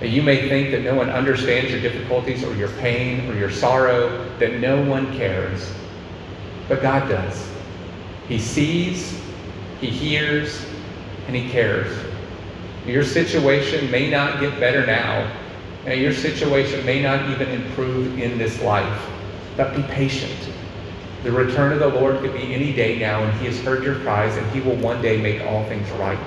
You 0.00 0.22
may 0.22 0.48
think 0.48 0.70
that 0.70 0.82
no 0.82 0.94
one 0.94 1.10
understands 1.10 1.70
your 1.70 1.80
difficulties 1.82 2.42
or 2.42 2.54
your 2.56 2.70
pain 2.78 3.30
or 3.30 3.34
your 3.34 3.50
sorrow, 3.50 4.26
that 4.38 4.54
no 4.54 4.82
one 4.82 5.14
cares. 5.14 5.70
But 6.68 6.80
God 6.80 7.06
does. 7.08 7.46
He 8.26 8.38
sees, 8.38 9.20
He 9.80 9.88
hears, 9.88 10.64
and 11.26 11.36
He 11.36 11.48
cares. 11.50 11.96
Your 12.86 13.04
situation 13.04 13.90
may 13.90 14.10
not 14.10 14.40
get 14.40 14.58
better 14.58 14.86
now, 14.86 15.30
and 15.86 16.00
your 16.00 16.12
situation 16.12 16.84
may 16.84 17.02
not 17.02 17.28
even 17.30 17.48
improve 17.48 18.18
in 18.18 18.38
this 18.38 18.60
life, 18.62 19.08
but 19.56 19.74
be 19.76 19.82
patient. 19.84 20.50
The 21.22 21.32
return 21.32 21.72
of 21.72 21.80
the 21.80 21.88
Lord 21.88 22.20
could 22.20 22.32
be 22.32 22.54
any 22.54 22.72
day 22.72 22.98
now, 22.98 23.22
and 23.22 23.38
He 23.38 23.46
has 23.46 23.60
heard 23.60 23.84
your 23.84 23.96
cries, 23.96 24.36
and 24.36 24.50
He 24.52 24.60
will 24.60 24.76
one 24.76 25.02
day 25.02 25.20
make 25.20 25.42
all 25.42 25.64
things 25.66 25.88
right. 25.92 26.18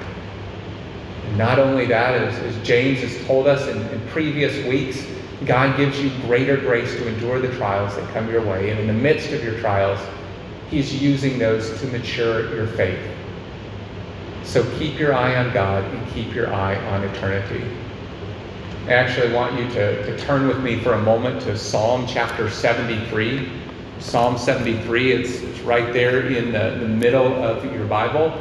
And 1.25 1.37
not 1.37 1.57
only 1.57 1.85
that, 1.87 2.13
as, 2.13 2.37
as 2.39 2.65
James 2.65 2.99
has 2.99 3.25
told 3.25 3.47
us 3.47 3.67
in, 3.67 3.81
in 3.89 4.07
previous 4.09 4.53
weeks, 4.67 5.05
God 5.45 5.75
gives 5.75 5.99
you 5.99 6.11
greater 6.21 6.57
grace 6.57 6.95
to 6.95 7.07
endure 7.07 7.39
the 7.39 7.53
trials 7.55 7.95
that 7.95 8.07
come 8.13 8.29
your 8.29 8.45
way. 8.45 8.69
And 8.69 8.79
in 8.79 8.87
the 8.87 8.93
midst 8.93 9.31
of 9.31 9.43
your 9.43 9.59
trials, 9.59 9.99
He's 10.69 11.01
using 11.01 11.39
those 11.39 11.79
to 11.81 11.87
mature 11.87 12.55
your 12.55 12.67
faith. 12.67 12.99
So 14.43 14.63
keep 14.77 14.99
your 14.99 15.13
eye 15.13 15.35
on 15.37 15.53
God 15.53 15.83
and 15.85 16.07
keep 16.13 16.33
your 16.35 16.53
eye 16.53 16.75
on 16.87 17.03
eternity. 17.03 17.65
I 18.85 18.93
actually 18.93 19.33
want 19.33 19.57
you 19.57 19.67
to, 19.69 20.05
to 20.05 20.17
turn 20.25 20.47
with 20.47 20.59
me 20.59 20.79
for 20.79 20.93
a 20.93 21.01
moment 21.01 21.41
to 21.43 21.57
Psalm 21.57 22.05
chapter 22.05 22.49
73. 22.49 23.49
Psalm 23.99 24.37
73, 24.37 25.11
it's, 25.13 25.41
it's 25.41 25.59
right 25.61 25.93
there 25.93 26.27
in 26.27 26.51
the, 26.51 26.77
the 26.79 26.87
middle 26.87 27.41
of 27.41 27.63
your 27.73 27.85
Bible. 27.85 28.33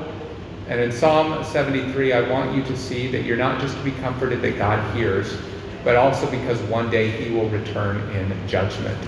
And 0.68 0.80
in 0.80 0.90
Psalm 0.90 1.44
73, 1.44 2.12
I 2.12 2.28
want 2.28 2.57
you 2.57 2.64
to 2.64 2.76
see 2.76 3.07
that 3.12 3.24
you're 3.24 3.36
not 3.36 3.61
just 3.61 3.76
to 3.76 3.84
be 3.84 3.92
comforted 3.92 4.42
that 4.42 4.59
God 4.59 4.96
hears, 4.96 5.36
but 5.84 5.94
also 5.94 6.28
because 6.28 6.61
one 6.62 6.90
day 6.90 7.11
he 7.11 7.30
will 7.30 7.48
return 7.48 7.98
in 8.16 8.48
judgment. 8.48 8.98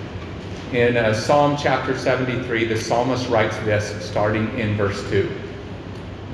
In 0.73 0.97
uh, 0.97 1.13
Psalm 1.13 1.57
chapter 1.61 1.99
73, 1.99 2.65
the 2.67 2.77
psalmist 2.79 3.29
writes 3.29 3.57
this, 3.59 4.09
starting 4.09 4.57
in 4.57 4.77
verse 4.77 5.03
2. 5.11 5.44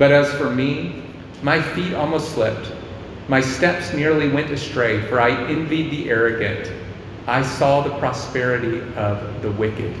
But 0.01 0.11
as 0.11 0.33
for 0.33 0.49
me, 0.49 1.03
my 1.43 1.61
feet 1.61 1.93
almost 1.93 2.33
slipped. 2.33 2.71
My 3.27 3.39
steps 3.39 3.93
nearly 3.93 4.29
went 4.29 4.49
astray, 4.49 4.99
for 5.03 5.21
I 5.21 5.29
envied 5.29 5.91
the 5.91 6.09
arrogant. 6.09 6.71
I 7.27 7.43
saw 7.43 7.81
the 7.81 7.95
prosperity 7.99 8.81
of 8.95 9.43
the 9.43 9.51
wicked. 9.51 9.95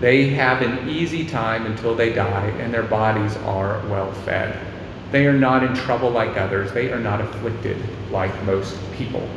They 0.00 0.30
have 0.30 0.62
an 0.62 0.88
easy 0.88 1.26
time 1.26 1.66
until 1.66 1.94
they 1.94 2.14
die, 2.14 2.46
and 2.58 2.72
their 2.72 2.84
bodies 2.84 3.36
are 3.44 3.86
well 3.88 4.10
fed. 4.24 4.58
They 5.12 5.26
are 5.26 5.38
not 5.38 5.62
in 5.62 5.74
trouble 5.74 6.08
like 6.08 6.38
others. 6.38 6.72
They 6.72 6.90
are 6.90 6.98
not 6.98 7.20
afflicted 7.20 7.76
like 8.10 8.32
most 8.44 8.78
people. 8.92 9.28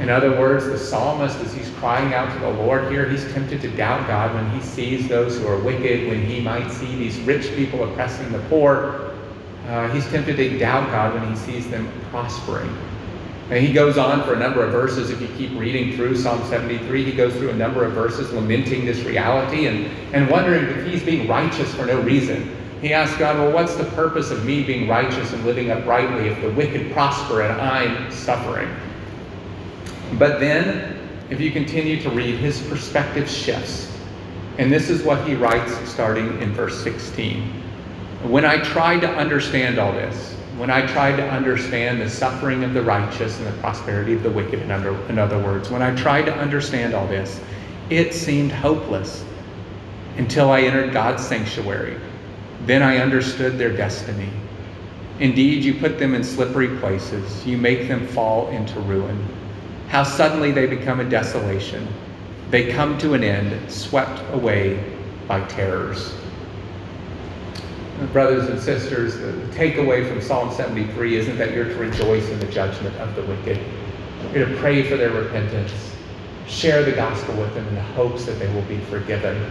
In 0.00 0.10
other 0.10 0.30
words, 0.38 0.66
the 0.66 0.78
psalmist, 0.78 1.40
as 1.40 1.52
he's 1.52 1.68
crying 1.78 2.14
out 2.14 2.32
to 2.32 2.38
the 2.38 2.50
Lord 2.50 2.90
here, 2.90 3.08
he's 3.08 3.30
tempted 3.32 3.60
to 3.62 3.70
doubt 3.70 4.06
God 4.06 4.32
when 4.32 4.48
he 4.50 4.64
sees 4.64 5.08
those 5.08 5.36
who 5.36 5.46
are 5.48 5.58
wicked, 5.58 6.08
when 6.08 6.24
he 6.24 6.40
might 6.40 6.70
see 6.70 6.94
these 6.94 7.18
rich 7.20 7.52
people 7.56 7.82
oppressing 7.82 8.30
the 8.30 8.38
poor. 8.48 9.12
Uh, 9.66 9.88
he's 9.90 10.06
tempted 10.08 10.36
to 10.36 10.58
doubt 10.58 10.88
God 10.90 11.14
when 11.14 11.28
he 11.28 11.36
sees 11.36 11.68
them 11.68 11.90
prospering. 12.10 12.74
And 13.50 13.66
he 13.66 13.72
goes 13.72 13.98
on 13.98 14.22
for 14.24 14.34
a 14.34 14.38
number 14.38 14.62
of 14.62 14.70
verses. 14.70 15.10
If 15.10 15.20
you 15.20 15.28
keep 15.36 15.58
reading 15.58 15.96
through 15.96 16.16
Psalm 16.16 16.44
73, 16.48 17.04
he 17.04 17.12
goes 17.12 17.34
through 17.34 17.50
a 17.50 17.56
number 17.56 17.84
of 17.84 17.92
verses 17.92 18.32
lamenting 18.32 18.84
this 18.84 19.00
reality 19.00 19.66
and, 19.66 19.86
and 20.14 20.30
wondering 20.30 20.64
if 20.64 20.86
he's 20.86 21.02
being 21.02 21.26
righteous 21.26 21.74
for 21.74 21.86
no 21.86 22.00
reason. 22.02 22.54
He 22.82 22.94
asks 22.94 23.18
God, 23.18 23.36
Well, 23.36 23.50
what's 23.50 23.74
the 23.74 23.84
purpose 23.84 24.30
of 24.30 24.44
me 24.44 24.62
being 24.62 24.86
righteous 24.86 25.32
and 25.32 25.44
living 25.44 25.70
uprightly 25.70 26.28
if 26.28 26.40
the 26.40 26.50
wicked 26.50 26.92
prosper 26.92 27.42
and 27.42 27.60
I'm 27.60 28.12
suffering? 28.12 28.68
But 30.14 30.40
then, 30.40 30.98
if 31.28 31.40
you 31.40 31.50
continue 31.50 32.00
to 32.02 32.10
read, 32.10 32.36
his 32.36 32.60
perspective 32.68 33.28
shifts. 33.28 33.92
And 34.56 34.72
this 34.72 34.88
is 34.88 35.02
what 35.02 35.26
he 35.26 35.34
writes 35.34 35.72
starting 35.88 36.40
in 36.40 36.52
verse 36.52 36.82
16. 36.82 37.42
When 38.24 38.44
I 38.44 38.58
tried 38.58 39.00
to 39.00 39.08
understand 39.08 39.78
all 39.78 39.92
this, 39.92 40.34
when 40.56 40.70
I 40.70 40.86
tried 40.86 41.16
to 41.16 41.30
understand 41.30 42.00
the 42.00 42.10
suffering 42.10 42.64
of 42.64 42.74
the 42.74 42.82
righteous 42.82 43.38
and 43.38 43.46
the 43.46 43.60
prosperity 43.60 44.14
of 44.14 44.22
the 44.22 44.30
wicked, 44.30 44.60
in 44.60 44.70
other, 44.70 44.96
in 45.08 45.18
other 45.18 45.38
words, 45.38 45.70
when 45.70 45.82
I 45.82 45.94
tried 45.94 46.24
to 46.24 46.34
understand 46.34 46.94
all 46.94 47.06
this, 47.06 47.40
it 47.90 48.12
seemed 48.12 48.50
hopeless 48.50 49.24
until 50.16 50.50
I 50.50 50.62
entered 50.62 50.92
God's 50.92 51.24
sanctuary. 51.24 51.96
Then 52.66 52.82
I 52.82 52.96
understood 52.96 53.56
their 53.56 53.74
destiny. 53.76 54.30
Indeed, 55.20 55.62
you 55.62 55.74
put 55.74 55.98
them 55.98 56.14
in 56.14 56.24
slippery 56.24 56.76
places, 56.78 57.46
you 57.46 57.56
make 57.56 57.86
them 57.86 58.06
fall 58.08 58.48
into 58.48 58.80
ruin 58.80 59.37
how 59.88 60.02
suddenly 60.02 60.52
they 60.52 60.66
become 60.66 61.00
a 61.00 61.08
desolation. 61.08 61.86
They 62.50 62.70
come 62.72 62.98
to 62.98 63.14
an 63.14 63.24
end, 63.24 63.70
swept 63.70 64.22
away 64.34 64.82
by 65.26 65.44
terrors. 65.46 66.14
Brothers 68.12 68.48
and 68.48 68.60
sisters, 68.60 69.18
the 69.18 69.32
takeaway 69.56 70.08
from 70.08 70.20
Psalm 70.20 70.52
73 70.52 71.16
isn't 71.16 71.38
that 71.38 71.52
you're 71.52 71.64
to 71.64 71.74
rejoice 71.74 72.28
in 72.28 72.38
the 72.38 72.46
judgment 72.46 72.94
of 72.96 73.14
the 73.16 73.22
wicked. 73.22 73.58
You're 74.32 74.46
to 74.46 74.56
pray 74.56 74.82
for 74.88 74.96
their 74.96 75.10
repentance, 75.10 75.72
share 76.46 76.84
the 76.84 76.92
gospel 76.92 77.34
with 77.36 77.52
them 77.54 77.66
in 77.68 77.74
the 77.74 77.82
hopes 77.82 78.24
that 78.26 78.38
they 78.38 78.52
will 78.54 78.62
be 78.62 78.78
forgiven. 78.84 79.50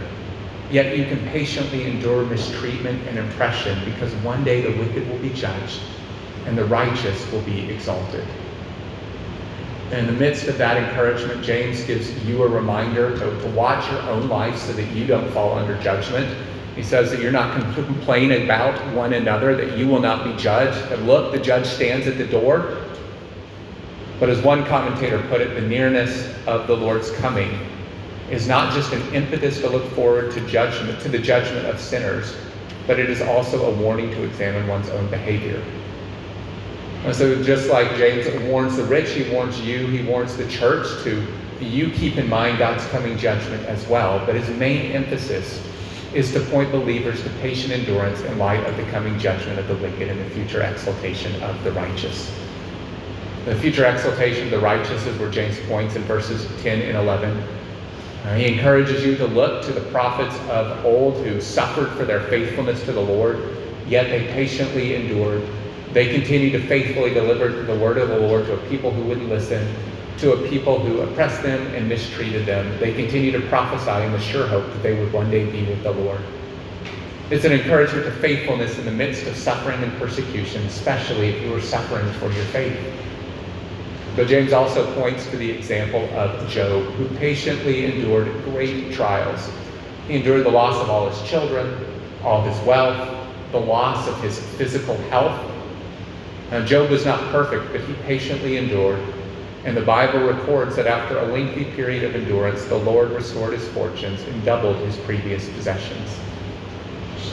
Yet 0.70 0.96
you 0.96 1.04
can 1.04 1.18
patiently 1.28 1.84
endure 1.84 2.24
mistreatment 2.24 3.06
and 3.08 3.18
oppression 3.18 3.84
because 3.84 4.14
one 4.16 4.44
day 4.44 4.60
the 4.60 4.78
wicked 4.78 5.08
will 5.08 5.18
be 5.18 5.30
judged 5.30 5.80
and 6.46 6.56
the 6.56 6.64
righteous 6.64 7.30
will 7.32 7.42
be 7.42 7.70
exalted. 7.70 8.26
And 9.90 10.00
in 10.00 10.06
the 10.06 10.20
midst 10.20 10.48
of 10.48 10.58
that 10.58 10.76
encouragement, 10.76 11.42
James 11.42 11.82
gives 11.84 12.12
you 12.24 12.42
a 12.42 12.48
reminder 12.48 13.10
to, 13.18 13.40
to 13.42 13.48
watch 13.52 13.90
your 13.90 14.02
own 14.02 14.28
life 14.28 14.58
so 14.58 14.74
that 14.74 14.86
you 14.92 15.06
don't 15.06 15.30
fall 15.32 15.56
under 15.56 15.80
judgment. 15.82 16.28
He 16.76 16.82
says 16.82 17.10
that 17.10 17.20
you're 17.20 17.32
not 17.32 17.54
complaining 17.74 18.44
about 18.44 18.78
one 18.94 19.14
another, 19.14 19.56
that 19.56 19.78
you 19.78 19.88
will 19.88 20.00
not 20.00 20.24
be 20.24 20.36
judged. 20.40 20.92
And 20.92 21.06
look, 21.06 21.32
the 21.32 21.40
judge 21.40 21.66
stands 21.66 22.06
at 22.06 22.18
the 22.18 22.26
door. 22.26 22.84
But 24.20 24.28
as 24.28 24.42
one 24.42 24.64
commentator 24.66 25.22
put 25.28 25.40
it, 25.40 25.54
the 25.54 25.66
nearness 25.66 26.34
of 26.46 26.66
the 26.66 26.76
Lord's 26.76 27.10
coming 27.12 27.58
is 28.30 28.46
not 28.46 28.74
just 28.74 28.92
an 28.92 29.14
impetus 29.14 29.60
to 29.62 29.70
look 29.70 29.84
forward 29.92 30.32
to 30.32 30.46
judgment, 30.46 31.00
to 31.00 31.08
the 31.08 31.18
judgment 31.18 31.66
of 31.66 31.80
sinners, 31.80 32.36
but 32.86 32.98
it 32.98 33.08
is 33.08 33.22
also 33.22 33.72
a 33.72 33.74
warning 33.82 34.10
to 34.10 34.22
examine 34.24 34.68
one's 34.68 34.90
own 34.90 35.08
behavior. 35.08 35.62
And 37.04 37.14
so, 37.14 37.42
just 37.42 37.70
like 37.70 37.96
James 37.96 38.26
warns 38.50 38.76
the 38.76 38.84
rich, 38.84 39.10
he 39.10 39.30
warns 39.32 39.60
you, 39.60 39.86
he 39.86 40.04
warns 40.04 40.36
the 40.36 40.48
church 40.48 40.86
to 41.04 41.26
you 41.60 41.90
keep 41.90 42.16
in 42.16 42.28
mind 42.28 42.58
God's 42.58 42.86
coming 42.86 43.16
judgment 43.18 43.64
as 43.66 43.86
well. 43.88 44.24
But 44.24 44.34
his 44.34 44.48
main 44.58 44.92
emphasis 44.92 45.64
is 46.14 46.32
to 46.32 46.40
point 46.40 46.70
believers 46.72 47.22
to 47.22 47.30
patient 47.40 47.72
endurance 47.72 48.20
in 48.22 48.38
light 48.38 48.64
of 48.66 48.76
the 48.76 48.84
coming 48.84 49.18
judgment 49.18 49.58
of 49.58 49.68
the 49.68 49.76
wicked 49.76 50.08
and 50.08 50.20
the 50.20 50.30
future 50.30 50.62
exaltation 50.62 51.40
of 51.42 51.62
the 51.64 51.72
righteous. 51.72 52.32
The 53.44 53.56
future 53.56 53.86
exaltation 53.86 54.44
of 54.44 54.50
the 54.50 54.58
righteous 54.58 55.06
is 55.06 55.18
where 55.18 55.30
James 55.30 55.58
points 55.68 55.96
in 55.96 56.02
verses 56.02 56.46
10 56.62 56.82
and 56.82 56.96
11. 56.96 57.36
Uh, 58.24 58.34
he 58.34 58.46
encourages 58.52 59.04
you 59.04 59.16
to 59.16 59.26
look 59.26 59.64
to 59.64 59.72
the 59.72 59.80
prophets 59.92 60.36
of 60.48 60.84
old 60.84 61.24
who 61.24 61.40
suffered 61.40 61.88
for 61.90 62.04
their 62.04 62.20
faithfulness 62.22 62.82
to 62.84 62.92
the 62.92 63.00
Lord, 63.00 63.56
yet 63.86 64.08
they 64.08 64.26
patiently 64.32 64.94
endured 64.94 65.42
they 65.92 66.12
continued 66.12 66.52
to 66.52 66.66
faithfully 66.66 67.14
deliver 67.14 67.48
the 67.48 67.78
word 67.78 67.98
of 67.98 68.08
the 68.08 68.18
Lord 68.18 68.46
to 68.46 68.54
a 68.54 68.68
people 68.68 68.90
who 68.90 69.02
wouldn't 69.04 69.28
listen, 69.28 69.66
to 70.18 70.32
a 70.32 70.48
people 70.48 70.78
who 70.78 71.00
oppressed 71.00 71.42
them 71.42 71.66
and 71.74 71.88
mistreated 71.88 72.44
them. 72.44 72.78
They 72.78 72.92
continued 72.92 73.40
to 73.40 73.48
prophesy 73.48 74.04
in 74.04 74.12
the 74.12 74.20
sure 74.20 74.46
hope 74.46 74.66
that 74.66 74.82
they 74.82 74.98
would 74.98 75.12
one 75.12 75.30
day 75.30 75.50
be 75.50 75.64
with 75.64 75.82
the 75.82 75.92
Lord. 75.92 76.20
It's 77.30 77.44
an 77.44 77.52
encouragement 77.52 78.04
to 78.04 78.12
faithfulness 78.12 78.78
in 78.78 78.84
the 78.84 78.90
midst 78.90 79.26
of 79.26 79.36
suffering 79.36 79.82
and 79.82 79.92
persecution, 79.98 80.64
especially 80.66 81.28
if 81.28 81.42
you 81.42 81.54
are 81.54 81.60
suffering 81.60 82.10
for 82.14 82.30
your 82.32 82.44
faith. 82.46 82.78
But 84.16 84.28
James 84.28 84.52
also 84.52 84.92
points 84.94 85.26
to 85.30 85.36
the 85.36 85.50
example 85.50 86.08
of 86.14 86.48
Job, 86.48 86.84
who 86.94 87.06
patiently 87.18 87.84
endured 87.84 88.32
great 88.44 88.92
trials. 88.92 89.50
He 90.08 90.16
endured 90.16 90.44
the 90.44 90.50
loss 90.50 90.82
of 90.82 90.90
all 90.90 91.08
his 91.08 91.30
children, 91.30 91.86
all 92.24 92.42
his 92.42 92.58
wealth, 92.66 93.14
the 93.52 93.60
loss 93.60 94.08
of 94.08 94.20
his 94.20 94.38
physical 94.56 94.96
health, 95.10 95.47
now, 96.50 96.64
Job 96.64 96.90
was 96.90 97.04
not 97.04 97.20
perfect, 97.30 97.72
but 97.72 97.82
he 97.82 97.92
patiently 98.04 98.56
endured. 98.56 99.02
And 99.64 99.76
the 99.76 99.82
Bible 99.82 100.20
records 100.20 100.76
that 100.76 100.86
after 100.86 101.18
a 101.18 101.26
lengthy 101.26 101.66
period 101.66 102.04
of 102.04 102.14
endurance, 102.14 102.64
the 102.64 102.78
Lord 102.78 103.10
restored 103.10 103.52
his 103.52 103.68
fortunes 103.68 104.22
and 104.22 104.44
doubled 104.44 104.76
his 104.76 104.96
previous 104.98 105.46
possessions. 105.50 106.10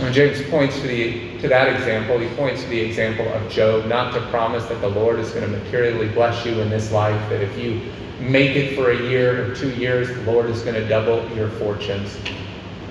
When 0.01 0.11
James 0.11 0.41
points 0.49 0.81
to, 0.81 0.87
the, 0.87 1.39
to 1.39 1.47
that 1.47 1.73
example, 1.73 2.19
he 2.19 2.27
points 2.35 2.63
to 2.63 2.67
the 2.67 2.81
example 2.81 3.25
of 3.31 3.49
Job, 3.49 3.85
not 3.85 4.13
to 4.15 4.21
promise 4.29 4.65
that 4.65 4.81
the 4.81 4.89
Lord 4.89 5.17
is 5.19 5.31
going 5.31 5.49
to 5.49 5.57
materially 5.59 6.09
bless 6.09 6.45
you 6.45 6.59
in 6.59 6.69
this 6.69 6.91
life, 6.91 7.29
that 7.29 7.41
if 7.41 7.57
you 7.57 7.89
make 8.19 8.57
it 8.57 8.75
for 8.75 8.91
a 8.91 9.01
year 9.03 9.49
or 9.49 9.55
two 9.55 9.69
years, 9.75 10.09
the 10.09 10.29
Lord 10.29 10.49
is 10.49 10.61
going 10.63 10.75
to 10.75 10.85
double 10.89 11.25
your 11.33 11.49
fortunes. 11.51 12.17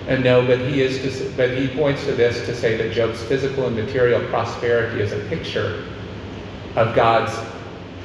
And 0.09 0.25
no, 0.25 0.47
but 0.47 0.59
he 0.61 0.81
is 0.81 1.03
to, 1.03 1.31
but 1.37 1.51
he 1.51 1.69
points 1.69 2.07
to 2.07 2.13
this 2.13 2.47
to 2.47 2.55
say 2.55 2.79
that 2.79 2.95
Job's 2.95 3.23
physical 3.25 3.67
and 3.67 3.77
material 3.77 4.27
prosperity 4.29 5.03
is 5.03 5.13
a 5.13 5.19
picture 5.29 5.85
of 6.77 6.95
God's 6.95 7.33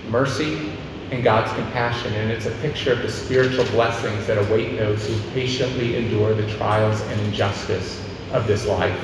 mercy 0.10 0.72
and 1.12 1.24
God's 1.24 1.52
compassion, 1.54 2.14
and 2.14 2.32
it's 2.32 2.46
a 2.46 2.52
picture 2.62 2.94
of 2.94 3.02
the 3.02 3.10
spiritual 3.10 3.66
blessings 3.66 4.28
that 4.28 4.38
await 4.38 4.78
those 4.78 5.08
who 5.08 5.32
patiently 5.32 5.96
endure 5.98 6.34
the 6.36 6.48
trials 6.56 7.02
and 7.02 7.22
injustice 7.22 8.04
of 8.32 8.46
this 8.46 8.68
life. 8.68 9.00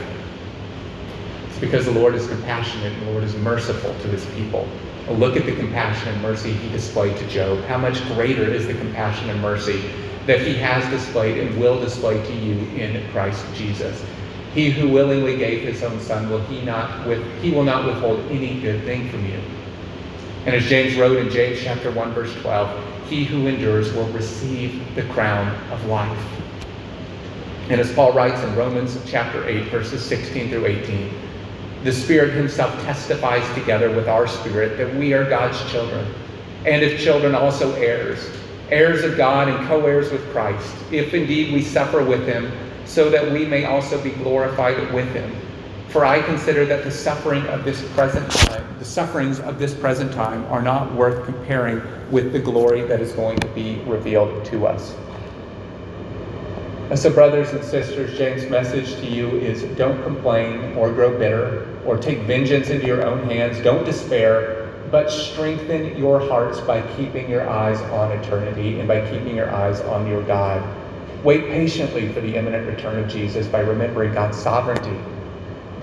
It's 1.48 1.60
because 1.60 1.86
the 1.86 1.92
Lord 1.92 2.14
is 2.14 2.28
compassionate 2.28 2.94
and 2.94 3.08
the 3.08 3.12
Lord 3.12 3.24
is 3.24 3.36
merciful 3.38 3.92
to 3.92 4.08
his 4.10 4.26
people. 4.36 4.68
Look 5.10 5.36
at 5.36 5.46
the 5.46 5.56
compassion 5.56 6.10
and 6.10 6.22
mercy 6.22 6.52
he 6.52 6.70
displayed 6.70 7.18
to 7.18 7.28
Job. 7.28 7.64
How 7.66 7.78
much 7.78 8.04
greater 8.10 8.44
is 8.44 8.68
the 8.68 8.74
compassion 8.74 9.30
and 9.30 9.42
mercy 9.42 9.84
that 10.26 10.42
he 10.42 10.56
has 10.56 10.88
displayed 10.90 11.38
and 11.38 11.60
will 11.60 11.80
display 11.80 12.24
to 12.24 12.34
you 12.34 12.58
in 12.76 13.08
Christ 13.12 13.46
Jesus? 13.56 14.04
He 14.54 14.70
who 14.70 14.90
willingly 14.90 15.38
gave 15.38 15.64
his 15.64 15.84
own 15.84 16.00
son, 16.00 16.30
will 16.30 16.42
he 16.46 16.62
not 16.62 17.06
with 17.08 17.24
he 17.42 17.52
will 17.52 17.64
not 17.64 17.86
withhold 17.86 18.20
any 18.32 18.60
good 18.62 18.84
thing 18.84 19.10
from 19.10 19.26
you. 19.26 19.40
And 20.46 20.54
as 20.56 20.66
James 20.66 20.96
wrote 20.96 21.18
in 21.18 21.30
James 21.32 21.60
chapter 21.62 21.92
1 21.92 22.14
verse 22.14 22.34
12, 22.42 23.08
he 23.10 23.24
who 23.24 23.48
endures 23.48 23.92
will 23.94 24.08
receive 24.10 24.96
the 24.96 25.04
crown 25.04 25.48
of 25.72 25.84
life. 25.86 26.42
And 27.70 27.82
as 27.82 27.92
Paul 27.94 28.14
writes 28.14 28.44
in 28.44 28.56
Romans 28.56 28.98
chapter 29.08 29.48
8 29.48 29.70
verses 29.70 30.06
16 30.06 30.50
through 30.50 30.68
18, 30.68 31.12
the 31.84 31.92
Spirit 31.92 32.34
himself 32.34 32.72
testifies 32.84 33.44
together 33.56 33.90
with 33.90 34.08
our 34.08 34.28
spirit 34.28 34.78
that 34.78 34.94
we 34.96 35.14
are 35.14 35.28
God's 35.28 35.60
children. 35.72 36.06
And 36.66 36.84
if 36.84 37.00
children 37.00 37.34
also 37.34 37.74
heirs, 37.74 38.30
heirs 38.70 39.04
of 39.04 39.18
God 39.18 39.48
and 39.48 39.68
co-heirs 39.68 40.12
with 40.12 40.28
Christ, 40.32 40.76
if 40.92 41.14
indeed 41.14 41.54
we 41.54 41.62
suffer 41.62 42.04
with 42.04 42.28
him, 42.28 42.52
so 42.86 43.10
that 43.10 43.32
we 43.32 43.46
may 43.46 43.66
also 43.66 44.02
be 44.04 44.12
glorified 44.12 44.94
with 44.94 45.12
him. 45.14 45.32
For 45.96 46.04
I 46.04 46.22
consider 46.22 46.66
that 46.66 46.84
the 46.84 46.92
suffering 46.92 47.48
of 47.48 47.64
this 47.64 47.82
present 47.94 48.30
time, 48.30 48.68
the 48.80 48.84
sufferings 48.84 49.40
of 49.40 49.58
this 49.58 49.74
present 49.74 50.12
time, 50.12 50.44
are 50.52 50.62
not 50.62 50.94
worth 50.94 51.24
comparing 51.24 51.82
with 52.12 52.34
the 52.34 52.40
glory 52.40 52.82
that 52.82 53.00
is 53.00 53.14
going 53.14 53.40
to 53.40 53.48
be 53.48 53.76
revealed 53.86 54.44
to 54.44 54.68
us. 54.68 54.94
And 56.90 57.00
so, 57.00 57.10
brothers 57.10 57.52
and 57.52 57.64
sisters, 57.64 58.18
James' 58.18 58.46
message 58.50 58.96
to 58.96 59.06
you 59.06 59.40
is 59.40 59.64
don't 59.78 60.04
complain 60.04 60.76
or 60.76 60.92
grow 60.92 61.18
bitter 61.18 61.66
or 61.86 61.96
take 61.96 62.24
vengeance 62.24 62.70
into 62.70 62.86
your 62.86 63.06
own 63.06 63.30
hands. 63.30 63.62
Don't 63.62 63.86
despair, 63.86 64.70
but 64.92 65.10
strengthen 65.10 65.98
your 65.98 66.20
hearts 66.20 66.60
by 66.60 66.82
keeping 66.98 67.30
your 67.30 67.50
eyes 67.50 67.80
on 67.94 68.12
eternity 68.12 68.80
and 68.80 68.88
by 68.90 69.00
keeping 69.10 69.38
your 69.38 69.50
eyes 69.50 69.80
on 69.80 70.06
your 70.08 70.24
God. 70.24 70.62
Wait 71.24 71.46
patiently 71.46 72.12
for 72.12 72.20
the 72.20 72.36
imminent 72.36 72.68
return 72.68 73.02
of 73.02 73.10
Jesus 73.10 73.48
by 73.48 73.62
remembering 73.62 74.14
God's 74.14 74.38
sovereignty 74.38 75.00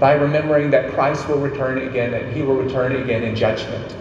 by 0.03 0.15
remembering 0.15 0.69
that 0.69 0.93
Christ 0.95 1.29
will 1.29 1.39
return 1.39 1.79
again 1.79 2.13
and 2.13 2.35
he 2.35 2.43
will 2.43 2.57
return 2.57 2.97
again 2.97 3.23
in 3.23 3.37
judgment. 3.37 3.95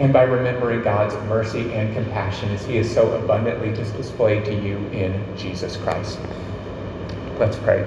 And 0.00 0.12
by 0.12 0.24
remembering 0.24 0.82
God's 0.82 1.14
mercy 1.28 1.72
and 1.72 1.94
compassion 1.94 2.48
as 2.50 2.64
he 2.64 2.78
is 2.78 2.92
so 2.92 3.12
abundantly 3.12 3.70
displayed 3.72 4.44
to 4.46 4.52
you 4.52 4.78
in 4.88 5.24
Jesus 5.36 5.76
Christ. 5.76 6.18
Let's 7.38 7.56
pray. 7.58 7.86